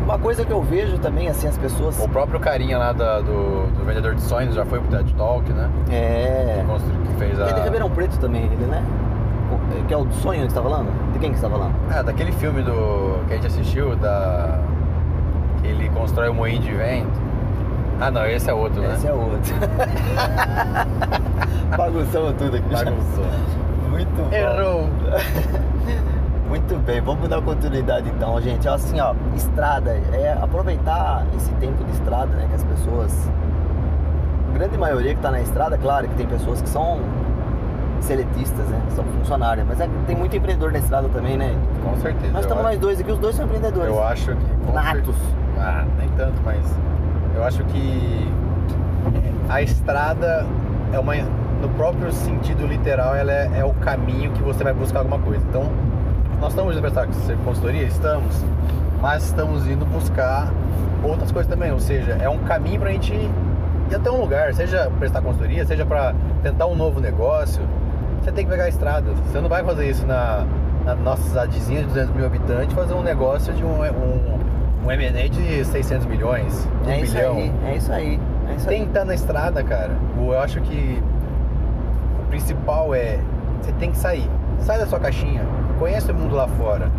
Uma 0.04 0.18
coisa 0.18 0.44
que 0.44 0.52
eu 0.52 0.62
vejo 0.62 0.98
também, 0.98 1.28
assim, 1.28 1.46
as 1.46 1.56
pessoas. 1.56 1.98
O 2.02 2.08
próprio 2.08 2.40
carinha 2.40 2.78
lá 2.78 2.92
da, 2.92 3.20
do, 3.20 3.66
do 3.66 3.84
Vendedor 3.84 4.14
de 4.14 4.22
Sonhos 4.22 4.54
já 4.54 4.64
foi 4.64 4.80
pro 4.80 4.88
TED 4.88 5.14
Talk, 5.14 5.52
né? 5.52 5.70
É. 5.90 6.64
Que, 6.66 7.08
que 7.08 7.14
fez 7.18 7.40
a. 7.40 7.48
É 7.48 7.52
de 7.52 7.60
Ribeirão 7.60 7.90
Preto 7.90 8.18
também, 8.18 8.44
ele, 8.44 8.66
né? 8.66 8.82
Que 9.86 9.94
é 9.94 9.96
o 9.96 10.04
do 10.04 10.14
sonho 10.14 10.42
que 10.46 10.48
você 10.48 10.54
tá 10.54 10.62
falando? 10.62 11.12
De 11.12 11.18
quem 11.18 11.32
que 11.32 11.38
você 11.38 11.44
tá 11.46 11.50
falando? 11.50 11.74
É, 11.92 12.02
daquele 12.02 12.32
filme 12.32 12.62
do. 12.62 13.24
que 13.26 13.34
a 13.34 13.36
gente 13.36 13.46
assistiu, 13.46 13.94
da. 13.96 14.58
que 15.60 15.68
ele 15.68 15.88
constrói 15.90 16.28
o 16.28 16.32
um 16.32 16.34
moinho 16.34 16.60
de 16.60 16.72
vento. 16.72 17.20
Ah 18.00 18.10
não, 18.10 18.26
esse 18.26 18.48
é 18.48 18.54
outro, 18.54 18.82
esse 18.82 18.88
né? 18.88 18.94
Esse 18.96 19.06
é 19.06 19.12
outro. 19.12 19.54
Bagunçamos 21.76 22.32
tudo 22.32 22.56
aqui. 22.56 22.68
Bagunçou. 22.68 23.24
Muito 23.90 24.10
bom. 24.16 24.34
Errou. 24.34 24.88
Muito 26.48 26.74
bem, 26.84 27.00
vamos 27.00 27.28
dar 27.28 27.40
continuidade 27.42 28.08
então, 28.08 28.40
gente. 28.40 28.68
Assim, 28.68 28.98
ó, 29.00 29.14
estrada, 29.36 29.90
é 30.12 30.36
aproveitar 30.40 31.24
esse 31.36 31.50
tempo 31.54 31.84
de 31.84 31.92
estrada, 31.92 32.26
né? 32.34 32.46
Que 32.48 32.56
as 32.56 32.64
pessoas. 32.64 33.30
A 34.50 34.52
grande 34.58 34.76
maioria 34.76 35.14
que 35.14 35.20
tá 35.20 35.30
na 35.30 35.40
estrada, 35.40 35.78
claro 35.78 36.08
que 36.08 36.14
tem 36.16 36.26
pessoas 36.26 36.60
que 36.60 36.68
são 36.68 36.98
seletistas, 38.00 38.66
né? 38.66 38.80
São 38.96 39.04
funcionários, 39.04 39.64
mas 39.68 39.80
é, 39.80 39.88
tem 40.08 40.16
muito 40.16 40.36
empreendedor 40.36 40.72
na 40.72 40.78
estrada 40.80 41.08
também, 41.10 41.36
né? 41.36 41.54
Com 41.84 41.96
certeza. 42.00 42.32
Nós 42.32 42.42
estamos 42.42 42.64
acho- 42.64 42.72
nós 42.72 42.80
dois 42.80 43.00
aqui, 43.00 43.12
os 43.12 43.18
dois 43.18 43.36
são 43.36 43.44
empreendedores. 43.44 43.88
Eu 43.88 44.02
acho 44.02 44.34
que. 44.34 44.72
Natos. 44.72 45.16
Ah, 45.56 45.84
nem 45.98 46.08
tanto, 46.10 46.34
mas. 46.44 46.64
Eu 47.36 47.44
acho 47.44 47.62
que. 47.64 48.28
A 49.48 49.62
estrada 49.62 50.44
é 50.92 50.98
uma. 50.98 51.14
No 51.60 51.68
próprio 51.70 52.12
sentido 52.12 52.66
literal, 52.66 53.14
ela 53.14 53.32
é, 53.32 53.50
é 53.58 53.64
o 53.64 53.72
caminho 53.74 54.30
que 54.32 54.42
você 54.42 54.64
vai 54.64 54.72
buscar 54.72 55.00
alguma 55.00 55.18
coisa. 55.18 55.44
Então, 55.48 55.64
nós 56.40 56.50
estamos 56.52 56.72
indo 56.74 56.80
prestar 56.80 57.06
consultoria? 57.44 57.82
Estamos. 57.84 58.42
Mas 59.00 59.24
estamos 59.24 59.66
indo 59.66 59.84
buscar 59.86 60.50
outras 61.02 61.30
coisas 61.30 61.50
também. 61.50 61.70
Ou 61.72 61.80
seja, 61.80 62.12
é 62.20 62.28
um 62.28 62.38
caminho 62.38 62.80
pra 62.80 62.90
gente 62.92 63.12
ir 63.12 63.94
até 63.94 64.10
um 64.10 64.20
lugar. 64.20 64.54
Seja 64.54 64.90
prestar 64.98 65.20
consultoria, 65.20 65.64
seja 65.66 65.84
pra 65.84 66.14
tentar 66.42 66.66
um 66.66 66.74
novo 66.76 67.00
negócio. 67.00 67.62
Você 68.22 68.32
tem 68.32 68.44
que 68.44 68.50
pegar 68.50 68.64
a 68.64 68.68
estrada. 68.68 69.10
Você 69.26 69.40
não 69.40 69.48
vai 69.48 69.62
fazer 69.64 69.88
isso 69.88 70.06
na, 70.06 70.46
na 70.84 70.94
nossa 70.94 71.22
cidadezinha 71.22 71.80
de 71.80 71.86
200 71.88 72.14
mil 72.14 72.26
habitantes, 72.26 72.74
fazer 72.74 72.94
um 72.94 73.02
negócio 73.02 73.52
de 73.52 73.64
um, 73.64 73.82
um, 73.82 74.38
um 74.86 74.90
M&A 74.90 75.28
de 75.28 75.64
600 75.64 76.06
milhões, 76.06 76.68
um 76.86 76.90
É 76.90 77.00
isso 77.00 77.14
bilhão. 77.14 77.32
aí, 77.36 77.52
é 77.66 77.76
isso 77.76 77.92
aí. 77.92 78.20
É 78.50 78.54
isso 78.54 78.66
Tem 78.66 78.82
que 78.82 78.88
estar 78.88 79.04
na 79.04 79.14
estrada, 79.14 79.62
cara. 79.62 79.90
Eu 80.18 80.38
acho 80.38 80.60
que 80.60 81.02
principal 82.30 82.94
é 82.94 83.18
você 83.60 83.72
tem 83.72 83.90
que 83.90 83.98
sair. 83.98 84.30
Sai 84.60 84.78
da 84.78 84.86
sua 84.86 84.98
caixinha. 84.98 85.42
Conhece 85.78 86.10
o 86.10 86.14
mundo 86.14 86.34
lá 86.34 86.48
fora. 86.48 86.90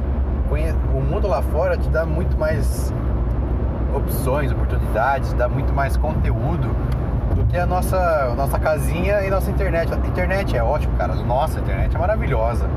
O 0.94 1.00
mundo 1.00 1.28
lá 1.28 1.42
fora 1.42 1.78
te 1.78 1.90
dá 1.90 2.06
muito 2.06 2.38
mais 2.38 2.94
opções, 3.96 4.52
oportunidades, 4.52 5.34
dá 5.34 5.48
muito 5.48 5.74
mais 5.74 5.96
conteúdo 5.96 6.76
do 7.36 7.46
que 7.46 7.58
a 7.58 7.66
nossa, 7.66 8.34
nossa 8.36 8.60
casinha 8.60 9.22
e 9.22 9.30
nossa 9.30 9.50
internet. 9.50 9.92
A 9.94 10.08
internet 10.08 10.56
é 10.56 10.62
ótimo, 10.62 10.96
cara. 10.98 11.16
Nossa, 11.16 11.60
a 11.60 11.62
internet 11.62 11.96
é 11.96 12.00
maravilhosa. 12.00 12.70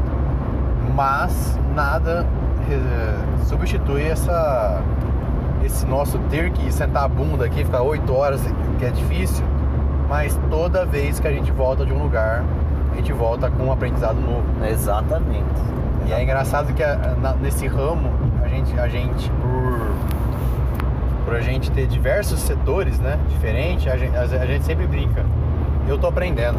Mas 0.95 1.59
nada 1.75 2.25
eh, 2.71 3.45
substitui 3.45 4.05
essa 4.05 4.81
esse 5.64 5.87
nosso 5.87 6.19
ter 6.31 6.51
que 6.53 6.71
sentar 6.71 7.05
a 7.05 7.09
bunda 7.09 7.47
aqui, 7.47 7.64
ficar 7.64 7.81
8 7.81 8.12
horas, 8.12 8.43
que 8.79 8.85
é 8.85 8.90
difícil, 8.90 9.45
mas 10.14 10.38
toda 10.48 10.87
vez 10.87 11.18
que 11.18 11.27
a 11.27 11.33
gente 11.33 11.50
volta 11.50 11.85
de 11.85 11.92
um 11.92 12.00
lugar, 12.00 12.44
a 12.92 12.94
gente 12.94 13.12
volta 13.12 13.50
com 13.50 13.64
um 13.64 13.72
aprendizado 13.72 14.14
novo. 14.14 14.44
Exatamente. 14.64 15.42
E 16.07 16.12
é 16.12 16.22
engraçado 16.22 16.72
que 16.72 16.85
a- 16.85 17.16
na- 17.20 17.33
nesse 17.33 17.66
ramo, 17.66 18.12
a 18.40 18.46
gente, 18.46 18.79
a 18.79 18.87
gente 18.87 19.29
por, 19.42 19.90
por 21.24 21.35
a 21.35 21.40
gente 21.40 21.68
ter 21.72 21.88
diversos 21.88 22.38
setores, 22.38 23.00
né, 23.00 23.18
diferentes, 23.29 23.92
a 23.92 23.96
gente, 23.96 24.16
a 24.16 24.46
gente 24.46 24.64
sempre 24.64 24.87
brinca. 24.87 25.24
Eu 25.88 25.98
tô 25.98 26.07
aprendendo. 26.07 26.59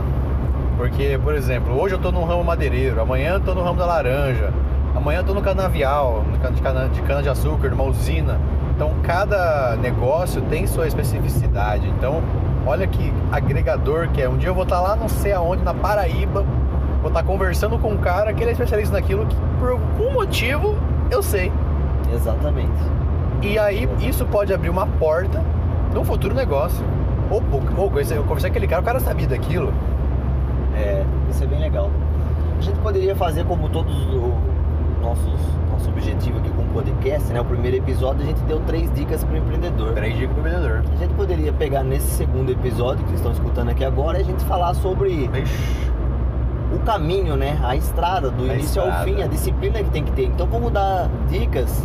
Porque, 0.75 1.17
por 1.23 1.33
exemplo, 1.33 1.79
hoje 1.79 1.95
eu 1.95 1.99
tô 1.99 2.11
no 2.11 2.25
ramo 2.25 2.43
madeireiro, 2.43 2.99
amanhã 3.01 3.35
eu 3.35 3.39
tô 3.39 3.55
no 3.55 3.63
ramo 3.63 3.79
da 3.79 3.85
laranja, 3.85 4.51
amanhã 4.93 5.19
eu 5.19 5.23
tô 5.23 5.33
no 5.33 5.41
canavial, 5.41 6.25
de 6.53 6.61
cana 6.61 6.89
de, 6.89 7.01
cana 7.03 7.23
de 7.23 7.29
açúcar, 7.29 7.69
numa 7.69 7.85
usina. 7.85 8.37
Então, 8.75 8.91
cada 9.01 9.77
negócio 9.77 10.41
tem 10.41 10.67
sua 10.67 10.85
especificidade. 10.89 11.87
Então, 11.87 12.21
olha 12.65 12.87
que 12.87 13.13
agregador 13.31 14.09
que 14.09 14.21
é. 14.21 14.29
Um 14.29 14.37
dia 14.37 14.49
eu 14.49 14.55
vou 14.55 14.63
estar 14.63 14.79
lá 14.79 14.95
não 14.95 15.07
sei 15.07 15.33
aonde, 15.33 15.63
na 15.63 15.73
Paraíba, 15.73 16.43
vou 17.01 17.09
estar 17.09 17.23
conversando 17.23 17.77
com 17.77 17.91
um 17.91 17.97
cara 17.97 18.33
que 18.33 18.41
ele 18.41 18.49
é 18.49 18.53
especialista 18.53 18.93
naquilo 18.93 19.25
que 19.25 19.35
por 19.59 19.71
algum 19.71 20.11
motivo 20.11 20.75
eu 21.11 21.21
sei. 21.21 21.51
Exatamente. 22.13 22.71
E 23.41 23.59
aí 23.59 23.87
isso 23.99 24.25
pode 24.25 24.53
abrir 24.53 24.69
uma 24.69 24.87
porta 24.87 25.43
num 25.93 26.03
futuro 26.03 26.33
negócio. 26.33 26.83
Ou, 27.29 27.41
ou, 27.51 27.61
eu 27.61 27.87
conversei 27.87 28.17
com 28.17 28.33
aquele 28.33 28.67
cara, 28.67 28.81
o 28.81 28.85
cara 28.85 28.99
sabia 28.99 29.27
daquilo. 29.27 29.73
É, 30.75 31.03
isso 31.29 31.43
é 31.43 31.47
bem 31.47 31.59
legal. 31.59 31.89
A 32.57 32.61
gente 32.61 32.79
poderia 32.79 33.15
fazer 33.15 33.45
como 33.45 33.69
todos 33.69 33.95
os 34.07 34.33
nossos 35.01 35.55
nosso 35.71 35.89
objetivo 35.89 36.39
aqui 36.39 36.49
com 36.49 36.61
o 36.61 36.65
podcast, 37.05 37.31
né? 37.31 37.39
O 37.39 37.45
primeiro 37.45 37.77
episódio 37.77 38.23
a 38.23 38.25
gente 38.25 38.41
deu 38.41 38.59
três 38.61 38.91
dicas 38.93 39.23
para 39.23 39.35
o 39.35 39.37
empreendedor. 39.37 39.93
Três 39.93 40.17
dicas 40.17 40.33
pro 40.33 40.43
vendedor. 40.43 40.83
A 40.91 40.95
gente 40.95 41.13
poderia 41.13 41.53
pegar 41.53 41.83
nesse 41.83 42.07
segundo 42.07 42.51
episódio 42.51 43.03
que 43.03 43.11
vocês 43.11 43.19
estão 43.19 43.31
escutando 43.31 43.69
aqui 43.69 43.85
agora 43.85 44.17
e 44.17 44.21
a 44.21 44.23
gente 44.23 44.43
falar 44.45 44.73
sobre 44.73 45.09
Ixi, 45.11 45.91
o 46.73 46.79
caminho, 46.79 47.35
né? 47.35 47.59
A 47.63 47.75
estrada, 47.75 48.31
do 48.31 48.43
A 48.49 48.55
início 48.55 48.81
ao 48.81 48.87
estrada. 48.89 49.05
fim, 49.05 49.21
a 49.21 49.27
disciplina 49.27 49.83
que 49.83 49.89
tem 49.91 50.03
que 50.03 50.11
ter. 50.13 50.25
Então 50.25 50.47
vamos 50.47 50.71
dar 50.71 51.09
dicas, 51.29 51.83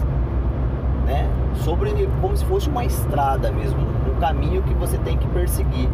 né? 1.07 1.29
Sobre 1.57 2.09
como 2.21 2.37
se 2.37 2.45
fosse 2.47 2.69
uma 2.69 2.85
estrada 2.85 3.53
mesmo, 3.53 3.79
um 4.11 4.19
caminho 4.19 4.63
que 4.63 4.75
você 4.75 4.97
tem 4.99 5.19
que 5.19 5.29
perseguir. 5.29 5.89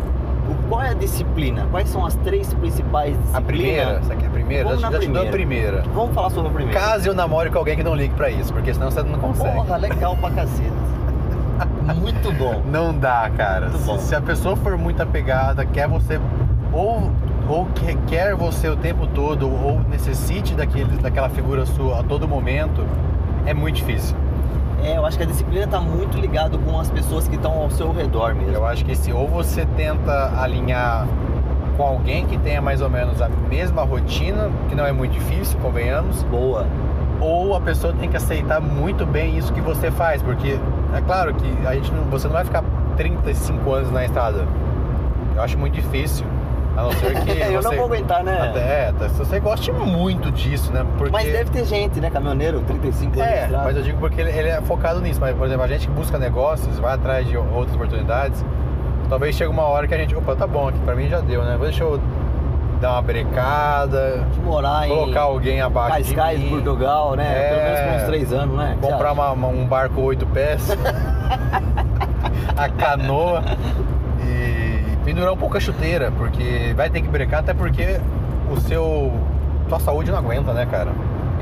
Qual 0.69 0.83
é 0.83 0.91
a 0.91 0.95
disciplina? 0.95 1.67
Quais 1.71 1.89
são 1.89 2.05
as 2.05 2.15
três 2.17 2.53
principais 2.55 3.11
disciplinas? 3.17 3.35
A 3.37 3.41
primeira, 3.41 3.91
essa 4.03 4.13
aqui 4.13 4.25
é 4.25 4.29
a 4.29 4.31
primeira? 4.31 4.65
Vamos 4.65 4.81
Já 4.81 4.91
na 4.91 4.99
te 4.99 5.07
dou 5.09 5.23
a 5.23 5.27
primeira. 5.27 5.79
primeira. 5.81 5.95
Vamos 5.95 6.15
falar 6.15 6.31
sobre 6.31 6.51
a 6.51 6.55
primeira. 6.55 6.81
Caso 6.81 7.09
eu 7.09 7.15
namore 7.15 7.51
com 7.51 7.59
alguém 7.59 7.77
que 7.77 7.83
não 7.85 7.95
ligue 7.95 8.15
pra 8.15 8.31
isso, 8.31 8.53
porque 8.53 8.73
senão 8.75 8.91
você 8.91 9.03
não 9.03 9.19
consegue. 9.19 9.55
Porra, 9.55 9.77
legal 9.77 10.17
pra 10.17 10.31
cacete. 10.31 10.73
Muito 11.97 12.33
bom. 12.33 12.63
Não 12.71 12.93
dá, 12.99 13.31
cara. 13.37 13.71
Se, 13.71 13.99
se 14.09 14.15
a 14.15 14.21
pessoa 14.21 14.57
for 14.57 14.77
muito 14.77 15.01
apegada, 15.03 15.65
quer 15.65 15.89
você 15.89 16.21
ou 16.73 17.11
ou 17.49 17.65
que- 17.67 17.97
quer 18.09 18.35
você 18.35 18.69
o 18.69 18.77
tempo 18.77 19.07
todo 19.07 19.49
ou 19.49 19.81
necessite 19.89 20.53
daquele, 20.55 20.97
daquela 20.99 21.29
figura 21.29 21.65
sua 21.65 22.01
a 22.01 22.03
todo 22.03 22.27
momento, 22.29 22.85
é 23.47 23.55
muito 23.55 23.77
difícil. 23.77 24.17
É, 24.85 24.97
eu 24.97 25.07
acho 25.07 25.17
que 25.17 25.25
a 25.25 25.27
disciplina 25.27 25.67
tá 25.67 25.81
muito 25.81 26.19
ligado 26.19 26.59
com 26.59 26.79
as 26.79 26.91
pessoas 26.91 27.27
que 27.27 27.37
estão 27.37 27.53
ao 27.53 27.71
seu 27.71 27.93
redor 27.93 28.35
mesmo. 28.35 28.53
Eu 28.53 28.67
acho 28.67 28.85
que 28.85 28.95
se 28.95 29.13
ou 29.13 29.27
você 29.27 29.67
tenta 29.77 30.41
alinhar 30.41 31.07
com 31.77 31.83
alguém 31.83 32.27
que 32.27 32.39
tenha 32.39 32.61
mais 32.61 32.81
ou 32.81 32.89
menos 32.89 33.21
a 33.21 33.29
mesma 33.29 33.83
rotina, 33.83 34.51
que 34.69 34.75
não 34.75 34.87
é 34.87 34.93
muito 34.93 35.13
difícil, 35.13 35.59
convenhamos, 35.61 36.23
Boa. 36.25 36.67
ou 37.21 37.55
a 37.55 37.61
pessoa 37.61 37.93
tem 37.93 38.09
que 38.09 38.17
aceitar 38.17 38.61
muito 38.61 39.05
bem 39.05 39.37
isso 39.37 39.53
que 39.53 39.61
você 39.61 39.91
faz, 39.91 40.23
porque 40.23 40.59
é 40.95 41.01
claro 41.03 41.35
que 41.35 41.67
a 41.67 41.75
gente 41.75 41.93
não, 41.93 42.05
você 42.05 42.27
não 42.27 42.35
vai 42.35 42.45
ficar 42.45 42.65
35 42.97 43.73
anos 43.73 43.91
na 43.91 44.05
estrada. 44.05 44.47
Eu 45.35 45.43
acho 45.43 45.59
muito 45.59 45.75
difícil. 45.75 46.25
A 46.77 46.83
não 46.83 46.93
ser 46.93 47.21
que 47.21 47.31
eu 47.41 47.63
você, 47.63 47.69
não 47.69 47.77
vou 47.77 47.85
aguentar, 47.87 48.23
né? 48.23 48.49
Até, 48.51 48.93
tá, 48.93 49.09
se 49.09 49.19
você 49.19 49.41
goste 49.41 49.73
muito 49.73 50.31
disso, 50.31 50.71
né? 50.73 50.85
Porque, 50.99 51.13
Mas 51.13 51.25
deve 51.33 51.51
ter 51.51 51.65
gente, 51.65 52.01
né? 52.01 52.11
Caminhoneiro, 52.11 52.61
35 52.63 53.19
anos 53.21 53.33
É, 53.33 53.49
mas 53.51 53.77
eu 53.77 53.83
digo 53.83 53.99
porque 53.99 54.21
ele, 54.21 54.31
ele 54.31 54.49
é 54.49 54.61
focado 54.61 55.01
nisso. 55.01 55.21
Mas, 55.21 55.35
por 55.37 55.47
exemplo, 55.47 55.65
a 55.65 55.69
gente 55.69 55.87
que 55.89 55.93
busca 55.93 56.19
negócios, 56.19 56.79
vai 56.79 56.95
atrás 56.95 57.27
de 57.27 57.37
outras 57.37 57.75
oportunidades, 57.75 58.45
talvez 59.09 59.35
chegue 59.35 59.51
uma 59.51 59.63
hora 59.65 59.87
que 59.89 59.95
a 59.95 59.99
gente, 59.99 60.15
opa, 60.15 60.37
tá 60.37 60.47
bom, 60.47 60.69
aqui 60.69 60.79
pra 60.81 60.95
mim 60.95 61.09
já 61.09 61.21
deu, 61.21 61.43
né? 61.43 61.57
Deixa 61.61 61.83
eu 61.83 62.01
dar 62.81 62.93
uma 62.93 63.01
brecada, 63.03 64.27
De 64.35 64.41
morar 64.41 64.87
em 64.87 64.91
colocar 64.91 65.23
alguém 65.23 65.63
abaixo 65.63 66.03
de 66.03 66.15
Cascais, 66.15 66.39
mim, 66.39 66.51
Portugal, 66.51 67.17
né? 67.17 67.25
É. 67.27 67.49
Pelo 67.49 67.63
menos 67.63 67.81
por 67.81 68.03
uns 68.03 68.07
3 68.07 68.33
anos, 68.35 68.57
né? 68.59 68.77
Comprar 68.83 69.13
uma- 69.13 69.31
uma- 69.31 69.49
um 69.49 69.65
barco 69.67 69.99
oito 70.03 70.27
pés, 70.27 70.69
a 72.55 72.69
canoa 72.69 73.43
pendurar 75.07 75.33
um 75.33 75.37
pouco 75.37 75.57
a 75.57 75.61
chuteira, 75.61 76.13
porque 76.19 76.75
vai 76.77 76.91
ter 76.91 77.01
que 77.01 77.09
brecar, 77.09 77.41
até 77.41 77.55
porque 77.55 77.99
o 78.51 78.61
seu 78.61 79.13
sua 79.69 79.81
saúde 79.81 80.11
não 80.11 80.19
aguenta, 80.19 80.53
né, 80.53 80.67
cara? 80.67 80.91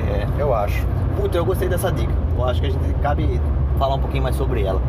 É. 0.06 0.26
Eu 0.40 0.54
acho. 0.54 0.84
Puta, 1.20 1.36
eu 1.36 1.44
gostei 1.44 1.68
dessa 1.68 1.90
dica. 1.90 2.12
Eu 2.36 2.44
acho 2.44 2.60
que 2.60 2.66
a 2.66 2.70
gente 2.70 2.94
cabe 3.02 3.40
falar 3.78 3.94
um 3.96 4.00
pouquinho 4.00 4.22
mais 4.22 4.36
sobre 4.36 4.62
ela. 4.64 4.80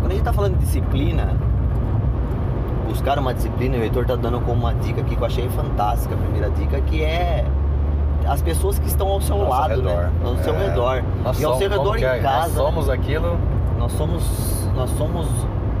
Quando 0.00 0.12
a 0.12 0.14
gente 0.14 0.24
tá 0.24 0.32
falando 0.32 0.54
de 0.58 0.64
disciplina, 0.64 1.28
buscar 2.86 3.18
uma 3.18 3.32
disciplina, 3.34 3.76
o 3.76 3.82
Heitor 3.82 4.04
tá 4.06 4.16
dando 4.16 4.40
como 4.40 4.60
uma 4.60 4.74
dica 4.74 5.00
aqui 5.00 5.14
que 5.16 5.20
eu 5.22 5.26
achei 5.26 5.48
fantástica, 5.50 6.14
a 6.14 6.18
primeira 6.18 6.50
dica, 6.50 6.80
que 6.82 7.02
é 7.02 7.44
as 8.26 8.42
pessoas 8.42 8.78
que 8.78 8.86
estão 8.88 9.08
ao 9.08 9.20
seu 9.20 9.36
Nosso 9.38 9.50
lado, 9.50 9.70
redor. 9.70 10.02
né? 10.02 10.10
Ao 10.24 10.36
seu 10.38 10.54
É. 10.54 10.66
redor. 10.68 11.02
Nós 11.24 11.40
e 11.40 11.44
ao 11.44 11.52
somos- 11.54 11.58
seu 11.58 11.78
redor 11.78 11.96
que 11.96 12.04
é? 12.04 12.18
em 12.18 12.22
casa. 12.22 12.40
Nós 12.40 12.52
somos 12.52 12.88
aquilo. 12.90 13.38
Nós 13.78 13.92
somos. 13.92 14.68
Nós 14.74 14.90
somos 14.90 15.26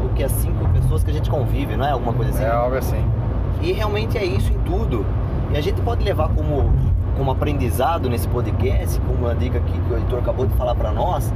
o 0.04 0.08
que 0.10 0.22
as 0.22 0.32
cinco 0.32 0.66
pessoas 0.68 1.02
que 1.02 1.10
a 1.10 1.14
gente 1.14 1.30
convive, 1.30 1.76
não 1.76 1.84
é? 1.84 1.90
Alguma 1.90 2.12
coisa 2.12 2.30
assim. 2.30 2.44
É 2.44 2.50
algo 2.50 2.76
assim. 2.76 3.04
E 3.60 3.72
realmente 3.72 4.16
é 4.16 4.24
isso 4.24 4.52
em 4.52 4.58
tudo. 4.60 5.04
E 5.52 5.56
a 5.56 5.60
gente 5.60 5.80
pode 5.80 6.04
levar 6.04 6.28
como, 6.28 6.72
como 7.16 7.30
aprendizado 7.30 8.08
nesse 8.08 8.28
podcast, 8.28 9.00
como 9.00 9.26
a 9.26 9.34
dica 9.34 9.60
que 9.60 9.92
o 9.92 9.96
Heitor 9.96 10.18
acabou 10.20 10.46
de 10.46 10.54
falar 10.54 10.74
para 10.74 10.92
nós. 10.92 11.32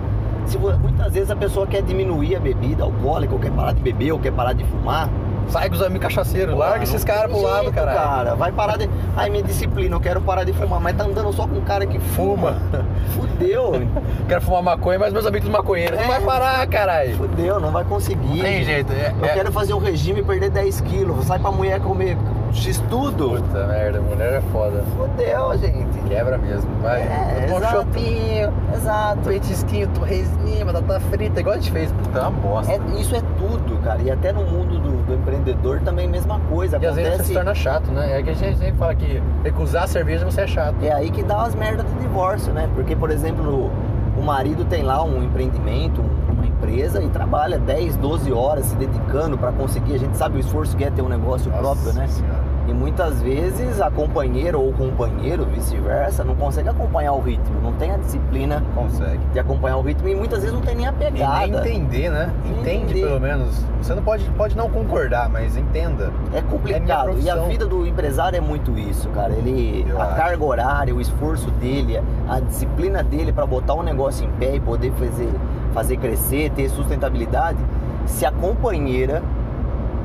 Se 0.46 0.58
muitas 0.58 1.12
vezes 1.12 1.30
a 1.30 1.36
pessoa 1.36 1.66
quer 1.66 1.82
diminuir 1.82 2.36
a 2.36 2.40
bebida 2.40 2.84
alcoólica, 2.84 3.32
ou 3.32 3.40
quer 3.40 3.52
parar 3.52 3.72
de 3.72 3.80
beber, 3.80 4.12
ou 4.12 4.18
quer 4.18 4.32
parar 4.32 4.52
de 4.52 4.64
fumar. 4.64 5.08
Sai 5.48 5.68
com 5.68 5.74
os 5.74 5.82
amigos 5.82 6.02
cachaceiros, 6.08 6.56
larga 6.56 6.82
esses 6.84 7.04
não 7.04 7.14
caras 7.14 7.30
pro 7.30 7.42
lado, 7.42 7.70
caralho. 7.72 7.98
cara. 7.98 8.34
Vai 8.34 8.52
parar 8.52 8.76
de. 8.78 8.88
Ai, 9.16 9.28
minha 9.28 9.42
disciplina, 9.42 9.94
eu 9.96 10.00
quero 10.00 10.20
parar 10.20 10.44
de 10.44 10.52
fumar, 10.52 10.80
mas 10.80 10.96
tá 10.96 11.04
andando 11.04 11.32
só 11.32 11.46
com 11.46 11.56
um 11.56 11.60
cara 11.60 11.84
que 11.86 11.98
fuma. 11.98 12.56
Fudeu. 13.14 13.72
Quero 14.28 14.40
fumar 14.40 14.62
maconha, 14.62 14.98
mas 14.98 15.12
meus 15.12 15.26
amigos 15.26 15.48
maconheiros. 15.48 15.98
Não 15.98 16.04
É. 16.04 16.08
vai 16.08 16.20
parar, 16.20 16.66
caralho. 16.68 17.16
Fudeu, 17.16 17.60
não 17.60 17.70
vai 17.70 17.84
conseguir. 17.84 18.36
Não 18.36 18.44
tem 18.44 18.64
jeito. 18.64 18.92
É, 18.92 19.12
Eu 19.20 19.26
é- 19.26 19.32
quero 19.34 19.52
fazer 19.52 19.74
um 19.74 19.78
regime 19.78 20.20
e 20.20 20.22
perder 20.24 20.48
10 20.50 20.80
quilos. 20.80 21.26
Sai 21.26 21.38
pra 21.38 21.50
mulher 21.50 21.80
comer 21.80 22.16
X 22.52 22.78
tudo, 22.90 23.30
Puta 23.30 23.66
merda, 23.66 24.00
mulher 24.00 24.34
é 24.34 24.40
foda. 24.52 24.84
fodeu, 24.96 25.58
gente. 25.58 25.98
Quebra 26.08 26.36
mesmo. 26.38 26.70
Vai. 26.82 27.00
É, 27.02 27.48
um 27.50 27.56
exato. 27.56 27.76
chopinho, 27.76 28.52
Exato. 28.74 29.20
petisquinho, 29.28 29.88
torresminha, 29.88 30.64
batata 30.64 31.00
frita, 31.00 31.40
igual 31.40 31.54
a 31.54 31.58
gente 31.58 31.72
fez. 31.72 31.90
Puta, 31.92 32.18
é 32.18 32.22
uma 32.22 32.30
bosta. 32.30 32.72
É, 32.72 33.00
isso 33.00 33.16
é 33.16 33.20
tudo, 33.38 33.82
cara. 33.82 34.02
E 34.02 34.10
até 34.10 34.32
no 34.32 34.44
mundo 34.44 34.78
do, 34.78 35.02
do 35.04 35.14
empreendedor 35.14 35.80
também 35.80 36.06
mesma 36.06 36.38
coisa. 36.50 36.78
E 36.80 36.86
às 36.86 36.94
vezes 36.94 37.02
você 37.02 37.08
Acontece. 37.08 37.28
se 37.28 37.34
torna 37.34 37.54
chato, 37.54 37.90
né? 37.90 38.18
É 38.18 38.22
que 38.22 38.30
a 38.30 38.34
gente 38.34 38.58
sempre 38.58 38.76
fala 38.78 38.94
que 38.94 39.22
recusar 39.42 39.84
a 39.84 39.86
cerveja 39.86 40.24
você 40.24 40.42
é 40.42 40.46
chato. 40.46 40.76
É 40.82 40.92
aí 40.92 41.10
que 41.10 41.22
dá 41.22 41.42
as 41.42 41.54
merdas 41.54 41.86
do 41.86 41.98
divórcio, 42.00 42.52
né? 42.52 42.68
Porque, 42.74 42.94
por 42.94 43.10
exemplo, 43.10 43.70
o 44.16 44.22
marido 44.22 44.64
tem 44.66 44.82
lá 44.82 45.02
um 45.02 45.22
empreendimento, 45.24 46.00
uma 46.02 46.21
empresa 46.62 47.02
e 47.02 47.08
trabalha 47.08 47.58
10, 47.58 47.96
12 47.96 48.32
horas 48.32 48.66
se 48.66 48.76
dedicando 48.76 49.36
para 49.36 49.50
conseguir. 49.52 49.94
A 49.94 49.98
gente 49.98 50.16
sabe 50.16 50.36
o 50.36 50.40
esforço 50.40 50.76
que 50.76 50.84
é 50.84 50.90
ter 50.90 51.02
um 51.02 51.08
negócio 51.08 51.50
próprio, 51.50 51.92
né? 51.92 52.06
Senhora. 52.06 52.52
E 52.68 52.72
muitas 52.72 53.20
vezes 53.20 53.80
a 53.80 53.90
companheira 53.90 54.56
ou 54.56 54.68
o 54.68 54.72
companheiro, 54.72 55.44
vice-versa, 55.46 56.22
não 56.22 56.36
consegue 56.36 56.68
acompanhar 56.68 57.12
o 57.12 57.20
ritmo, 57.20 57.60
não 57.60 57.72
tem 57.72 57.90
a 57.90 57.96
disciplina 57.96 58.62
Consegue. 58.72 59.18
de 59.32 59.38
acompanhar 59.40 59.78
o 59.78 59.82
ritmo 59.82 60.08
e 60.08 60.14
muitas 60.14 60.38
vezes 60.42 60.54
não 60.54 60.62
tem 60.62 60.76
nem 60.76 60.86
a 60.86 60.90
E 60.90 60.92
pegada. 60.92 61.46
nem 61.48 61.78
entender, 61.78 62.08
né? 62.08 62.30
Nem 62.44 62.52
Entende 62.60 62.84
entender. 62.92 63.06
pelo 63.08 63.20
menos. 63.20 63.64
Você 63.82 63.92
não 63.96 64.02
pode, 64.04 64.24
pode 64.30 64.56
não 64.56 64.70
concordar, 64.70 65.28
mas 65.28 65.56
entenda. 65.56 66.12
É 66.32 66.38
É 66.38 66.42
complicado. 66.42 67.18
e 67.18 67.28
a 67.28 67.34
vida 67.34 67.66
do 67.66 67.84
empresário 67.84 68.36
é 68.36 68.40
muito 68.40 68.78
isso, 68.78 69.08
cara. 69.08 69.32
Ele, 69.32 69.84
Eu 69.88 70.00
a 70.00 70.04
acho. 70.04 70.16
carga 70.16 70.44
horária, 70.44 70.94
o 70.94 71.00
esforço 71.00 71.50
dele, 71.52 72.00
a 72.28 72.38
disciplina 72.38 73.02
dele 73.02 73.32
para 73.32 73.44
botar 73.44 73.74
um 73.74 73.82
negócio 73.82 74.24
em 74.24 74.30
pé 74.38 74.54
e 74.54 74.60
poder 74.60 74.92
fazer, 74.92 75.28
fazer 75.72 75.96
crescer, 75.96 76.50
ter 76.50 76.68
sustentabilidade. 76.68 77.58
Se 78.06 78.26
a 78.26 78.32
companheira 78.32 79.22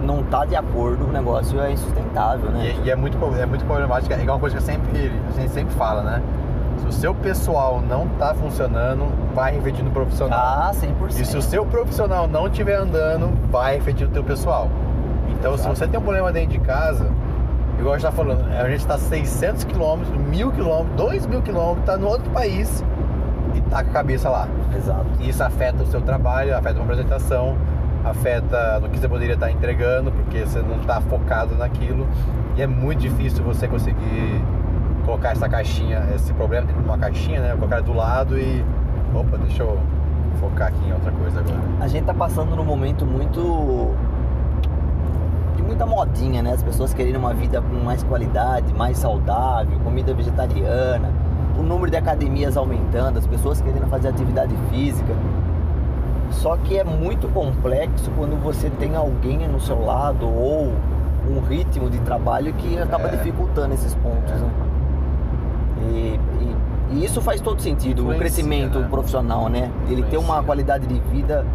não 0.02 0.24
tá 0.24 0.46
de 0.46 0.56
acordo, 0.56 1.06
o 1.06 1.12
negócio 1.12 1.60
é 1.60 1.72
insustentável, 1.72 2.50
né? 2.52 2.76
E, 2.84 2.88
e 2.88 2.92
é, 2.92 2.96
muito, 2.96 3.18
é 3.38 3.46
muito 3.46 3.66
problemático. 3.66 4.14
É 4.14 4.18
uma 4.24 4.40
coisa 4.40 4.58
que 4.58 4.64
sempre, 4.64 5.12
a 5.30 5.40
gente 5.40 5.52
sempre 5.52 5.74
fala, 5.76 6.04
né? 6.04 6.22
Se 6.78 6.88
o 6.88 6.92
seu 6.92 7.14
pessoal 7.16 7.82
não 7.82 8.08
tá 8.20 8.34
funcionando, 8.36 9.08
vai 9.34 9.54
refletir 9.54 9.84
no 9.84 9.92
profissional. 9.92 10.40
Ah, 10.40 10.72
100%. 10.74 11.20
E 11.20 11.26
se 11.26 11.36
o 11.36 11.42
seu 11.42 11.66
profissional 11.66 12.28
não 12.28 12.48
estiver 12.48 12.76
andando, 12.76 13.32
vai 13.50 13.76
refletir 13.76 14.08
no 14.08 14.14
teu 14.14 14.24
pessoal. 14.24 14.70
Então, 15.30 15.56
Exato. 15.56 15.76
se 15.76 15.80
você 15.80 15.88
tem 15.88 16.00
um 16.00 16.04
problema 16.04 16.32
dentro 16.32 16.52
de 16.52 16.60
casa, 16.60 17.10
igual 17.80 17.96
a 17.96 17.98
gente 17.98 18.10
tá 18.10 18.16
falando, 18.16 18.46
a 18.48 18.70
gente 18.70 18.80
está 18.80 18.98
600 18.98 19.64
quilômetros, 19.64 20.16
1000 20.16 20.52
quilômetros, 20.52 20.96
2 20.96 21.26
mil 21.26 21.42
quilômetros, 21.42 21.86
tá 21.86 21.98
no 21.98 22.08
outro 22.08 22.30
país 22.32 22.84
tá 23.70 23.84
com 23.84 23.90
a 23.90 23.94
cabeça 23.94 24.30
lá. 24.30 24.48
Exato. 24.76 25.06
Isso 25.20 25.44
afeta 25.44 25.84
o 25.84 25.86
seu 25.88 26.02
trabalho, 26.02 26.56
afeta 26.56 26.76
uma 26.76 26.84
apresentação, 26.84 27.58
afeta 28.04 28.80
no 28.80 28.90
que 28.90 28.98
você 28.98 29.08
poderia 29.08 29.36
estar 29.36 29.52
entregando, 29.52 30.12
porque 30.12 30.46
você 30.46 30.62
não 30.62 30.78
está 30.78 31.02
focado 31.02 31.56
naquilo. 31.56 32.08
E 32.56 32.62
é 32.62 32.68
muito 32.68 33.00
difícil 33.00 33.44
você 33.44 33.68
conseguir 33.68 34.42
colocar 35.06 35.32
essa 35.32 35.48
caixinha, 35.48 36.04
esse 36.14 36.34
problema 36.34 36.66
dentro 36.66 36.82
de 36.82 36.88
uma 36.88 36.98
caixinha, 36.98 37.40
né? 37.42 37.56
Colocar 37.56 37.82
do 37.82 37.94
lado 37.94 38.38
e. 38.38 38.64
Opa, 39.14 39.38
deixa 39.38 39.64
eu 39.64 39.80
focar 40.40 40.68
aqui 40.68 40.86
em 40.86 40.94
outra 40.94 41.12
coisa 41.12 41.40
agora. 41.40 41.60
A 41.80 41.88
gente 41.88 42.06
tá 42.06 42.14
passando 42.14 42.56
num 42.56 42.66
momento 42.66 43.06
muito. 43.06 43.94
de 45.56 45.64
muita 45.64 45.86
modinha, 45.86 46.42
né? 46.42 46.54
As 46.54 46.64
pessoas 46.64 46.94
querendo 46.94 47.18
uma 47.18 47.34
vida 47.34 47.62
com 47.62 47.84
mais 47.84 48.04
qualidade, 48.04 48.74
mais 48.74 48.98
saudável, 48.98 49.80
comida 49.80 50.14
vegetariana, 50.14 51.12
o 51.58 51.62
número 51.64 51.90
de 51.92 51.98
academias 51.98 52.56
aumentando, 52.58 53.18
as 53.20 53.26
pessoas 53.28 53.60
querendo 53.62 53.88
fazer 53.88 54.10
atividade 54.10 54.54
física. 54.70 55.14
Só 56.32 56.56
que 56.58 56.78
é 56.78 56.84
muito 56.84 57.28
complexo 57.30 58.12
quando 58.18 58.36
você 58.42 58.70
tem 58.70 58.96
alguém 58.96 59.48
no 59.48 59.60
seu 59.60 59.84
lado 59.84 60.28
ou 60.28 60.72
um 61.30 61.40
ritmo 61.48 61.90
de 61.90 61.98
trabalho 62.00 62.54
que 62.54 62.78
acaba 62.78 63.08
É. 63.08 63.12
dificultando 63.12 63.74
esses 63.74 63.94
pontos, 63.96 64.32
É. 64.32 64.36
né? 64.36 64.50
E, 65.82 66.20
e- 66.42 66.56
e 67.00 67.06
isso 67.06 67.22
faz 67.22 67.42
todo 67.42 67.62
sentido, 67.62 68.10
o 68.10 68.16
crescimento 68.18 68.80
né? 68.80 68.88
profissional, 68.90 69.50
né? 69.50 69.70
Ele 69.90 70.04
ter 70.04 70.18
uma 70.18 70.42
qualidade 70.44 70.86
de 70.88 71.00
vida 71.12 71.46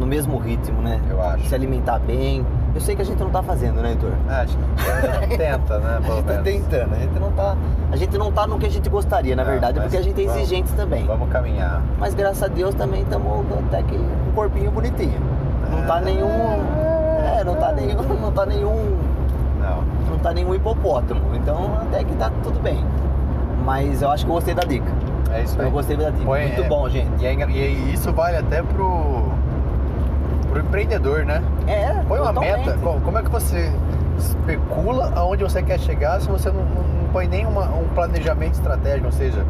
no 0.00 0.06
mesmo 0.06 0.38
ritmo, 0.38 0.80
né? 0.82 1.00
Eu 1.10 1.20
acho. 1.22 1.48
Se 1.48 1.54
alimentar 1.54 1.98
bem. 1.98 2.44
Eu 2.74 2.80
sei 2.80 2.96
que 2.96 3.02
a 3.02 3.04
gente 3.04 3.20
não 3.22 3.30
tá 3.30 3.42
fazendo, 3.42 3.80
né, 3.80 3.90
Heitor? 3.90 4.10
Ah, 4.28 4.40
a 4.40 4.46
gente 4.46 5.36
tenta, 5.38 5.78
né? 5.78 5.96
A 5.98 6.00
Pelo 6.02 6.16
gente 6.16 6.24
tá 6.26 6.38
tentando, 6.42 6.94
a 6.94 6.98
gente 6.98 7.20
não 7.20 7.30
tá. 7.32 7.56
A 7.92 7.96
gente 7.96 8.18
não 8.18 8.32
tá 8.32 8.46
no 8.48 8.58
que 8.58 8.66
a 8.66 8.70
gente 8.70 8.88
gostaria, 8.90 9.36
na 9.36 9.44
Não, 9.44 9.50
verdade, 9.52 9.80
porque 9.80 9.96
a 9.96 10.02
gente 10.02 10.20
é 10.20 10.26
vamos- 10.26 10.40
exigente 10.40 10.72
também. 10.72 11.04
Vamos 11.06 11.28
caminhar. 11.30 11.82
Mas 11.98 12.14
graças 12.14 12.42
a 12.42 12.48
Deus 12.48 12.74
também 12.74 13.02
estamos 13.02 13.44
até 13.68 13.82
que 13.84 13.94
um 13.96 14.32
corpinho 14.34 14.70
bonitinho. 14.72 15.20
Não 15.70 15.82
tá 15.86 15.98
É. 16.00 16.04
nenhum. 16.04 16.28
É, 17.38 17.44
não 17.44 17.54
tá 17.54 17.72
nenhum. 17.72 18.02
Não 18.20 18.32
tá 18.32 18.44
nenhum. 18.46 18.96
Não. 19.60 19.82
Não 20.10 20.18
tá 20.18 20.32
nenhum 20.34 20.54
hipopótamo. 20.54 21.20
Então 21.34 21.78
até 21.80 22.02
que 22.04 22.14
tá 22.16 22.30
tudo 22.42 22.60
bem. 22.60 22.84
Mas 23.64 24.02
eu 24.02 24.10
acho 24.10 24.24
que 24.24 24.30
eu 24.30 24.34
gostei 24.34 24.52
da 24.54 24.62
dica. 24.62 24.90
É 25.32 25.42
isso 25.42 25.58
aí. 25.60 25.66
Eu 25.66 25.70
gostei 25.70 25.96
da 25.96 26.10
dica. 26.10 26.24
Põe- 26.24 26.42
Muito 26.48 26.62
é, 26.62 26.68
bom, 26.68 26.88
gente. 26.88 27.10
E, 27.22 27.26
é 27.26 27.34
e 27.34 27.92
isso 27.94 28.12
vale 28.12 28.36
até 28.36 28.62
pro, 28.62 29.23
pro 30.54 30.62
empreendedor, 30.62 31.24
né? 31.24 31.42
É. 31.66 32.02
Põe 32.06 32.20
uma 32.20 32.28
totalmente. 32.32 32.66
meta. 32.66 32.78
Como, 32.78 33.00
como 33.00 33.18
é 33.18 33.22
que 33.22 33.30
você 33.30 33.72
especula 34.18 35.12
aonde 35.16 35.42
você 35.42 35.62
quer 35.62 35.78
chegar 35.78 36.20
se 36.20 36.28
você 36.28 36.48
não, 36.50 36.60
não- 36.64 37.08
põe 37.12 37.26
nenhum 37.28 37.50
um 37.50 37.88
planejamento 37.94 38.54
estratégico? 38.54 39.06
Ou 39.06 39.12
seja, 39.12 39.44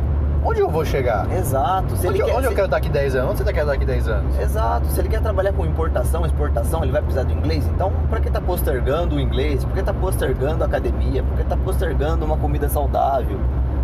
onde 0.45 0.61
eu 0.61 0.69
vou 0.69 0.85
chegar? 0.85 1.31
Exato. 1.33 1.97
Se 1.97 2.07
onde 2.09 2.21
eu, 2.21 2.27
quer, 2.27 2.33
onde 2.37 2.45
eu 2.47 2.51
se- 2.51 2.55
quero 2.55 2.67
estar 2.67 2.77
daqui 2.77 2.89
10 2.89 3.15
anos? 3.15 3.31
Onde 3.31 3.39
você 3.39 3.45
quer 3.53 3.61
estar 3.61 3.73
daqui 3.73 3.85
10 3.85 4.09
anos? 4.09 4.39
Exato. 4.39 4.87
Se 4.89 5.01
ele 5.01 5.09
quer 5.09 5.21
trabalhar 5.21 5.53
com 5.53 5.65
importação, 5.67 6.25
exportação, 6.25 6.83
ele 6.83 6.93
vai 6.93 7.03
precisar 7.03 7.25
do 7.25 7.33
inglês. 7.33 7.67
Então, 7.69 7.93
por 8.09 8.21
que 8.21 8.31
tá 8.31 8.41
postergando 8.41 9.17
o 9.17 9.21
inglês? 9.21 9.65
Por 9.65 9.75
que 9.75 9.83
tá 9.83 9.93
postergando 9.95 10.63
a 10.65 10.67
academia? 10.67 11.23
Por 11.23 11.37
que 11.37 11.45
tá 11.45 11.57
postergando 11.57 12.25
uma 12.25 12.37
comida 12.37 12.69
saudável? 12.69 13.39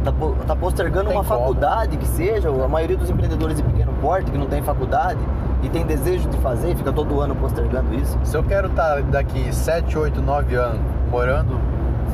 Tá, 0.04 0.12
po- 0.12 0.34
tá 0.46 0.56
postergando 0.56 1.10
uma 1.10 1.22
como. 1.22 1.38
faculdade 1.40 1.96
que 1.98 2.06
seja. 2.06 2.48
A 2.48 2.68
maioria 2.68 2.96
dos 2.96 3.10
empreendedores 3.10 3.56
de 3.58 3.62
pequeno 3.62 3.92
porte 4.00 4.30
que 4.30 4.38
não 4.38 4.46
tem 4.46 4.62
faculdade 4.62 5.18
e 5.62 5.68
tem 5.68 5.84
desejo 5.84 6.28
de 6.28 6.36
fazer, 6.38 6.74
fica 6.76 6.92
todo 6.92 7.20
ano 7.20 7.34
postergando 7.34 7.94
isso. 7.94 8.18
Se 8.24 8.36
eu 8.36 8.42
quero 8.42 8.68
estar 8.68 9.02
daqui 9.02 9.54
7, 9.54 9.98
8, 9.98 10.22
9 10.22 10.54
anos 10.54 10.80
morando 11.10 11.58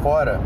fora, 0.03 0.41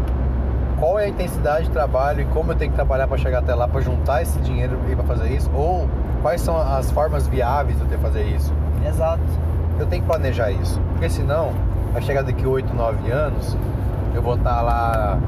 qual 0.79 0.99
é 0.99 1.05
a 1.05 1.09
intensidade 1.09 1.67
de 1.67 1.71
trabalho 1.71 2.23
e 2.23 2.25
como 2.27 2.53
eu 2.53 2.57
tenho 2.57 2.71
que 2.71 2.77
trabalhar 2.77 3.07
para 3.07 3.19
chegar 3.19 3.39
até 3.41 3.55
lá 3.55 3.67
para 3.69 3.81
juntar 3.81 4.23
esse 4.23 4.39
dinheiro 4.41 4.79
e 4.91 4.95
para 4.95 5.05
fazer 5.05 5.29
isso? 5.29 5.51
Ou 5.55 5.89
quais 6.23 6.41
são 6.41 6.57
as 6.57 6.91
formas 6.91 7.27
viáveis 7.27 7.77
de 7.77 7.83
eu 7.83 7.89
ter 7.89 7.97
que 7.97 8.03
fazer 8.03 8.23
isso? 8.25 8.53
Exato. 8.87 9.23
Eu 9.79 9.87
tenho 9.87 10.03
que 10.03 10.09
planejar 10.09 10.51
isso, 10.51 10.81
porque 10.93 11.09
senão 11.09 11.53
vai 11.93 12.03
chegar 12.03 12.23
daqui 12.23 12.47
8, 12.47 12.75
9 12.75 13.11
anos, 13.11 13.57
eu 14.15 14.23
vou 14.23 14.35
estar 14.35 14.61
lá, 14.61 15.19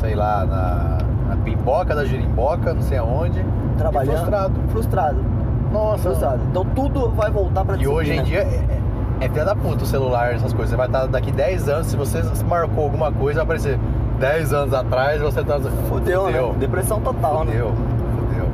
sei 0.00 0.14
lá, 0.14 0.44
na, 0.44 0.98
na 1.34 1.42
pimboca 1.42 1.94
da 1.94 2.04
girimboca, 2.04 2.74
não 2.74 2.82
sei 2.82 2.98
aonde, 2.98 3.44
Trabalhando. 3.78 4.16
frustrado. 4.16 4.54
Frustrado. 4.68 5.39
Nossa, 5.72 6.02
Frustrado. 6.02 6.40
Então 6.50 6.64
tudo 6.64 7.10
vai 7.10 7.30
voltar 7.30 7.64
pra 7.64 7.76
E 7.76 7.86
hoje 7.86 8.12
em 8.12 8.22
disciplina. 8.22 8.44
dia 8.44 8.58
é, 8.58 9.22
é, 9.22 9.26
é 9.26 9.28
filha 9.28 9.44
da 9.44 9.54
puta 9.54 9.84
o 9.84 9.86
celular, 9.86 10.34
essas 10.34 10.52
coisas. 10.52 10.70
Você 10.70 10.76
vai 10.76 10.86
estar 10.86 11.06
daqui 11.06 11.30
10 11.30 11.68
anos, 11.68 11.86
se 11.86 11.96
você 11.96 12.22
marcou 12.48 12.84
alguma 12.84 13.12
coisa, 13.12 13.38
vai 13.44 13.44
aparecer 13.56 13.78
10 14.18 14.52
anos 14.52 14.74
atrás, 14.74 15.20
você 15.20 15.42
tá. 15.44 15.58
Fudeu, 15.88 16.30
né? 16.30 16.38
Depressão 16.58 17.00
total, 17.00 17.44
né? 17.44 17.52
Fudeu. 17.52 17.68
Fudeu. 17.68 18.46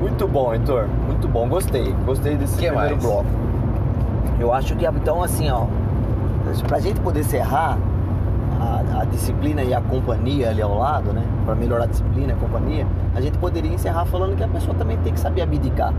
Muito 0.00 0.28
bom, 0.28 0.52
Heitor. 0.54 0.86
Muito 1.06 1.28
bom. 1.28 1.48
Gostei. 1.48 1.92
Gostei 2.06 2.36
desse 2.36 2.56
Que 2.56 2.66
primeiro 2.68 2.90
mais? 2.96 3.02
bloco. 3.02 3.26
Eu 4.38 4.52
acho 4.52 4.74
que, 4.74 4.86
então, 4.86 5.22
assim, 5.22 5.50
ó, 5.50 5.66
pra 6.66 6.78
gente 6.80 6.98
poder 7.00 7.22
serrar 7.24 7.76
a, 8.98 9.04
disciplina 9.04 9.62
e 9.62 9.72
a 9.74 9.80
companhia 9.80 10.50
ali 10.50 10.62
ao 10.62 10.76
lado, 10.78 11.12
né? 11.12 11.22
Pra 11.44 11.54
melhorar 11.54 11.84
a 11.84 11.86
disciplina 11.86 12.32
e 12.32 12.32
a 12.32 12.36
companhia, 12.36 12.86
a 13.14 13.20
gente 13.20 13.38
poderia 13.38 13.72
encerrar 13.72 14.04
falando 14.06 14.36
que 14.36 14.42
a 14.44 14.48
pessoa 14.48 14.74
também 14.76 14.96
tem 14.98 15.12
que 15.12 15.20
saber 15.20 15.42
abdicar. 15.42 15.92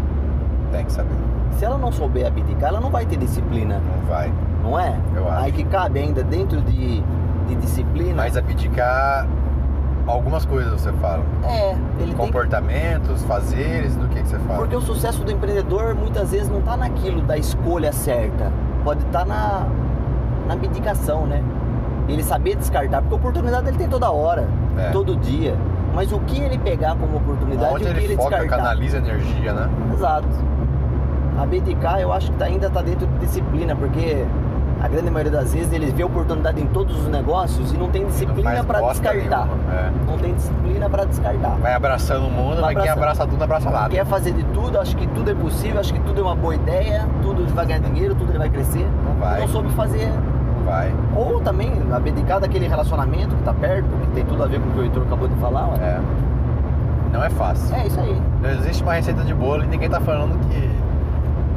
Tem 0.71 0.85
que 0.85 0.91
saber. 0.91 1.09
Se 1.57 1.65
ela 1.65 1.77
não 1.77 1.91
souber 1.91 2.25
abdicar, 2.27 2.69
ela 2.69 2.79
não 2.79 2.89
vai 2.89 3.05
ter 3.05 3.17
disciplina, 3.17 3.79
Não 3.79 4.07
vai. 4.07 4.31
não 4.63 4.79
é? 4.79 4.95
Eu 5.15 5.29
acho. 5.29 5.43
Aí 5.43 5.51
que 5.51 5.63
cabe 5.65 5.99
ainda 5.99 6.23
dentro 6.23 6.61
de, 6.61 7.01
de 7.47 7.55
disciplina. 7.55 8.15
Mas 8.15 8.37
abdicar 8.37 9.27
algumas 10.07 10.45
coisas 10.45 10.79
você 10.81 10.91
fala. 10.93 11.23
é, 11.43 11.71
ele 11.71 11.79
tem 11.97 12.07
que 12.07 12.15
Comportamentos, 12.15 13.23
fazeres, 13.23 13.95
do 13.95 14.07
que, 14.07 14.21
que 14.21 14.27
você 14.29 14.39
fala. 14.39 14.59
Porque 14.59 14.75
o 14.75 14.81
sucesso 14.81 15.23
do 15.23 15.31
empreendedor 15.31 15.93
muitas 15.93 16.31
vezes 16.31 16.49
não 16.49 16.59
está 16.59 16.77
naquilo 16.77 17.21
da 17.21 17.37
escolha 17.37 17.91
certa, 17.91 18.51
pode 18.83 19.01
estar 19.05 19.25
na, 19.25 19.67
na 20.47 20.53
abdicação, 20.53 21.25
né? 21.25 21.43
Ele 22.13 22.23
saber 22.23 22.55
descartar, 22.55 23.01
porque 23.01 23.15
oportunidade 23.15 23.67
ele 23.67 23.77
tem 23.77 23.87
toda 23.87 24.11
hora, 24.11 24.47
É. 24.77 24.89
todo 24.91 25.15
dia. 25.15 25.55
Mas 25.93 26.11
o 26.11 26.19
que 26.19 26.39
ele 26.41 26.57
pegar 26.57 26.95
como 26.95 27.17
oportunidade 27.17 27.73
Onde 27.73 27.83
o 27.83 27.87
que 27.87 27.93
ele, 27.93 28.03
ele 28.05 28.15
foca, 28.15 28.29
descartar. 28.37 28.57
canaliza 28.57 28.97
energia, 28.97 29.53
né? 29.53 29.69
Exato. 29.93 30.27
Abdicar 31.39 31.99
eu 31.99 32.11
acho 32.13 32.31
que 32.31 32.37
tá- 32.37 32.45
ainda 32.45 32.67
está 32.67 32.81
dentro 32.81 33.07
de 33.07 33.19
disciplina, 33.19 33.75
porque 33.75 34.25
a 34.81 34.87
grande 34.87 35.09
maioria 35.09 35.31
das 35.31 35.53
vezes 35.53 35.71
ele 35.73 35.87
vê 35.91 36.03
oportunidade 36.03 36.61
em 36.61 36.67
todos 36.67 36.99
os 37.01 37.07
negócios 37.07 37.71
e 37.71 37.77
não 37.77 37.89
tem 37.89 38.05
disciplina 38.05 38.63
para 38.63 38.81
descartar. 38.81 39.47
é. 39.71 39.91
Não 40.07 40.17
tem 40.17 40.33
disciplina 40.33 40.89
para 40.89 41.05
descartar. 41.05 41.55
Vai 41.61 41.73
abraçando 41.73 42.27
o 42.27 42.31
mundo, 42.31 42.61
Vai 42.61 42.73
mas 42.75 42.83
quem 42.83 42.91
abraça 42.91 43.25
tudo, 43.25 43.43
abraça 43.43 43.69
nada. 43.69 43.89
quer 43.89 44.05
fazer 44.05 44.33
de 44.33 44.43
tudo, 44.45 44.79
acho 44.79 44.95
que 44.95 45.07
tudo 45.07 45.31
é 45.31 45.35
possível, 45.35 45.79
acho 45.79 45.93
que 45.93 45.99
tudo 46.01 46.19
é 46.19 46.23
uma 46.23 46.35
boa 46.35 46.55
ideia, 46.55 47.07
tudo 47.21 47.41
ele 47.41 47.51
vai 47.51 47.65
ganhar 47.65 47.79
dinheiro, 47.79 48.13
tudo 48.15 48.31
ele 48.31 48.39
vai 48.39 48.49
crescer. 48.49 48.87
Não 49.05 49.13
vai. 49.15 49.39
Não 49.41 49.47
soube 49.47 49.69
fazer 49.73 50.11
vai. 50.71 50.93
Ou 51.15 51.41
também 51.41 51.71
abdicar 51.91 52.39
daquele 52.39 52.67
relacionamento 52.67 53.35
que 53.35 53.43
tá 53.43 53.53
perto, 53.53 53.87
que 53.89 54.07
tem 54.11 54.25
tudo 54.25 54.43
a 54.43 54.47
ver 54.47 54.59
com 54.61 54.69
o 54.69 54.71
que 54.71 54.79
o 54.79 54.83
Heitor 54.83 55.03
acabou 55.03 55.27
de 55.27 55.35
falar. 55.35 55.67
ué. 55.69 55.77
É. 55.81 55.99
Não 57.11 57.23
é 57.23 57.29
fácil. 57.29 57.75
É 57.75 57.87
isso 57.87 57.99
aí. 57.99 58.21
Não 58.41 58.49
existe 58.49 58.81
uma 58.81 58.93
receita 58.93 59.23
de 59.23 59.33
bolo 59.33 59.63
e 59.63 59.67
ninguém 59.67 59.89
tá 59.89 59.99
falando 59.99 60.39
que, 60.47 60.69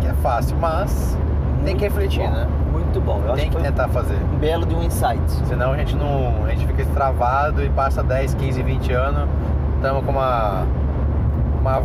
que 0.00 0.06
é 0.08 0.12
fácil, 0.14 0.56
mas 0.60 1.16
tem 1.64 1.76
que 1.76 1.84
refletir, 1.84 2.24
bom, 2.24 2.30
né? 2.32 2.48
Muito 2.72 3.00
bom. 3.00 3.20
Eu 3.24 3.32
acho 3.32 3.36
Tem 3.36 3.50
que 3.50 3.52
foi 3.56 3.62
tentar 3.62 3.88
fazer. 3.88 4.16
um 4.34 4.38
belo 4.38 4.66
de 4.66 4.74
um 4.74 4.82
insight. 4.82 5.22
Senão 5.46 5.72
a 5.72 5.76
gente 5.76 5.94
não. 5.94 6.44
A 6.44 6.50
gente 6.50 6.66
fica 6.66 6.82
extravado 6.82 7.62
e 7.62 7.68
passa 7.70 8.02
10, 8.02 8.34
15, 8.34 8.62
20 8.62 8.92
anos, 8.92 9.28
estamos 9.76 10.04
com 10.04 10.10
uma. 10.10 10.64
Uma, 11.60 11.78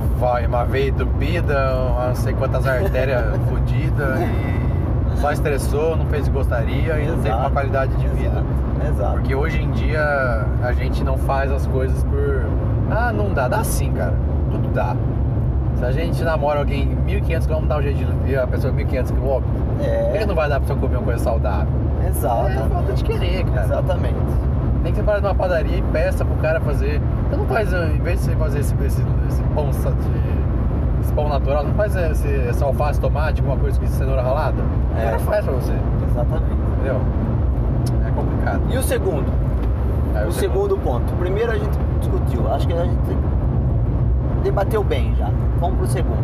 uma 0.46 0.66
veia 0.66 0.90
entupida, 0.90 1.72
não 2.06 2.14
sei 2.14 2.34
quantas 2.34 2.68
artérias 2.68 3.38
fodidas 3.50 4.20
e 4.20 4.69
só 5.18 5.32
estressou, 5.32 5.96
não 5.98 6.06
fez 6.08 6.28
o 6.28 6.32
que 6.32 6.38
gostaria 6.38 7.00
e 7.00 7.08
não 7.08 7.18
teve 7.18 7.36
uma 7.36 7.50
qualidade 7.50 7.96
de 7.96 8.08
vida. 8.10 8.44
Exato. 8.82 8.90
Exato. 8.94 9.14
Porque 9.14 9.36
hoje 9.36 9.62
em 9.62 9.72
dia 9.72 10.46
a 10.64 10.72
gente 10.74 11.04
não 11.04 11.18
faz 11.18 11.52
as 11.52 11.66
coisas 11.68 12.04
por. 12.04 12.46
Ah, 12.92 13.12
não 13.12 13.34
dá. 13.34 13.48
Dá 13.48 13.64
sim, 13.64 13.92
cara. 13.92 14.14
Tudo 14.52 14.68
dá. 14.70 14.96
Se 15.76 15.86
a 15.86 15.92
gente 15.92 16.22
namora 16.24 16.60
alguém 16.60 16.84
em 17.08 17.22
1.500 17.22 17.48
km, 17.48 17.66
dá 17.68 17.78
um 17.78 17.82
jeito 17.82 17.98
de 17.98 18.06
ver 18.28 18.40
a 18.40 18.48
pessoa 18.48 18.74
em 18.74 18.86
1.500 18.86 19.12
km. 19.12 19.20
Por 19.22 19.44
que 19.80 19.86
É, 20.18 20.26
não 20.26 20.36
vai 20.36 20.50
dar 20.50 20.60
pra 20.60 20.68
você 20.74 20.80
comer 20.80 20.98
uma 20.98 21.04
coisa 21.06 21.24
saudável? 21.24 21.68
exato. 22.08 22.48
É 22.48 22.70
falta 22.70 22.94
de 22.94 23.04
querer, 23.04 23.44
cara. 23.46 23.66
Exatamente. 23.66 24.16
Tem 24.84 24.94
que 24.94 25.00
você 25.00 25.04
parar 25.04 25.22
numa 25.22 25.36
padaria 25.36 25.78
e 25.78 25.82
peça 25.82 26.24
pro 26.26 26.36
cara 26.38 26.60
fazer. 26.62 27.02
Você 27.30 27.36
não 27.38 27.46
faz, 27.46 27.72
em 27.74 28.00
vez 28.00 28.20
de 28.20 28.26
você 28.26 28.36
fazer 28.38 28.60
esse, 28.60 28.74
esse, 28.86 29.02
esse 29.30 29.44
pão 29.54 29.70
de- 29.70 30.39
esse 31.10 31.14
pão 31.14 31.28
natural, 31.28 31.64
não 31.64 31.74
faz 31.74 31.96
esse, 31.96 32.28
essa 32.48 32.66
alface, 32.66 33.00
tomate, 33.02 33.42
alguma 33.42 33.58
coisa 33.58 33.80
com 33.80 33.88
cenoura 33.88 34.22
ralada? 34.22 34.62
O 34.62 35.00
É. 35.00 35.06
cara 35.06 35.20
faz 35.20 35.44
pra 35.46 35.54
você, 35.56 35.74
Exatamente. 36.10 36.54
entendeu? 36.74 37.02
É 38.06 38.12
complicado. 38.12 38.62
E 38.70 38.78
o 38.78 38.84
segundo? 38.84 39.26
Aí 40.16 40.28
o 40.28 40.32
segundo 40.32 40.78
ponto. 40.78 41.12
Primeiro 41.14 41.52
a 41.52 41.56
gente 41.58 41.78
discutiu, 42.00 42.52
acho 42.54 42.68
que 42.68 42.74
a 42.74 42.84
gente 42.86 43.18
debateu 44.44 44.84
bem 44.84 45.16
já. 45.16 45.30
Vamos 45.60 45.78
pro 45.80 45.88
segundo. 45.88 46.20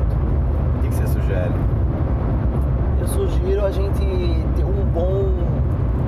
O 0.78 0.82
que, 0.82 0.88
que 0.90 0.96
você 0.96 1.08
sugere? 1.08 1.52
Eu 3.02 3.08
sugiro 3.08 3.66
a 3.66 3.72
gente 3.72 4.00
ter 4.56 4.64
um 4.64 4.86
bom, 4.94 5.32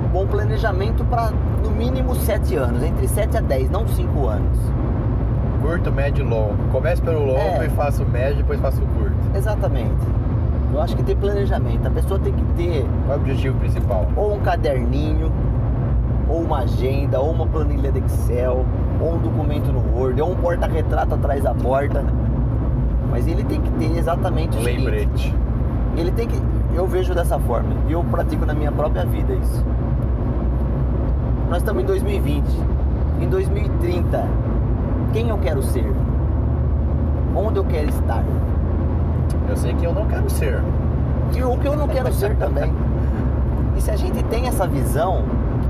um 0.04 0.08
bom 0.12 0.26
planejamento 0.26 1.04
para 1.04 1.30
no 1.64 1.70
mínimo 1.70 2.14
7 2.14 2.56
anos, 2.56 2.82
entre 2.82 3.06
7 3.08 3.38
a 3.38 3.40
10, 3.40 3.70
não 3.70 3.86
5 3.88 4.26
anos. 4.26 4.58
Curto, 5.60 5.92
médio 5.92 6.24
e 6.24 6.28
longo. 6.28 6.54
Comece 6.72 7.02
pelo 7.02 7.20
longo 7.24 7.38
É. 7.38 7.66
e 7.66 7.68
faça 7.70 8.02
o 8.02 8.08
médio, 8.08 8.36
depois 8.38 8.60
faça 8.60 8.80
o 8.82 8.86
curto. 8.86 9.16
Exatamente. 9.34 9.94
Eu 10.72 10.80
acho 10.82 10.94
que 10.96 11.02
ter 11.02 11.16
planejamento, 11.16 11.86
a 11.86 11.90
pessoa 11.90 12.20
tem 12.20 12.32
que 12.32 12.44
ter 12.56 12.86
Qual 13.06 13.16
é 13.16 13.18
o 13.18 13.22
objetivo 13.22 13.58
principal? 13.58 14.06
ou 14.16 14.34
um 14.34 14.40
caderninho, 14.40 15.32
ou 16.28 16.40
uma 16.42 16.58
agenda, 16.58 17.18
ou 17.20 17.30
uma 17.32 17.46
planilha 17.46 17.90
de 17.90 17.98
Excel, 18.00 18.64
ou 19.00 19.14
um 19.14 19.18
documento 19.18 19.72
no 19.72 19.82
Word, 19.98 20.20
ou 20.20 20.30
um 20.32 20.36
porta-retrato 20.36 21.14
atrás 21.14 21.42
da 21.42 21.54
porta. 21.54 22.04
Mas 23.10 23.26
ele 23.26 23.42
tem 23.44 23.60
que 23.60 23.70
ter 23.72 23.96
exatamente 23.96 24.56
o 24.58 24.60
Lembrete. 24.62 25.34
Ele 25.96 26.10
tem 26.12 26.28
que. 26.28 26.38
Eu 26.74 26.86
vejo 26.86 27.14
dessa 27.14 27.38
forma. 27.38 27.70
E 27.88 27.92
eu 27.92 28.04
pratico 28.04 28.44
na 28.44 28.52
minha 28.52 28.70
própria 28.70 29.04
vida 29.06 29.32
isso. 29.32 29.64
Nós 31.48 31.58
estamos 31.58 31.82
em 31.82 31.86
2020. 31.86 32.44
Em 33.22 33.28
2030, 33.28 34.24
quem 35.12 35.28
eu 35.28 35.38
quero 35.38 35.62
ser? 35.62 35.92
Onde 37.34 37.58
eu 37.58 37.64
quero 37.64 37.88
estar? 37.88 38.24
Eu 39.48 39.56
sei 39.56 39.74
que 39.74 39.84
eu 39.84 39.92
não 39.92 40.06
quero 40.06 40.28
ser. 40.28 40.62
E 41.34 41.42
o 41.42 41.56
que 41.56 41.66
eu 41.66 41.76
não 41.76 41.88
quero 41.88 42.12
ser 42.12 42.36
também. 42.36 42.72
E 43.76 43.80
se 43.80 43.92
a 43.92 43.96
gente 43.96 44.20
tem 44.24 44.48
essa 44.48 44.66
visão, 44.66 45.22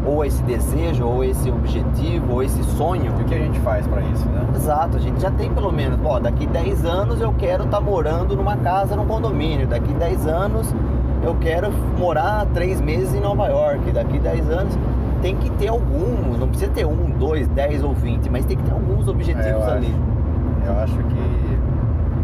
ou 0.07 0.25
esse 0.25 0.43
desejo, 0.45 1.05
ou 1.05 1.23
esse 1.23 1.51
objetivo, 1.51 2.33
ou 2.33 2.43
esse 2.43 2.63
sonho, 2.65 3.13
E 3.19 3.23
o 3.23 3.25
que 3.27 3.35
a 3.35 3.39
gente 3.39 3.61
faz 3.61 3.87
pra 3.87 4.01
isso, 4.01 4.27
né? 4.31 4.47
Exato, 4.55 4.97
a 4.97 5.01
gente 5.01 5.21
já 5.21 5.31
tem 5.31 5.53
pelo 5.53 5.71
menos, 5.71 5.99
ó, 6.03 6.19
daqui 6.19 6.47
10 6.47 6.87
anos 6.87 7.21
eu 7.21 7.35
quero 7.37 7.65
estar 7.65 7.83
morando 7.83 8.35
numa 8.35 8.57
casa, 8.57 8.97
num 8.97 9.05
condomínio, 9.05 9.67
daqui 9.67 9.93
10 9.93 10.27
anos 10.27 10.75
eu 11.23 11.35
quero 11.35 11.71
morar 11.99 12.47
três 12.55 12.81
meses 12.81 13.15
em 13.15 13.21
Nova 13.21 13.47
York, 13.49 13.91
daqui 13.91 14.19
10 14.19 14.49
anos 14.51 14.79
tem 15.23 15.37
que 15.37 15.51
ter 15.51 15.69
alguns, 15.69 16.39
não 16.39 16.49
precisa 16.49 16.71
ter 16.73 16.87
um, 16.87 17.11
dois, 17.19 17.47
10 17.49 17.83
ou 17.85 17.93
20, 17.93 18.29
mas 18.31 18.45
tem 18.45 18.57
que 18.57 18.63
ter 18.63 18.73
alguns 18.73 19.07
É, 19.07 19.11
objetivos 19.11 19.47
eu 19.47 19.71
ali. 19.71 19.87
acho. 19.87 20.69
Eu 20.71 20.79
acho 20.83 20.95
que, 20.97 21.59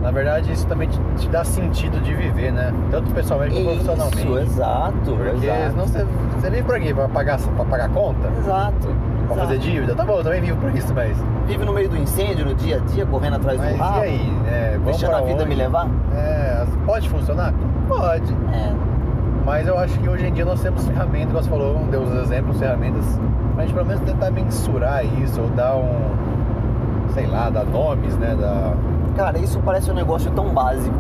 na 0.03 0.11
verdade, 0.11 0.53
isso 0.53 0.67
também 0.67 0.89
te, 0.89 0.99
te 1.17 1.29
dá 1.29 1.43
sentido 1.45 1.99
de 2.03 2.13
viver, 2.15 2.53
né? 2.53 2.73
Tanto 2.91 3.11
pessoalmente 3.13 3.55
como 3.55 3.67
profissionalmente. 3.67 4.19
Isso, 4.19 4.39
exato, 4.39 4.93
Porque 5.17 5.47
exato. 5.47 5.71
senão 5.71 5.87
você, 5.87 6.07
você 6.39 6.51
vive 6.51 6.63
pra 6.65 6.81
quê? 6.81 6.93
Pra 6.95 7.09
pagar, 7.09 7.39
pra 7.39 7.65
pagar 7.65 7.89
conta? 7.91 8.29
Exato. 8.39 8.75
Pra 9.27 9.37
exato. 9.37 9.41
fazer 9.49 9.59
dívida? 9.59 9.95
Tá 9.95 10.05
bom, 10.05 10.19
eu 10.19 10.23
também 10.25 10.43
vivo 10.43 10.61
por 10.61 10.75
isso, 10.77 10.93
mas. 10.95 11.17
Vive 11.47 11.65
no 11.65 11.73
meio 11.73 11.89
do 11.89 11.97
incêndio, 11.97 12.45
no 12.45 12.55
dia 12.55 12.77
a 12.77 12.81
dia, 12.81 13.07
correndo 13.07 13.37
atrás 13.37 13.59
Mas 13.59 13.71
do 13.71 13.75
e 13.75 13.79
rabo, 13.79 14.01
aí? 14.01 14.31
né? 14.45 14.81
Deixando 14.85 15.15
a 15.17 15.21
vida 15.23 15.37
onde? 15.41 15.49
me 15.49 15.55
levar? 15.55 15.89
É, 16.15 16.67
pode 16.85 17.09
funcionar? 17.09 17.55
Pode. 17.89 18.31
É. 18.53 18.73
Mas 19.45 19.67
eu 19.69 19.79
acho 19.79 19.99
que 19.99 20.09
hoje 20.09 20.27
em 20.27 20.33
dia 20.33 20.45
nós 20.45 20.61
temos 20.63 20.87
ferramentas, 20.87 21.29
como 21.33 21.43
você 21.43 21.51
falou, 21.51 21.87
deu 21.91 22.03
os 22.03 22.13
exemplos, 22.15 22.59
ferramentas, 22.59 23.05
pra 23.55 23.65
gente 23.65 23.75
pelo 23.75 23.87
menos 23.87 24.03
tentar 24.03 24.31
mensurar 24.31 25.05
isso, 25.23 25.41
ou 25.41 25.49
dar 25.51 25.77
um, 25.77 25.93
sei 27.13 27.27
lá, 27.27 27.51
dar 27.51 27.65
nomes, 27.67 28.17
né? 28.17 28.35
Da... 28.41 28.73
Cara, 29.17 29.39
isso 29.39 29.61
parece 29.65 29.91
um 29.91 29.95
negócio 29.95 30.31
tão 30.33 30.49
básico, 30.49 30.97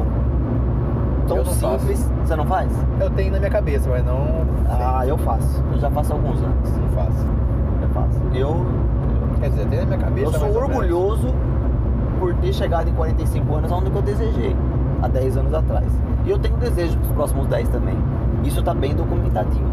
tão 1.27 1.39
Eu 1.39 1.45
não 1.45 1.53
faço. 1.55 1.79
simples. 1.79 2.11
Você 2.25 2.37
não 2.37 2.45
faz? 2.45 2.71
Eu 3.01 3.11
tenho 3.11 3.33
na 3.33 3.39
minha 3.39 3.51
cabeça, 3.51 3.89
mas 3.89 4.05
não 4.05 4.45
sei, 4.67 4.77
Ah, 4.85 5.07
eu 5.07 5.17
faço. 5.19 5.65
Eu 5.73 5.79
já 5.79 5.91
faço 5.91 6.13
há 6.13 6.17
alguns 6.17 6.43
anos. 6.43 6.71
não 6.77 6.89
faço. 6.91 7.27
Eu 7.83 7.89
faço. 7.89 8.21
Eu, 8.35 8.67
Quer 9.41 9.51
dizer, 9.51 9.67
tem 9.69 9.79
na 9.81 9.87
minha 9.87 9.99
cabeça. 9.99 10.37
eu 10.37 10.41
sou 10.53 10.63
orgulhoso 10.63 11.29
por 12.21 12.35
ter 12.35 12.53
chegado 12.53 12.89
em 12.89 12.93
45 12.95 13.55
anos 13.57 13.73
onde 13.73 13.91
que 13.91 13.97
eu 13.97 14.03
desejei, 14.03 14.55
há 15.03 15.09
10 15.09 15.37
anos 15.39 15.55
atrás. 15.55 15.87
E 16.27 16.31
eu 16.31 16.39
tenho 16.39 16.57
desejo 16.59 16.97
para 16.99 17.07
os 17.09 17.13
próximos 17.15 17.47
10 17.49 17.69
também. 17.71 17.97
Isso 18.45 18.61
está 18.61 18.75
bem 18.75 18.95
documentadinho. 18.95 19.67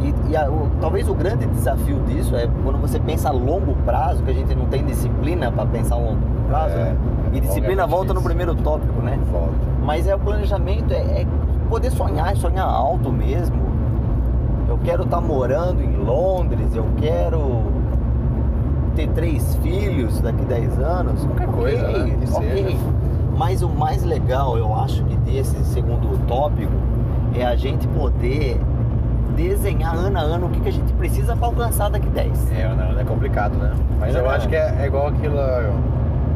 E, 0.00 0.14
e 0.30 0.36
a- 0.36 0.48
o- 0.50 0.68
talvez 0.80 1.08
o 1.08 1.14
grande 1.14 1.46
desafio 1.46 1.98
disso 2.06 2.36
é 2.36 2.46
quando 2.62 2.78
você 2.78 2.98
pensa 3.00 3.28
a 3.30 3.32
longo 3.32 3.74
prazo, 3.84 4.22
que 4.22 4.30
a 4.30 4.34
gente 4.34 4.54
não 4.54 4.66
tem 4.66 4.84
disciplina 4.84 5.50
para 5.50 5.66
pensar 5.66 5.94
a 5.96 5.98
longo 5.98 6.20
prazo, 6.48 6.74
É, 6.74 6.76
né? 6.84 6.96
E 7.32 7.38
é 7.38 7.40
disciplina 7.40 7.82
obviamente 7.84 7.90
volta 7.90 8.14
no 8.14 8.22
primeiro 8.22 8.54
tópico, 8.54 9.00
né? 9.02 9.18
Volta. 9.32 9.54
Mas 9.82 10.06
é 10.06 10.14
o 10.14 10.18
planejamento, 10.18 10.92
é, 10.92 11.22
é 11.22 11.26
poder 11.68 11.90
sonhar, 11.90 12.30
é 12.32 12.34
sonhar 12.36 12.66
alto 12.68 13.10
mesmo. 13.10 13.56
Eu 14.68 14.78
quero 14.84 15.04
estar 15.04 15.20
morando 15.20 15.82
em 15.82 15.96
Londres, 15.96 16.74
eu 16.74 16.84
quero 16.98 17.62
ter 18.94 19.08
três 19.08 19.56
filhos 19.56 20.20
daqui 20.20 20.44
10 20.44 20.78
anos. 20.78 21.24
Qualquer 21.24 21.48
Ok, 21.48 21.56
coisa, 21.58 21.88
né? 22.04 22.16
Que 22.20 22.32
ok. 22.32 22.64
seja. 22.64 22.76
Mas 23.36 23.62
o 23.62 23.68
mais 23.68 24.02
legal, 24.04 24.56
eu 24.56 24.74
acho 24.74 25.04
que 25.04 25.16
desse 25.16 25.56
segundo 25.64 26.18
tópico 26.26 26.72
é 27.40 27.46
a 27.46 27.56
gente 27.56 27.86
poder 27.88 28.60
desenhar 29.36 29.94
ano 29.94 30.18
a 30.18 30.22
ano 30.22 30.46
o 30.46 30.50
que, 30.50 30.60
que 30.60 30.68
a 30.68 30.72
gente 30.72 30.92
precisa 30.94 31.36
para 31.36 31.46
alcançar 31.48 31.90
daqui 31.90 32.08
10. 32.08 32.52
É, 32.52 32.68
não, 32.74 32.98
é 32.98 33.04
complicado, 33.04 33.54
né? 33.56 33.72
Mas 34.00 34.14
eu 34.14 34.24
É. 34.30 34.34
acho 34.34 34.48
que 34.48 34.56
é, 34.56 34.74
é 34.80 34.86
igual 34.86 35.08
aquilo 35.08 35.36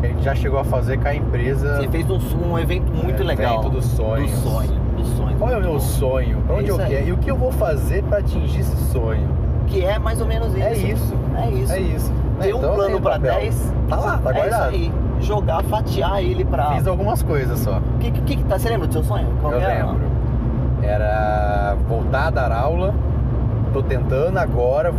que 0.01 0.07
a 0.07 0.09
gente 0.11 0.23
já 0.23 0.35
chegou 0.35 0.59
a 0.61 0.65
fazer 0.65 0.99
com 0.99 1.09
a 1.09 1.15
empresa. 1.15 1.77
Você 1.77 1.89
fez 1.89 2.07
um, 2.11 2.19
um 2.53 2.59
evento 2.59 2.91
muito 2.93 3.23
É, 3.23 3.27
legal. 3.27 3.61
evento 3.61 3.71
dos 3.71 3.85
sonhos. 3.87 4.31
Do 4.31 4.37
sonho, 4.39 4.71
do 4.97 5.05
sonho. 5.17 5.37
Qual 5.39 5.51
é 5.51 5.57
o 5.57 5.61
meu 5.61 5.73
bom. 5.75 5.81
sonho? 5.81 6.39
Pra 6.43 6.57
É 6.57 6.59
onde 6.59 6.69
eu 6.69 6.75
isso 6.77 6.85
aí. 6.85 6.91
quero? 6.91 7.09
E 7.09 7.13
o 7.13 7.17
que 7.19 7.31
eu 7.31 7.37
vou 7.37 7.53
fazer 7.53 8.03
pra 8.05 8.19
atingir 8.19 8.61
esse 8.61 8.77
sonho? 8.93 9.29
Que 9.67 9.85
é 9.85 9.99
mais 9.99 10.21
ou 10.21 10.27
menos 10.27 10.49
isso. 10.55 10.63
É 10.63 10.73
isso. 10.75 11.15
É 11.37 11.51
isso. 11.51 11.73
É 11.73 11.79
isso. 11.81 12.13
Ter 12.41 12.55
um 12.55 12.59
Então, 12.59 12.75
plano 12.75 12.93
tem 12.93 13.01
pra 13.03 13.13
papel. 13.13 13.35
10, 13.35 13.75
Tá 13.89 13.97
lá, 13.97 14.19
tá 14.19 14.31
é 14.31 14.33
guardado. 14.35 14.75
isso 14.77 14.85
aí. 14.85 14.93
Jogar, 15.21 15.63
fatiar 15.65 16.23
ele 16.23 16.45
pra. 16.45 16.73
Fiz 16.73 16.87
algumas 16.87 17.23
coisas 17.23 17.59
só. 17.61 17.79
O 17.79 17.99
que, 17.99 18.11
que, 18.11 18.37
que 18.37 18.45
tá? 18.45 18.59
Você 18.59 18.69
lembra 18.71 18.87
do 18.87 18.93
seu 18.93 19.05
sonho? 19.05 19.27
Qual 19.41 19.53
eu 19.53 19.61
era? 19.61 19.85
lembro. 19.87 20.10
Era 20.83 21.77
voltar 21.89 22.27
a 22.29 22.31
dar 22.31 22.53
aula. 22.53 22.95
Tô 23.73 23.83
tentando 23.83 24.39
agora. 24.39 24.93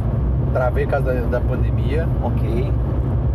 Travei 0.53 0.85
por 0.85 0.91
causa 0.91 1.13
da, 1.13 1.39
da 1.39 1.41
pandemia. 1.41 2.07
Ok. 2.23 2.71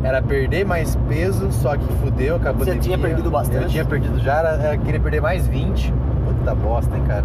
Era 0.02 0.22
perder 0.22 0.64
mais 0.64 0.94
peso, 1.08 1.50
só 1.50 1.76
que 1.76 1.84
fudeu 1.94 2.38
com 2.38 2.48
a 2.48 2.52
Você 2.52 2.76
tinha 2.76 2.98
perdido 2.98 3.30
bastante? 3.30 3.62
Eu 3.64 3.68
tinha 3.68 3.84
perdido 3.84 4.20
já, 4.20 4.34
era, 4.38 4.48
era- 4.50 4.76
queria 4.78 5.00
perder 5.00 5.20
mais 5.20 5.46
20. 5.48 5.92
Puta 6.26 6.54
bosta, 6.54 6.96
hein, 6.96 7.02
cara. 7.06 7.24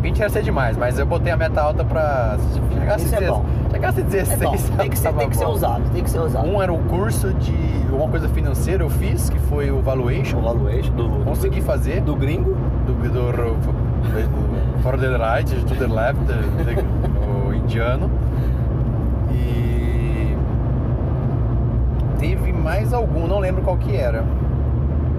20 0.00 0.18
ia 0.18 0.28
ser 0.30 0.42
demais, 0.42 0.78
mas 0.78 0.98
eu 0.98 1.04
botei 1.04 1.30
a 1.30 1.36
meta 1.36 1.60
alta 1.60 1.84
pra. 1.84 2.36
Se 2.38 2.74
chegasse, 2.78 3.04
Isso 3.04 3.14
é 3.14 3.18
16, 3.18 3.30
bom. 3.30 3.44
chegasse 3.70 4.00
É 4.00 4.04
16, 4.04 4.40
bom. 4.70 4.76
Tem 4.78 4.88
que 4.90 4.98
ser, 4.98 5.12
tem 5.12 5.28
que 5.28 5.36
ser 5.36 5.46
usado. 5.46 5.82
Tem 5.92 6.02
que 6.04 6.10
ser 6.10 6.18
usado. 6.20 6.48
Um 6.48 6.62
era 6.62 6.72
o 6.72 6.78
curso 6.84 7.34
de 7.34 7.54
uma 7.92 8.08
coisa 8.08 8.26
financeira, 8.28 8.82
eu 8.82 8.88
fiz, 8.88 9.28
que 9.28 9.38
foi 9.40 9.70
o 9.70 9.82
valuation. 9.82 10.38
O 10.38 10.42
valuation 10.42 10.92
do, 10.94 11.08
do, 11.08 11.24
Consegui 11.24 11.60
fazer. 11.60 12.00
do 12.00 12.16
gringo. 12.16 12.54
do, 12.86 12.94
do, 12.94 13.08
do 13.10 13.89
for 14.82 14.96
the 14.96 15.16
right, 15.16 15.46
to 15.46 15.74
the 15.74 15.86
left, 15.86 16.20
o 17.28 17.54
indiano. 17.54 18.10
E 19.32 20.36
teve 22.18 22.52
mais 22.52 22.92
algum, 22.92 23.26
não 23.26 23.38
lembro 23.38 23.62
qual 23.62 23.76
que 23.76 23.96
era. 23.96 24.24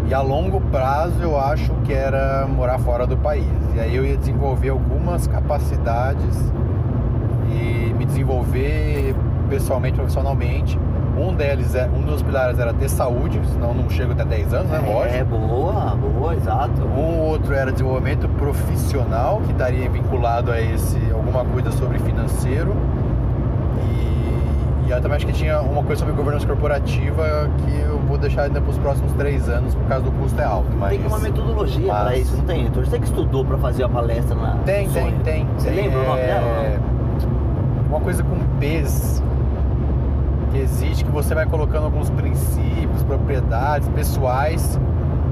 E 0.08 0.14
a 0.14 0.22
longo 0.22 0.60
prazo 0.60 1.22
eu 1.22 1.40
acho 1.40 1.72
que 1.86 1.94
era 1.94 2.46
morar 2.48 2.80
fora 2.80 3.08
do 3.08 3.16
país. 3.16 3.46
E 3.76 3.80
aí 3.80 3.96
eu 3.96 4.06
ia 4.06 4.18
desenvolver 4.18 4.70
algumas 4.70 5.26
capacidades 5.28 6.52
e 7.50 7.94
me 7.94 8.06
desenvolver 8.06 9.16
pessoalmente, 9.50 9.96
profissionalmente. 9.96 10.78
Um 11.22 11.36
deles, 11.36 11.76
é, 11.76 11.88
um 11.88 12.02
dos 12.02 12.24
pilares 12.24 12.58
era 12.58 12.74
ter 12.74 12.90
saúde, 12.90 13.40
senão 13.54 13.76
não 13.76 13.88
chego 13.92 14.14
até 14.14 14.26
10 14.26 14.54
anos, 14.56 14.72
né? 14.72 14.80
Lógico. 14.80 15.16
É, 15.16 15.24
boa, 15.24 15.96
boa, 15.96 16.34
exato. 16.34 16.82
Um 16.82 17.20
outro 17.20 17.54
era 17.54 17.72
desenvolvimento 17.72 18.28
profissional, 18.28 19.40
que 19.46 19.52
estaria 19.52 19.88
vinculado 19.88 20.52
a 20.52 20.60
esse 20.60 20.98
alguma 21.14 21.46
coisa 21.46 21.72
sobre 21.74 22.00
financeiro. 22.00 22.76
E, 23.88 24.88
e 24.88 24.92
eu 24.92 25.00
também 25.00 25.18
acho 25.18 25.28
que 25.28 25.34
tinha 25.34 25.62
uma 25.62 25.84
coisa 25.84 26.00
sobre 26.00 26.16
governança 26.16 26.48
corporativa 26.48 27.48
que 27.64 27.80
eu 27.82 28.00
vou 28.00 28.18
deixar 28.18 28.44
ainda 28.44 28.60
para 28.60 28.72
os 28.72 28.80
próximos 28.80 29.14
três 29.14 29.48
anos, 29.48 29.76
por 29.76 29.86
causa 29.86 30.04
do 30.04 30.12
custo 30.14 30.42
é 30.42 30.44
alto. 30.44 30.72
Mas... 30.76 30.98
Tem 30.98 31.06
uma 31.06 31.20
metodologia 31.20 31.88
mas- 31.88 32.04
pra 32.04 32.18
isso, 32.18 32.36
não 32.36 32.46
tem, 32.46 32.64
Heitor? 32.64 32.84
Você 32.84 32.98
que 32.98 33.06
estudou 33.06 33.46
pra 33.46 33.60
fazer 33.60 33.84
a 33.84 33.90
palestra 33.90 34.36
na 34.36 34.56
Tem, 34.66 34.90
tem, 34.90 35.20
tem. 35.20 35.48
Você 35.56 35.70
tem, 35.70 35.84
lembra 35.84 36.00
o 36.00 36.08
nome 36.08 36.20
é, 36.20 36.26
dela? 36.26 36.80
Uma 37.90 38.00
coisa 38.00 38.24
com 38.24 38.38
P's 38.60 39.22
que 40.52 40.58
existe, 40.60 41.04
que 41.06 41.12
você 41.12 41.34
vai 41.34 41.46
colocando 41.46 41.86
alguns 41.86 42.10
princípios, 42.10 43.04
propriedades 43.04 43.88
pessoais, 43.90 44.80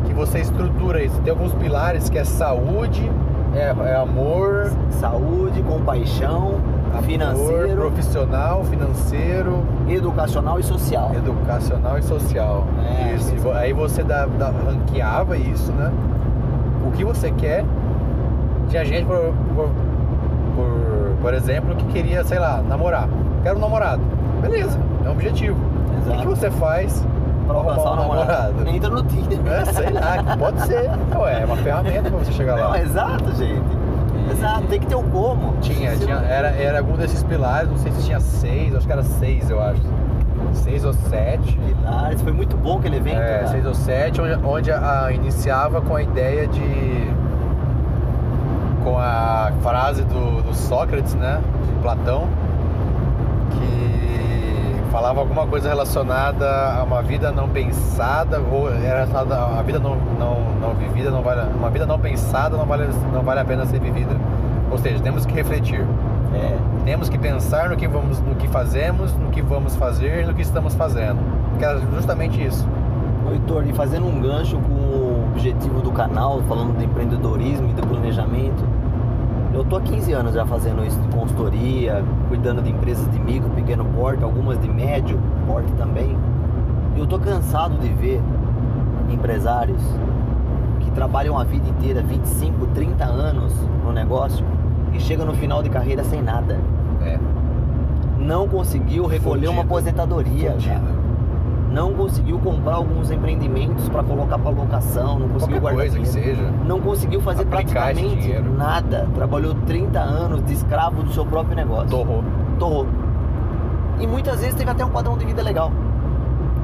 que 0.05 0.13
você 0.13 0.39
estrutura 0.39 1.03
isso. 1.03 1.19
Tem 1.21 1.31
alguns 1.31 1.53
pilares 1.53 2.09
que 2.09 2.17
é 2.17 2.23
saúde, 2.23 3.09
é, 3.55 3.73
é 3.91 3.95
amor, 3.95 4.71
Saúde, 4.91 5.61
compaixão, 5.63 6.55
amor 6.91 7.03
financeiro, 7.03 7.75
profissional, 7.81 8.63
financeiro, 8.65 9.63
educacional 9.87 10.59
e 10.59 10.63
social. 10.63 11.11
educacional 11.15 11.97
e 11.97 12.03
social. 12.03 12.65
É, 12.85 13.15
isso. 13.15 13.33
isso. 13.35 13.49
Aí 13.51 13.73
você 13.73 14.03
dá, 14.03 14.25
dá- 14.25 14.51
ranqueava 14.65 15.37
isso, 15.37 15.71
né? 15.71 15.91
O 16.85 16.91
que 16.91 17.03
você 17.03 17.31
quer. 17.31 17.63
Tinha 18.69 18.85
gente, 18.85 19.05
por, 19.05 19.33
por, 19.55 19.69
por, 20.55 21.11
por 21.21 21.33
exemplo, 21.33 21.75
que 21.75 21.85
queria, 21.85 22.23
sei 22.23 22.37
lá, 22.39 22.61
namorar. 22.61 23.07
Quero 23.43 23.57
um 23.57 23.61
namorado. 23.61 24.01
Beleza, 24.41 24.79
é 25.05 25.09
um 25.09 25.11
objetivo. 25.13 25.57
O 25.57 26.01
que, 26.01 26.09
Exato. 26.11 26.29
você 26.29 26.51
faz 26.51 27.05
pra 27.45 27.55
alcançar 27.57 27.91
um 27.91 27.95
namorado. 27.95 28.27
namorado? 28.53 28.69
Entra 28.69 28.89
no 28.89 29.03
Tinder. 29.03 29.39
É, 29.53 29.65
sei 29.65 29.89
lá, 29.89 30.37
pode 30.37 30.61
ser. 30.61 30.89
Ué, 31.17 31.41
é 31.41 31.45
uma 31.45 31.57
ferramenta 31.57 32.09
pra 32.09 32.19
você 32.19 32.31
chegar 32.31 32.55
Não, 32.57 32.69
lá. 32.69 32.79
exato, 32.79 33.35
gente. 33.35 33.79
Exato, 34.31 34.61
tem 34.67 34.79
que 34.79 34.85
ter 34.87 34.95
o 34.95 35.03
como. 35.03 35.55
Tinha, 35.61 35.95
tinha 35.97 36.15
não- 36.19 36.23
era, 36.25 36.49
era 36.49 36.77
algum 36.79 36.93
desses 36.95 37.23
pilares, 37.23 37.69
não 37.69 37.77
sei 37.77 37.91
se 37.93 38.05
tinha 38.05 38.19
seis, 38.19 38.75
acho 38.75 38.85
que 38.85 38.91
era 38.93 39.03
seis, 39.03 39.49
eu 39.49 39.61
acho. 39.61 39.81
Seis 40.53 40.85
ou 40.85 40.93
sete. 40.93 41.57
Pilares. 41.57 42.21
Foi 42.21 42.31
muito 42.31 42.55
bom 42.57 42.77
aquele 42.77 42.97
evento. 42.97 43.19
É, 43.19 43.37
cara. 43.39 43.47
6 43.47 43.65
ou 43.65 43.73
7, 43.73 44.21
onde, 44.21 44.33
onde 44.45 44.71
a, 44.71 45.09
iniciava 45.11 45.81
com 45.81 45.95
a 45.95 46.01
ideia 46.01 46.47
de. 46.47 47.07
com 48.83 48.97
a 48.97 49.51
frase 49.61 50.03
do, 50.03 50.41
do 50.41 50.53
Sócrates, 50.55 51.13
né? 51.15 51.39
De 51.67 51.81
Platão, 51.81 52.27
que 53.49 54.91
falava 54.91 55.19
alguma 55.19 55.45
coisa 55.45 55.69
relacionada 55.69 56.73
a 56.73 56.83
uma 56.83 57.01
vida 57.01 57.31
não 57.31 57.47
pensada, 57.47 58.39
ou 58.39 58.71
era 58.71 59.03
a 59.03 59.61
vida 59.61 59.79
não, 59.79 59.95
não, 59.95 60.41
não 60.59 60.73
vivida, 60.75 61.11
não 61.11 61.21
vale, 61.21 61.41
uma 61.55 61.69
vida 61.69 61.85
não 61.85 61.99
pensada 61.99 62.57
não 62.57 62.65
vale, 62.65 62.87
não 63.13 63.21
vale 63.21 63.39
a 63.39 63.45
pena 63.45 63.65
ser 63.65 63.79
vivida. 63.79 64.15
Ou 64.71 64.77
seja, 64.77 64.99
temos 64.99 65.25
que 65.25 65.33
refletir. 65.33 65.85
É. 66.33 66.57
Temos 66.85 67.09
que 67.09 67.17
pensar 67.17 67.69
no 67.69 67.75
que, 67.75 67.87
vamos, 67.87 68.19
no 68.19 68.35
que 68.35 68.47
fazemos, 68.47 69.13
no 69.13 69.29
que 69.29 69.41
vamos 69.41 69.75
fazer 69.75 70.23
e 70.23 70.25
no 70.25 70.33
que 70.33 70.41
estamos 70.41 70.75
fazendo. 70.75 71.19
Que 71.57 71.65
era 71.65 71.79
justamente 71.79 72.43
isso. 72.43 72.67
Heitor, 73.31 73.67
e 73.67 73.73
fazendo 73.73 74.07
um 74.07 74.21
gancho 74.21 74.57
com 74.57 74.73
o 74.73 75.29
objetivo 75.31 75.81
do 75.81 75.91
canal, 75.91 76.41
falando 76.47 76.77
de 76.77 76.85
empreendedorismo 76.85 77.69
e 77.69 77.73
do 77.73 77.85
planejamento, 77.85 78.63
eu 79.59 79.65
tô 79.65 79.75
há 79.75 79.81
15 79.81 80.13
anos 80.13 80.33
já 80.33 80.45
fazendo 80.45 80.85
isso 80.85 80.97
de 80.99 81.07
consultoria, 81.09 82.03
cuidando 82.29 82.61
de 82.61 82.69
empresas 82.69 83.09
de 83.11 83.19
micro, 83.19 83.49
pequeno 83.51 83.83
porte, 83.85 84.23
algumas 84.23 84.59
de 84.59 84.69
médio 84.69 85.19
porte 85.45 85.71
também. 85.73 86.15
E 86.95 86.99
eu 86.99 87.05
tô 87.05 87.19
cansado 87.19 87.77
de 87.77 87.89
ver 87.89 88.21
empresários 89.09 89.81
que 90.79 90.89
trabalham 90.91 91.37
a 91.37 91.43
vida 91.43 91.67
inteira, 91.69 92.01
25, 92.01 92.67
30 92.67 93.03
anos 93.03 93.53
no 93.83 93.91
negócio 93.91 94.45
e 94.93 94.99
chegam 94.99 95.25
no 95.25 95.33
final 95.33 95.61
de 95.61 95.69
carreira 95.69 96.03
sem 96.03 96.21
nada. 96.21 96.57
É, 97.01 97.17
Não 98.17 98.47
conseguiu 98.47 99.05
recolher 99.05 99.47
uma 99.47 99.57
Fudido. 99.63 99.73
aposentadoria, 99.73 100.49
cara 100.51 100.79
fudido. 100.79 100.98
Não 101.71 101.93
conseguiu 101.93 102.39
comprar 102.39 102.75
alguns 102.75 103.11
empreendimentos 103.11 103.87
para 103.89 104.03
colocar 104.03 104.37
para 104.39 104.49
locação, 104.51 105.19
não 105.19 105.29
conseguiu 105.29 105.59
Qualquer 105.59 105.75
guardar 105.75 105.79
coisa 105.81 105.99
que 105.99 106.03
dinheiro, 106.19 106.37
seja. 106.41 106.53
não 106.65 106.79
conseguiu 106.81 107.21
fazer 107.21 107.43
Aplicar 107.43 107.93
praticamente 107.93 108.39
nada. 108.57 109.07
Trabalhou 109.13 109.53
30 109.67 109.99
anos 109.99 110.43
de 110.45 110.53
escravo 110.53 111.03
do 111.03 111.11
seu 111.13 111.25
próprio 111.25 111.55
negócio. 111.55 111.89
Torrou. 111.89 112.23
Torrou. 112.57 112.87
E 113.99 114.07
muitas 114.07 114.39
vezes 114.39 114.55
teve 114.55 114.69
até 114.71 114.83
um 114.83 114.89
padrão 114.89 115.17
de 115.17 115.25
vida 115.25 115.41
legal. 115.43 115.71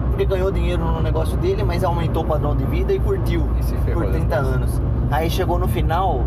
Porque 0.09 0.25
ganhou 0.25 0.49
dinheiro 0.51 0.83
no 0.83 1.01
negócio 1.01 1.37
dele, 1.37 1.63
mas 1.63 1.83
aumentou 1.83 2.23
o 2.23 2.25
padrão 2.25 2.55
de 2.55 2.63
vida 2.65 2.93
e 2.93 2.99
curtiu 2.99 3.43
E 3.59 3.63
se 3.63 3.75
por 3.75 4.05
30 4.07 4.17
depois. 4.19 4.47
anos. 4.55 4.81
Aí 5.11 5.29
chegou 5.29 5.59
no 5.59 5.67
final, 5.67 6.23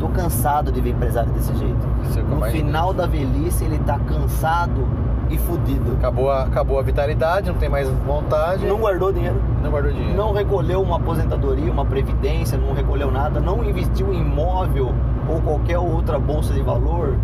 tô 0.00 0.08
cansado 0.08 0.72
de 0.72 0.80
ver 0.80 0.90
empresário 0.90 1.30
desse 1.32 1.54
jeito. 1.56 1.86
Isso 2.02 2.18
é 2.18 2.22
que 2.22 2.28
No 2.28 2.42
final 2.46 2.92
da 2.92 3.06
velhice 3.06 3.64
ele 3.64 3.78
tá 3.78 3.98
cansado 4.00 4.84
e 5.30 5.38
fudido. 5.38 5.92
Acabou 5.98 6.30
a, 6.30 6.42
acabou 6.44 6.78
a 6.78 6.82
vitalidade, 6.82 7.48
não 7.50 7.58
tem 7.58 7.68
mais 7.68 7.88
vontade. 7.88 8.66
Não 8.66 8.78
guardou 8.78 9.12
dinheiro. 9.12 9.36
não 9.62 9.70
guardou 9.70 9.92
dinheiro. 9.92 10.16
não 10.16 10.32
recolheu 10.32 10.80
uma 10.82 10.96
aposentadoria, 10.96 11.70
uma 11.70 11.84
previdência, 11.84 12.56
não 12.58 12.72
recolheu 12.74 13.10
nada, 13.10 13.40
não 13.40 13.62
investiu 13.64 14.12
em 14.12 14.20
imóvel 14.20 14.92
ou 15.28 15.40
qualquer 15.42 15.78
outra 15.78 16.18
bolsa 16.18 16.54
de 16.54 16.60
valor, 16.62 17.14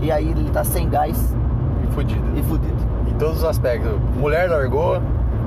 e 0.00 0.10
aí 0.12 0.28
ele 0.30 0.50
tá 0.50 0.62
sem 0.64 0.88
gás 0.88 1.34
E 1.82 1.92
fudido. 1.94 2.22
e 2.36 2.42
fudido. 2.42 2.76
Em 3.08 3.14
todos 3.14 3.38
os 3.38 3.44
aspectos. 3.44 3.92
Mulher 4.18 4.50
largou, 4.50 5.00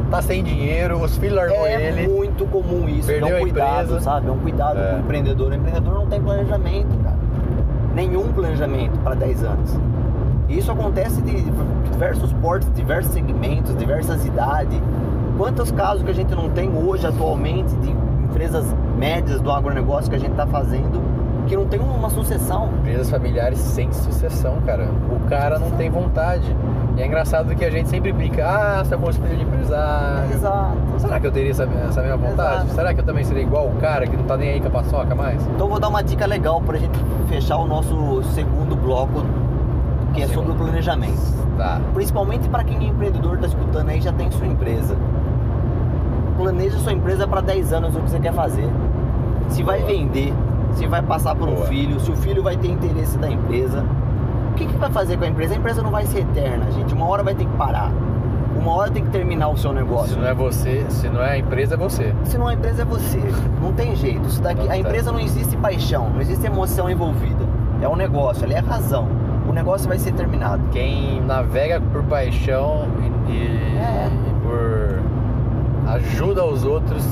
tá 0.10 0.22
sem 0.22 0.44
dinheiro, 0.44 1.00
os 1.04 1.18
filhos 1.18 1.36
largou 1.36 1.68
É 1.68 1.90
ele. 1.90 2.08
muito 2.08 2.46
comum 2.48 2.88
isso, 2.90 3.08
Perdeu 3.08 3.36
é 3.36 3.38
um 3.38 3.42
cuidado, 3.42 3.84
empresa. 3.84 4.00
sabe? 4.00 4.28
É 4.28 4.32
um 4.32 4.38
cuidado 4.40 4.80
É. 4.80 4.90
com 4.92 4.96
o 4.96 5.00
empreendedor. 5.02 5.52
O 5.52 5.56
empreendedor 5.56 5.94
não 5.94 6.08
tem 6.08 6.22
planejamento, 6.22 6.98
cara. 7.04 7.18
Nenhum 7.94 8.28
planejamento 8.32 8.98
para 9.04 9.16
10 9.16 9.44
anos. 9.44 9.78
E 10.50 10.58
isso 10.58 10.72
acontece 10.72 11.22
de 11.22 11.42
diversos 11.92 12.32
portos, 12.34 12.72
diversos 12.74 13.14
segmentos, 13.14 13.76
diversas 13.78 14.26
idades. 14.26 14.80
Quantos 15.38 15.72
casos 15.72 16.04
que 16.04 16.12
a 16.12 16.14
gente 16.14 16.34
não 16.34 16.50
tem 16.50 16.70
hoje, 16.76 17.06
atualmente, 17.06 17.76
de 17.78 17.90
empresas 18.24 18.66
médias 18.98 19.42
do 19.42 19.52
agronegócio 19.52 20.10
que 20.10 20.16
a 20.16 20.20
gente 20.20 20.32
está 20.32 20.48
fazendo, 20.48 21.02
que 21.48 21.56
não 21.56 21.66
tem 21.66 21.80
uma 21.80 22.10
sucessão? 22.10 22.70
Empresas 22.80 23.10
familiares 23.10 23.60
sem 23.60 23.92
sucessão, 23.92 24.62
cara. 24.66 24.90
O 25.12 25.28
cara 25.30 25.60
não 25.60 25.72
tem 25.72 25.90
vontade. 25.90 26.56
E 26.98 27.02
é 27.02 27.06
engraçado 27.06 27.54
que 27.56 27.64
a 27.64 27.70
gente 27.70 27.90
sempre 27.90 28.12
brinca, 28.12 28.46
ah, 28.46 28.84
você 28.84 28.96
é 28.96 28.98
bom 28.98 29.12
filho 29.14 29.38
de 29.38 29.44
empresário. 29.44 30.34
Exato. 30.34 30.78
Será 30.98 31.20
que 31.20 31.28
eu 31.28 31.32
teria 31.32 31.52
essa, 31.52 31.64
essa 31.88 32.02
mesma 32.02 32.18
vontade? 32.18 32.56
Exato. 32.56 32.74
Será 32.74 32.94
que 32.94 33.00
eu 33.02 33.06
também 33.06 33.24
seria 33.24 33.44
igual 33.44 33.68
o 33.68 33.76
cara 33.76 34.08
que 34.08 34.18
não 34.18 34.24
tá 34.24 34.36
nem 34.36 34.50
aí 34.50 34.60
com 34.60 34.68
a 34.68 34.72
paçoca 34.72 35.14
mais? 35.14 35.42
Então 35.44 35.68
eu 35.68 35.70
vou 35.70 35.80
dar 35.80 35.90
uma 35.90 36.02
dica 36.02 36.26
legal 36.26 36.62
para 36.62 36.78
a 36.78 36.80
gente 36.80 36.98
fechar 37.28 37.58
o 37.58 37.68
nosso 37.68 38.24
segundo 38.34 38.76
bloco, 38.76 39.24
que 40.18 40.24
é 40.24 40.28
sobre 40.28 40.52
o 40.52 40.56
planejamento. 40.56 41.22
Tá. 41.58 41.80
Principalmente 41.94 42.50
para 42.50 42.64
quem 42.64 42.78
é 42.78 42.90
empreendedor, 42.90 43.36
está 43.36 43.48
escutando 43.48 43.90
aí, 43.90 44.02
já 44.02 44.12
tem 44.12 44.32
sua 44.32 44.48
empresa. 44.48 44.96
Planeja 46.38 46.78
sua 46.80 46.94
empresa 46.94 47.28
para 47.28 47.42
10 47.42 47.74
anos 47.74 47.96
o 47.96 48.00
que 48.00 48.10
você 48.10 48.20
quer 48.20 48.34
fazer. 48.34 48.68
Se 49.50 49.62
vai 49.62 49.80
Boa. 49.80 49.92
vender, 49.92 50.34
se 50.74 50.88
vai 50.88 51.02
passar 51.04 51.36
por 51.36 51.48
um 51.48 51.56
Boa. 51.56 51.68
filho, 51.68 52.00
se 52.00 52.12
o 52.12 52.16
filho 52.16 52.42
vai 52.42 52.58
ter 52.58 52.68
interesse 52.68 53.18
da 53.18 53.30
empresa. 53.30 53.86
O 54.52 54.54
que, 54.56 54.66
que 54.66 54.76
vai 54.78 54.90
fazer 54.90 55.18
com 55.18 55.24
a 55.24 55.28
empresa? 55.28 55.54
A 55.54 55.58
empresa 55.58 55.84
não 55.84 55.92
vai 55.92 56.06
ser 56.08 56.22
eterna, 56.22 56.72
gente. 56.72 56.94
Uma 56.94 57.08
hora 57.08 57.22
vai 57.22 57.36
ter 57.36 57.46
que 57.46 57.58
parar. 57.58 57.92
Uma 58.60 58.72
hora 58.72 58.90
tem 58.90 59.04
que 59.04 59.12
terminar 59.12 59.50
o 59.50 59.58
seu 59.58 59.72
negócio. 59.72 60.16
Se 60.16 60.20
não 60.20 60.28
é 60.28 60.34
você, 60.34 60.84
se 60.90 61.08
não 61.10 61.22
é 61.22 61.34
a 61.34 61.38
empresa, 61.38 61.76
é 61.76 61.78
você. 61.78 62.14
Se 62.24 62.40
não 62.40 62.48
a 62.48 62.56
empresa 62.56 62.82
é 62.82 62.86
você, 62.86 63.22
não 63.62 63.72
tem 63.72 63.96
jeito. 63.96 64.28
Isso 64.28 64.42
daqui, 64.42 64.64
Não 64.64 64.72
a 64.72 64.78
empresa 64.78 65.12
não 65.12 65.20
existe 65.20 65.56
paixão, 65.58 66.10
não 66.10 66.22
existe 66.22 66.44
emoção 66.48 66.90
envolvida. 66.90 67.46
É 67.84 67.88
um 67.88 67.96
negócio, 67.96 68.44
ali 68.46 68.56
é 68.56 68.60
razão. 68.60 69.08
O 69.48 69.54
negócio 69.54 69.88
vai 69.88 69.98
ser 69.98 70.14
terminado. 70.14 70.62
Quem 70.72 71.22
navega 71.22 71.80
por 71.92 72.04
paixão 72.04 72.88
e, 73.28 73.32
e- 73.32 73.78
É. 73.78 74.08
e 74.08 74.34
por 74.42 75.00
ajuda 75.94 76.42
aos 76.42 76.64
outros, 76.66 77.06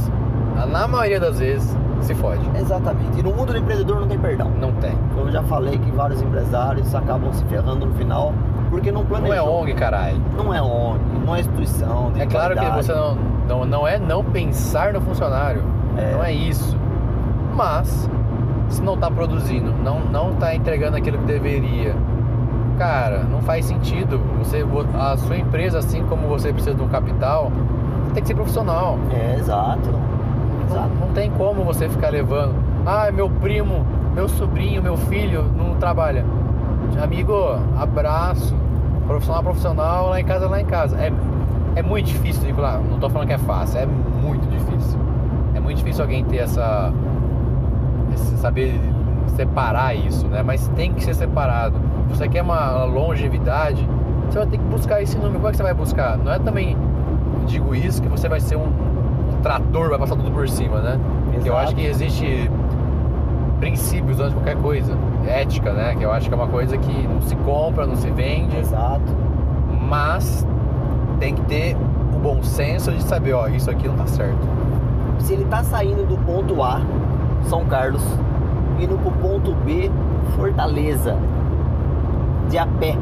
na 0.72 0.88
maioria 0.88 1.20
das 1.20 1.40
vezes, 1.40 1.76
se 2.02 2.14
fode. 2.16 2.42
Exatamente. 2.60 3.20
E 3.20 3.24
no 3.24 3.32
mundo 3.34 3.52
do 3.54 3.58
empreendedor 3.58 4.02
não 4.02 4.08
tem 4.08 4.20
perdão. 4.20 4.52
Não 4.60 4.72
tem. 4.74 4.94
Eu 5.18 5.32
já 5.32 5.42
falei 5.44 5.78
que 5.78 5.90
vários 5.92 6.22
empresários 6.22 6.94
acabam 6.94 7.32
se 7.34 7.44
ferrando 7.46 7.86
no 7.86 7.94
final 7.96 8.34
porque 8.70 8.92
não 8.92 9.02
Não 9.02 9.08
planejou. 9.08 9.36
é 9.36 9.42
ONG, 9.42 9.74
caralho. 9.74 10.22
Não 10.38 10.54
é 10.54 10.62
ONG, 10.62 11.00
não 11.26 11.36
é 11.36 11.40
instituição. 11.40 12.12
de 12.12 12.22
É 12.22 12.26
claro 12.26 12.54
que 12.54 12.60
qualidade. 12.60 12.86
você 12.88 12.94
não, 12.94 13.16
não, 13.48 13.66
não 13.66 13.88
é 13.88 13.98
não 13.98 14.24
pensar 14.24 14.92
no 14.94 15.00
funcionário. 15.02 15.64
É. 15.98 16.12
Não 16.14 16.24
é 16.24 16.34
isso. 16.34 16.76
Mas, 17.56 18.10
se 18.68 18.82
não 18.82 18.98
tá 18.98 19.10
produzindo, 19.10 19.72
não, 19.84 20.00
não 20.02 20.34
tá 20.36 20.54
entregando 20.54 20.98
aquilo 20.98 21.18
que 21.20 21.26
deveria, 21.26 21.96
cara, 22.78 23.24
não 23.24 23.42
faz 23.42 23.66
sentido. 23.66 24.20
Você, 24.40 24.66
a 24.98 25.18
sua 25.18 25.38
empresa, 25.38 25.80
assim 25.80 26.04
como 26.04 26.28
você 26.28 26.52
precisa 26.52 26.76
de 26.76 26.82
um 26.82 26.88
capital, 26.88 27.52
tem 28.14 28.22
que 28.22 28.28
ser 28.28 28.36
profissional. 28.36 28.98
É, 29.12 29.36
exato. 29.40 29.92
não, 29.92 30.66
Exato. 30.68 30.90
não 31.00 31.08
tem 31.14 31.30
como 31.32 31.64
você 31.64 31.90
ficar 31.90 32.10
levando. 32.10 32.56
Ah, 32.86 33.10
meu 33.12 33.30
primo, 33.30 33.86
meu 34.14 34.28
sobrinho, 34.30 34.82
meu 34.82 34.96
filho 34.98 35.44
não 35.58 35.76
trabalha. 35.76 36.26
Amigo, 37.02 37.34
abraço. 37.78 38.56
Profissional, 39.08 39.44
profissional, 39.44 40.10
lá 40.10 40.20
em 40.20 40.26
casa, 40.26 40.48
lá 40.48 40.62
em 40.62 40.66
casa. 40.66 40.98
É, 40.98 41.12
é 41.76 41.82
muito 41.84 42.08
difícil, 42.08 42.44
digo 42.44 42.62
lá, 42.62 42.80
não 42.80 42.98
tô 42.98 43.10
falando 43.10 43.28
que 43.28 43.34
é 43.34 43.38
fácil, 43.38 43.80
é 43.82 43.86
muito 43.86 44.48
difícil. 44.50 45.00
É 45.54 45.60
muito 45.60 45.78
difícil 45.78 46.04
alguém 46.04 46.24
ter 46.26 46.38
essa. 46.38 46.92
esse 48.14 48.38
saber 48.38 48.80
separar 49.36 49.96
isso, 49.96 50.28
né? 50.28 50.42
Mas 50.44 50.68
tem 50.70 50.94
que 50.94 51.04
ser 51.04 51.14
separado. 51.14 51.80
Se 52.10 52.18
você 52.18 52.28
quer 52.28 52.42
uma 52.42 52.84
longevidade, 52.86 53.88
você 54.30 54.40
vai 54.40 54.48
ter 54.48 54.58
que 54.58 54.64
buscar 54.64 55.02
esse 55.02 55.16
número. 55.18 55.36
Como 55.36 55.48
é 55.48 55.52
que 55.52 55.58
você 55.58 55.64
vai 55.64 55.74
buscar? 55.74 56.18
Não 56.18 56.32
é 56.32 56.40
também, 56.40 56.78
digo 57.46 57.76
isso, 57.76 58.02
que 58.02 58.08
você 58.08 58.28
vai 58.28 58.40
ser 58.40 58.56
um, 58.56 58.68
um 58.68 59.42
trator, 59.42 59.90
vai 59.90 60.00
passar 60.00 60.16
tudo 60.16 60.32
por 60.32 60.48
cima, 60.48 60.80
né? 60.80 61.00
Porque 61.34 61.50
eu 61.50 61.58
acho 61.58 61.76
que 61.76 61.86
existe 61.86 62.50
princípios 63.60 64.20
antes 64.20 64.32
de 64.32 64.36
qualquer 64.36 64.58
coisa. 64.62 64.98
Ética, 65.28 65.74
né? 65.74 65.96
Que 65.96 66.04
eu 66.04 66.12
acho 66.12 66.28
que 66.28 66.34
é 66.34 66.38
uma 66.38 66.48
coisa 66.48 66.78
que 66.78 67.08
não 67.08 67.22
se 67.22 67.36
compra, 67.38 67.86
não 67.86 67.96
se 67.96 68.10
vende, 68.10 68.58
Exato. 68.58 69.14
mas 69.82 70.46
tem 71.20 71.34
que 71.34 71.42
ter 71.44 71.76
o 72.14 72.20
bom 72.20 72.42
senso 72.44 72.92
de 72.92 73.04
saber, 73.04 73.34
ó, 73.34 73.48
isso 73.48 73.70
aqui 73.70 73.88
não 73.88 73.96
tá 73.96 74.08
certo. 74.08 74.48
Se 75.20 75.34
ele 75.34 75.46
tá 75.46 75.64
saindo 75.64 76.06
do 76.06 76.18
ponto 76.18 76.62
A, 76.62 76.82
São 77.44 77.66
Carlos, 77.66 78.04
indo 78.80 78.98
pro 78.98 79.12
ponto 79.12 79.54
B, 79.66 79.92
Fortaleza, 80.36 81.18
de 82.50 82.58
a 82.58 82.66
pé. 82.66 82.98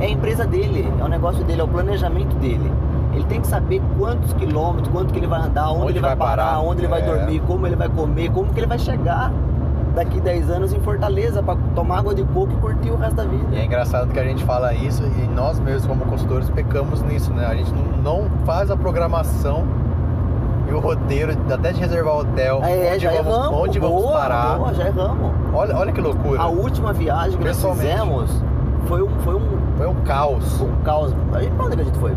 É 0.00 0.06
a 0.06 0.10
empresa 0.10 0.46
dele, 0.46 0.92
é 0.98 1.04
o 1.04 1.08
negócio 1.08 1.44
dele, 1.44 1.60
é 1.60 1.64
o 1.64 1.68
planejamento 1.68 2.34
dele. 2.36 2.70
Ele 3.12 3.24
tem 3.24 3.40
que 3.40 3.46
saber 3.46 3.80
quantos 3.98 4.32
quilômetros, 4.32 4.88
quanto 4.88 5.12
que 5.12 5.18
ele 5.18 5.26
vai 5.26 5.42
andar, 5.42 5.70
onde, 5.70 5.82
Onde 5.82 5.92
ele 5.92 6.00
vai, 6.00 6.16
vai 6.16 6.28
parar, 6.28 6.44
parar, 6.44 6.60
onde 6.60 6.80
ele 6.80 6.88
vai 6.88 7.02
é. 7.02 7.04
dormir, 7.04 7.40
como 7.40 7.66
ele 7.66 7.76
vai 7.76 7.88
comer, 7.88 8.30
como 8.30 8.52
que 8.52 8.58
ele 8.58 8.66
vai 8.66 8.78
chegar 8.78 9.30
daqui 9.94 10.20
10 10.20 10.50
anos 10.50 10.72
em 10.72 10.80
Fortaleza 10.80 11.42
para 11.42 11.58
tomar 11.74 11.98
água 11.98 12.14
de 12.14 12.24
coco 12.24 12.52
e 12.52 12.56
curtir 12.56 12.90
o 12.90 12.96
resto 12.96 13.16
da 13.16 13.24
vida. 13.24 13.44
E 13.52 13.58
é 13.58 13.64
engraçado 13.64 14.10
que 14.10 14.18
a 14.18 14.24
gente 14.24 14.42
fala 14.44 14.72
isso 14.74 15.02
e 15.04 15.28
nós 15.28 15.58
mesmos, 15.60 15.86
como 15.86 16.04
consultores, 16.06 16.48
pecamos 16.50 17.02
nisso, 17.02 17.32
né? 17.32 17.46
A 17.46 17.54
gente 17.54 17.72
não 18.02 18.26
faz 18.44 18.70
a 18.70 18.76
programação 18.76 19.64
e 20.68 20.72
o 20.72 20.78
roteiro, 20.80 21.32
até 21.52 21.72
de 21.72 21.80
reservar 21.80 22.16
hotel, 22.18 22.60
É, 22.64 22.92
onde, 22.92 22.98
já 23.00 23.22
vamos, 23.22 23.58
onde 23.60 23.78
vamos 23.78 24.02
boa, 24.02 24.18
parar. 24.18 24.58
boa, 24.58 24.74
já 24.74 24.86
erramos. 24.86 25.30
Olha, 25.52 25.76
olha 25.76 25.92
que 25.92 26.00
loucura. 26.00 26.40
A 26.40 26.46
última 26.48 26.92
viagem 26.92 27.38
que 27.38 27.44
nós 27.44 27.62
fizemos 27.62 28.42
foi 28.86 29.02
um, 29.02 29.08
foi 29.20 29.34
um, 29.34 29.48
Foi 29.76 29.86
um 29.86 29.94
caos. 30.04 30.60
um 30.60 30.72
caos. 30.84 31.14
Aí 31.34 31.50
pra 31.50 31.66
onde 31.66 31.76
que 31.76 31.82
a 31.82 31.84
gente 31.84 31.98
foi? 31.98 32.16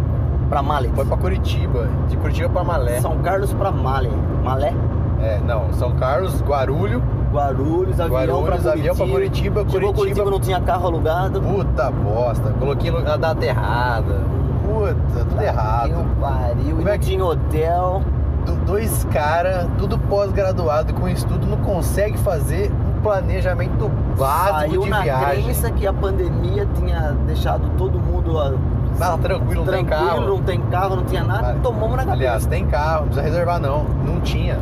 Pra 0.50 0.62
Malé. 0.62 0.90
Foi 0.96 1.06
pra 1.06 1.18
Curitiba, 1.18 1.88
de 2.08 2.18
Curitiba 2.18 2.50
pra 2.50 2.64
Malé. 2.64 3.00
São 3.02 3.18
Carlos 3.20 3.52
pra 3.54 3.72
Malé. 3.72 4.10
Malé? 4.44 4.74
É, 5.22 5.40
não, 5.40 5.74
São 5.74 5.92
Carlos, 5.94 6.40
Guarulho, 6.44 7.02
Guarulhos, 7.34 8.00
avião 8.00 8.16
Guarulhos, 8.20 8.44
pra 8.46 8.52
Curitiba. 8.58 8.72
avião 8.72 8.96
pra 8.96 9.08
Curitiba, 9.08 9.60
Chegou 9.62 9.72
Curitiba- 9.72 9.94
Curitiba 9.96 10.32
não 10.32 10.40
tinha 10.40 10.62
carro 10.62 10.86
alugado. 10.88 11.42
puta 11.42 11.90
bosta. 11.92 12.52
Coloquei 12.60 12.92
na 12.92 13.18
data 13.18 13.44
errada. 13.44 14.22
Puta, 14.66 15.26
tudo 15.30 15.42
errado. 15.42 15.90
Meu 15.90 16.06
pariu. 16.22 16.70
Como 16.76 16.82
não 16.82 16.92
é 16.92 16.98
que- 16.98 17.06
tinha 17.06 17.26
hotel. 17.26 18.02
Do- 18.46 18.56
dois 18.66 19.04
caras, 19.12 19.68
tudo 19.78 19.98
pós-graduado 19.98 20.94
com 20.94 21.08
estudo, 21.08 21.46
não 21.48 21.58
consegue 21.58 22.18
fazer 22.20 22.72
um 22.72 23.02
planejamento 23.02 23.90
básico 24.18 24.60
Saiu 24.60 24.82
de 24.84 24.90
na 24.90 25.02
viagem. 25.02 25.44
crença 25.44 25.72
que 25.72 25.86
a 25.88 25.94
pandemia 25.94 26.68
tinha 26.76 27.12
deixado 27.26 27.70
todo 27.78 28.00
mundo 28.00 28.36
ó, 28.36 28.52
Tá 28.98 29.18
tranquilo, 29.18 29.66
não 29.66 29.74
tem 29.74 29.86
tranquilo, 29.86 30.10
carro. 30.16 30.28
não 30.28 30.42
tem 30.42 30.62
carro, 30.62 30.96
não 30.96 31.04
tinha 31.06 31.24
nada. 31.24 31.50
Ah, 31.52 31.56
Tomamos 31.62 31.92
na 31.92 31.98
cabeça. 31.98 32.12
Aliás, 32.14 32.46
tem 32.46 32.66
carro, 32.66 33.00
não 33.02 33.08
precisa 33.08 33.22
reservar 33.28 33.60
não. 33.60 33.84
Não 34.06 34.22
tinha. 34.22 34.58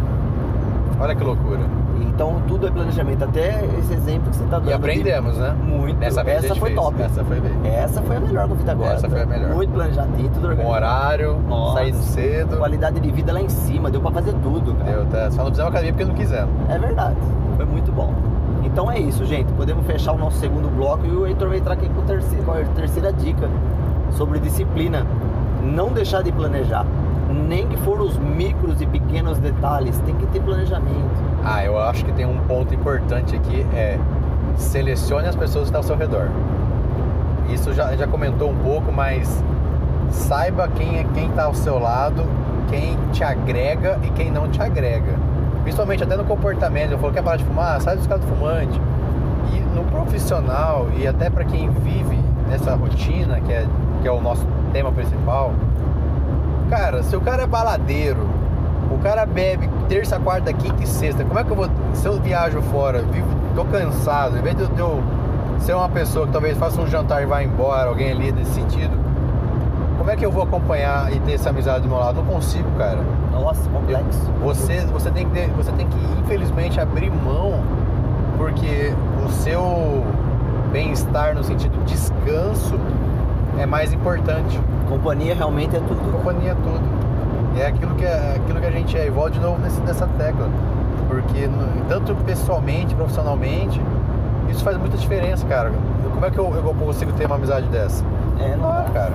Olha 1.00 1.14
que 1.16 1.24
loucura. 1.24 1.60
Então 2.02 2.42
tudo 2.48 2.68
é 2.68 2.72
planejamento. 2.72 3.24
Até 3.24 3.66
esse 3.80 3.94
exemplo 3.94 4.30
que 4.30 4.36
você 4.38 4.44
tá 4.46 4.58
dando. 4.60 4.66
E 4.66 4.68
de- 4.68 4.74
aprendemos, 4.74 5.38
né? 5.38 5.56
Muito. 5.64 5.98
Nessa 6.00 6.24
vez 6.24 6.38
Essa 6.40 6.48
gente 6.50 6.60
foi 6.60 6.70
fez. 6.70 6.82
top. 6.82 7.02
Essa 7.02 7.24
foi 7.24 7.40
bem. 7.40 7.52
Essa 7.72 8.02
foi 8.02 8.16
a 8.16 8.20
melhor 8.20 8.46
que 8.48 8.52
eu 8.54 8.58
fiz 8.58 8.70
agora. 8.70 8.94
Essa 8.94 9.10
foi 9.10 9.22
a 9.22 9.26
melhor. 9.26 9.50
Muito 9.54 9.74
planejadinho, 9.74 10.30
tudo 10.30 10.42
Com 10.42 10.48
organizado. 10.48 10.70
horário, 10.76 11.40
Nossa. 11.48 11.74
saindo 11.80 11.98
cedo. 11.98 12.58
Qualidade 12.58 13.00
de 13.00 13.12
vida 13.12 13.34
lá 13.34 13.42
em 13.42 13.50
cima, 13.50 13.90
deu 13.92 14.02
pra 14.02 14.12
fazer 14.12 14.34
tudo, 14.44 14.74
cara. 14.76 14.92
Deu, 14.92 15.06
tá? 15.08 15.32
Só 15.32 15.44
não 15.44 15.50
fizemos 15.52 15.70
academia 15.70 15.94
porque 15.94 16.06
não 16.06 16.16
quisemos. 16.16 16.50
É 16.70 16.78
verdade. 16.78 17.16
Foi 17.56 17.66
muito 17.66 17.92
bom. 17.92 18.14
Então 18.64 18.92
é 18.92 19.00
isso, 19.00 19.26
gente. 19.26 19.52
Podemos 19.54 19.86
fechar 19.86 20.14
o 20.14 20.18
nosso 20.18 20.38
segundo 20.40 20.68
bloco 20.76 21.06
e 21.06 21.12
o 21.12 21.28
Heitor 21.28 21.50
vai 21.50 21.58
entrar 21.58 21.74
aqui 21.74 21.88
com, 21.90 22.02
o 22.02 22.04
terceiro, 22.06 22.44
com 22.44 22.52
a 22.52 22.64
terceira 22.76 23.12
dica 23.14 23.48
sobre 24.12 24.40
disciplina. 24.40 25.06
Não 25.64 25.90
deixar 25.90 26.22
de 26.24 26.32
planejar. 26.32 26.86
Nem 27.48 27.68
que 27.68 27.78
for 27.78 28.00
os 28.02 28.18
micros 28.18 28.82
e 28.82 28.86
pequenos 28.86 29.38
detalhes, 29.40 29.98
tem 30.06 30.16
que 30.16 30.26
ter 30.28 30.40
planejamento. 30.42 31.33
Ah, 31.46 31.64
eu 31.64 31.78
acho 31.78 32.06
que 32.06 32.12
tem 32.14 32.26
um 32.26 32.38
ponto 32.48 32.74
importante 32.74 33.36
aqui, 33.36 33.66
é 33.76 34.00
selecione 34.56 35.28
as 35.28 35.36
pessoas 35.36 35.70
que 35.70 35.76
estão 35.76 35.80
ao 35.80 35.84
seu 35.84 35.98
redor. 35.98 36.30
Isso 37.50 37.74
já, 37.74 37.96
já 37.98 38.08
comentou 38.08 38.50
um 38.50 38.56
pouco, 38.56 38.92
mas 38.94 39.44
saiba 40.10 40.70
quem 40.70 41.00
é 41.00 41.06
quem 41.14 41.28
está 41.28 41.44
ao 41.44 41.54
seu 41.54 41.78
lado, 41.80 42.24
quem 42.70 42.98
te 43.12 43.24
agrega 43.24 44.00
e 44.04 44.10
quem 44.12 44.32
não 44.32 44.48
te 44.48 44.62
agrega. 44.62 45.14
Principalmente 45.64 46.04
até 46.04 46.16
no 46.16 46.24
comportamento, 46.24 46.92
eu 46.92 46.98
falo, 46.98 47.12
quer 47.12 47.24
parar 47.24 47.38
de 47.38 47.44
fumar? 47.44 47.82
Sai 47.82 47.98
dos 47.98 48.08
caras 48.08 48.24
do 48.24 48.34
fumante. 48.34 48.80
E 49.54 49.60
no 49.76 49.84
profissional 49.86 50.88
e 50.96 51.06
até 51.06 51.30
para 51.30 51.44
quem 51.44 51.70
vive 51.70 52.18
nessa 52.50 52.74
rotina, 52.74 53.42
que 53.42 53.52
é, 53.52 53.66
que 54.02 54.08
é 54.08 54.12
o 54.12 54.22
nosso 54.22 54.48
tema 54.72 54.92
principal, 54.92 55.54
cara, 56.70 57.04
se 57.04 57.16
o 57.16 57.22
cara 57.22 57.44
é 57.44 57.48
baladeiro, 57.48 58.30
o 58.92 58.98
cara 59.00 59.26
bebe 59.26 59.70
terça, 59.90 60.20
quarta, 60.20 60.52
quinta 60.54 60.84
e 60.84 60.88
sexta, 60.88 61.24
como 61.24 61.40
é 61.40 61.44
que 61.44 61.52
eu 61.52 61.56
vou. 61.56 61.68
Se 61.94 62.06
eu 62.06 62.20
viajo 62.20 62.62
fora, 62.64 63.02
vivo, 63.04 63.28
tô 63.56 63.66
cansado, 63.66 64.38
em 64.38 64.42
vez 64.42 64.56
de 64.56 64.64
eu- 64.80 65.02
ser 65.60 65.74
uma 65.76 65.90
pessoa 65.90 66.26
que 66.26 66.32
talvez 66.34 66.58
faça 66.58 66.82
um 66.82 66.88
jantar 66.88 67.22
e 67.24 67.26
vá 67.26 67.42
embora, 67.44 67.88
alguém 67.90 68.12
ali 68.12 68.32
nesse 68.32 68.52
sentido, 68.52 68.92
como 69.98 70.10
é 70.12 70.16
que 70.16 70.26
eu 70.26 70.32
vou 70.32 70.44
acompanhar 70.44 71.14
e 71.14 71.20
ter 71.22 71.34
essa 71.34 71.50
amizade 71.52 71.84
do 71.84 71.88
meu 71.90 71.98
lado? 71.98 72.18
Não 72.18 72.26
consigo, 72.26 72.70
cara. 72.78 73.00
Nossa, 73.32 73.70
complexo. 73.70 74.20
Você, 74.44 74.82
você, 74.92 75.10
tem 75.12 75.28
que 75.30 75.40
você 75.56 75.72
tem 75.72 75.88
que, 75.88 75.98
infelizmente, 76.22 76.80
abrir 76.80 77.10
mão, 77.12 77.62
porque 78.38 78.94
o 79.26 79.30
seu 79.30 80.04
bem-estar 80.72 81.34
no 81.36 81.44
sentido 81.44 81.78
descanso 81.86 82.78
é 83.58 83.66
mais 83.66 83.94
importante. 83.94 84.60
Companhia 84.90 85.34
realmente 85.36 85.76
é 85.76 85.80
tudo. 85.80 86.12
Companhia 86.12 86.52
é 86.52 86.56
tudo. 86.56 87.03
É 87.58 87.68
aquilo 87.68 87.94
que, 87.96 88.06
é 88.06 88.36
aquilo 88.38 88.60
que 88.60 88.66
a 88.66 88.72
gente 88.72 88.98
é. 88.98 89.08
E 89.08 89.10
volta 89.10 89.32
de 89.32 89.40
novo 89.40 89.60
nesse, 89.62 89.80
nessa 89.82 90.08
tecla. 90.18 90.50
Porque 91.08 91.48
no- 91.48 91.86
tanto 91.88 92.16
pessoalmente, 92.26 92.96
profissionalmente, 92.96 93.80
isso 94.50 94.64
faz 94.64 94.78
muita 94.78 94.98
diferença, 94.98 95.46
cara. 95.46 95.72
Como 96.12 96.26
é 96.26 96.32
que 96.32 96.38
eu, 96.40 96.54
eu 96.56 96.74
consigo 96.74 97.12
ter 97.14 97.26
uma 97.26 97.36
amizade 97.36 97.68
dessa? 97.68 98.04
É, 98.40 98.56
não 98.56 98.70
Ah, 98.70 98.86
cara. 98.94 99.12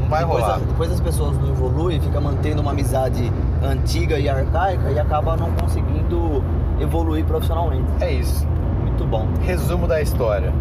Não 0.00 0.08
vai 0.08 0.20
depois, 0.24 0.42
rolar. 0.44 0.56
a- 0.56 0.58
depois 0.58 0.92
as 0.92 1.00
pessoas 1.00 1.36
não 1.38 1.48
evoluem, 1.48 2.00
fica 2.00 2.20
mantendo 2.20 2.62
uma 2.62 2.70
amizade 2.70 3.32
antiga 3.62 4.18
e 4.18 4.28
arcaica 4.28 4.90
e 4.90 4.98
acaba 5.00 5.36
não 5.36 5.50
conseguindo 5.52 6.44
evoluir 6.78 7.24
profissionalmente. 7.24 7.86
É 8.00 8.12
isso. 8.12 8.46
Muito 8.82 9.04
bom. 9.04 9.26
Resumo 9.42 9.88
da 9.88 10.00
história. 10.00 10.52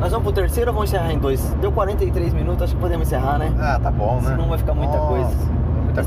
Nós 0.00 0.10
vamos 0.10 0.24
pro 0.24 0.32
terceiro 0.32 0.70
ou 0.70 0.74
vamos 0.74 0.90
encerrar 0.90 1.12
em 1.12 1.18
dois? 1.18 1.40
Deu 1.60 1.70
43 1.70 2.32
minutos, 2.32 2.62
acho 2.62 2.74
que 2.74 2.80
podemos 2.80 3.06
encerrar, 3.06 3.38
né? 3.38 3.52
Ah, 3.60 3.78
tá 3.80 3.90
bom, 3.90 4.16
né? 4.16 4.30
Senão 4.30 4.48
vai 4.48 4.58
ficar 4.58 4.74
muita 4.74 4.96
Nossa, 4.96 5.08
coisa. 5.08 5.36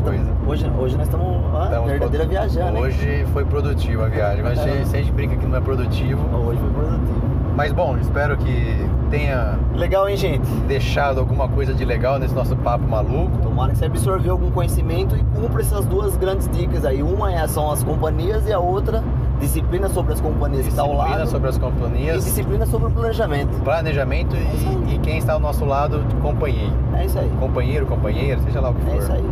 Muita 0.02 0.10
coisa. 0.18 0.26
tamo- 0.26 0.52
hoje, 0.52 0.72
hoje 0.80 0.98
nós 0.98 1.08
estamos 1.08 1.38
ah, 1.56 1.64
Estamos 1.66 1.89
verdadeira 1.89 2.26
viajando, 2.26 2.78
hein? 2.78 2.84
Hoje 2.84 3.26
foi 3.34 3.46
produtiva 3.46 4.06
a 4.06 4.10
viagem, 4.10 4.44
mas 4.44 4.60
se 4.60 4.86
se 4.86 4.96
a 4.96 5.00
gente 5.00 5.12
brinca 5.12 5.36
que 5.36 5.46
não 5.46 5.58
é 5.58 5.62
produtivo. 5.62 6.22
Hoje 6.48 6.60
foi 6.60 6.70
produtivo. 6.72 7.34
Mas 7.56 7.72
bom, 7.72 7.96
espero 8.00 8.36
que 8.36 8.88
tenha 9.12 9.60
Legal, 9.76 10.10
hein, 10.10 10.18
gente? 10.18 10.44
deixado 10.68 11.20
alguma 11.20 11.48
coisa 11.48 11.72
de 11.72 11.86
legal 11.86 12.18
nesse 12.18 12.34
nosso 12.34 12.56
papo 12.56 12.84
maluco. 12.88 13.38
Tomara 13.44 13.72
que 13.74 13.78
você 13.78 13.86
absorveu 13.86 14.32
algum 14.32 14.50
conhecimento 14.50 15.16
e 15.16 15.24
cumpra 15.39 15.62
essas 15.62 15.86
duas 15.86 16.18
grandes 16.18 16.50
dicas 16.50 16.84
aí. 16.84 17.04
Uma 17.04 17.32
é- 17.32 17.48
são 17.48 17.70
as 17.72 17.84
companhias 17.84 18.48
e 18.48 18.54
a 18.54 18.58
outra, 18.58 19.04
disciplina 19.39 19.88
sobre 19.88 20.14
as 20.14 20.20
companhias 20.22 20.64
que 20.64 20.70
está 20.70 20.82
ao 20.82 20.88
Disciplina 20.89 21.18
lado. 21.20 21.30
sobre 21.30 21.50
as 21.50 21.56
E 21.56 21.60
companhias, 21.60 22.26
disciplina 22.26 22.66
sobre 22.66 22.88
o 22.88 22.91
planejamento. 22.91 23.62
planejamento 23.64 24.36
aí. 24.36 24.48
e, 24.89 24.96
e 24.96 24.98
quem 24.98 25.20
está 25.20 25.34
ao 25.34 25.39
nosso 25.39 25.64
lado, 25.64 26.04
companheiro. 26.24 26.74
É 26.96 27.06
isso 27.06 27.20
aí. 27.20 27.30
Companheiro, 27.39 27.86
companheira, 27.86 28.41
seja 28.41 28.60
lá 28.62 28.72
o 28.72 28.74
que 28.74 28.82
for. 28.82 28.96
É 28.96 28.98
isso 28.98 29.12
aí. 29.12 29.24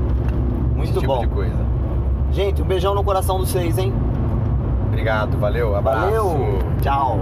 Muito 0.86 1.00
tipo 1.00 1.14
bom. 1.14 1.20
de 1.22 1.28
coisa. 1.28 1.58
Gente, 2.32 2.62
um 2.62 2.66
beijão 2.66 2.96
no 2.96 3.04
coração 3.04 3.38
dos 3.38 3.50
seis, 3.50 3.78
hein? 3.78 3.94
Obrigado, 4.88 5.38
valeu, 5.38 5.76
abraço. 5.76 6.06
Valeu. 6.08 6.60
Tchau. 6.82 7.20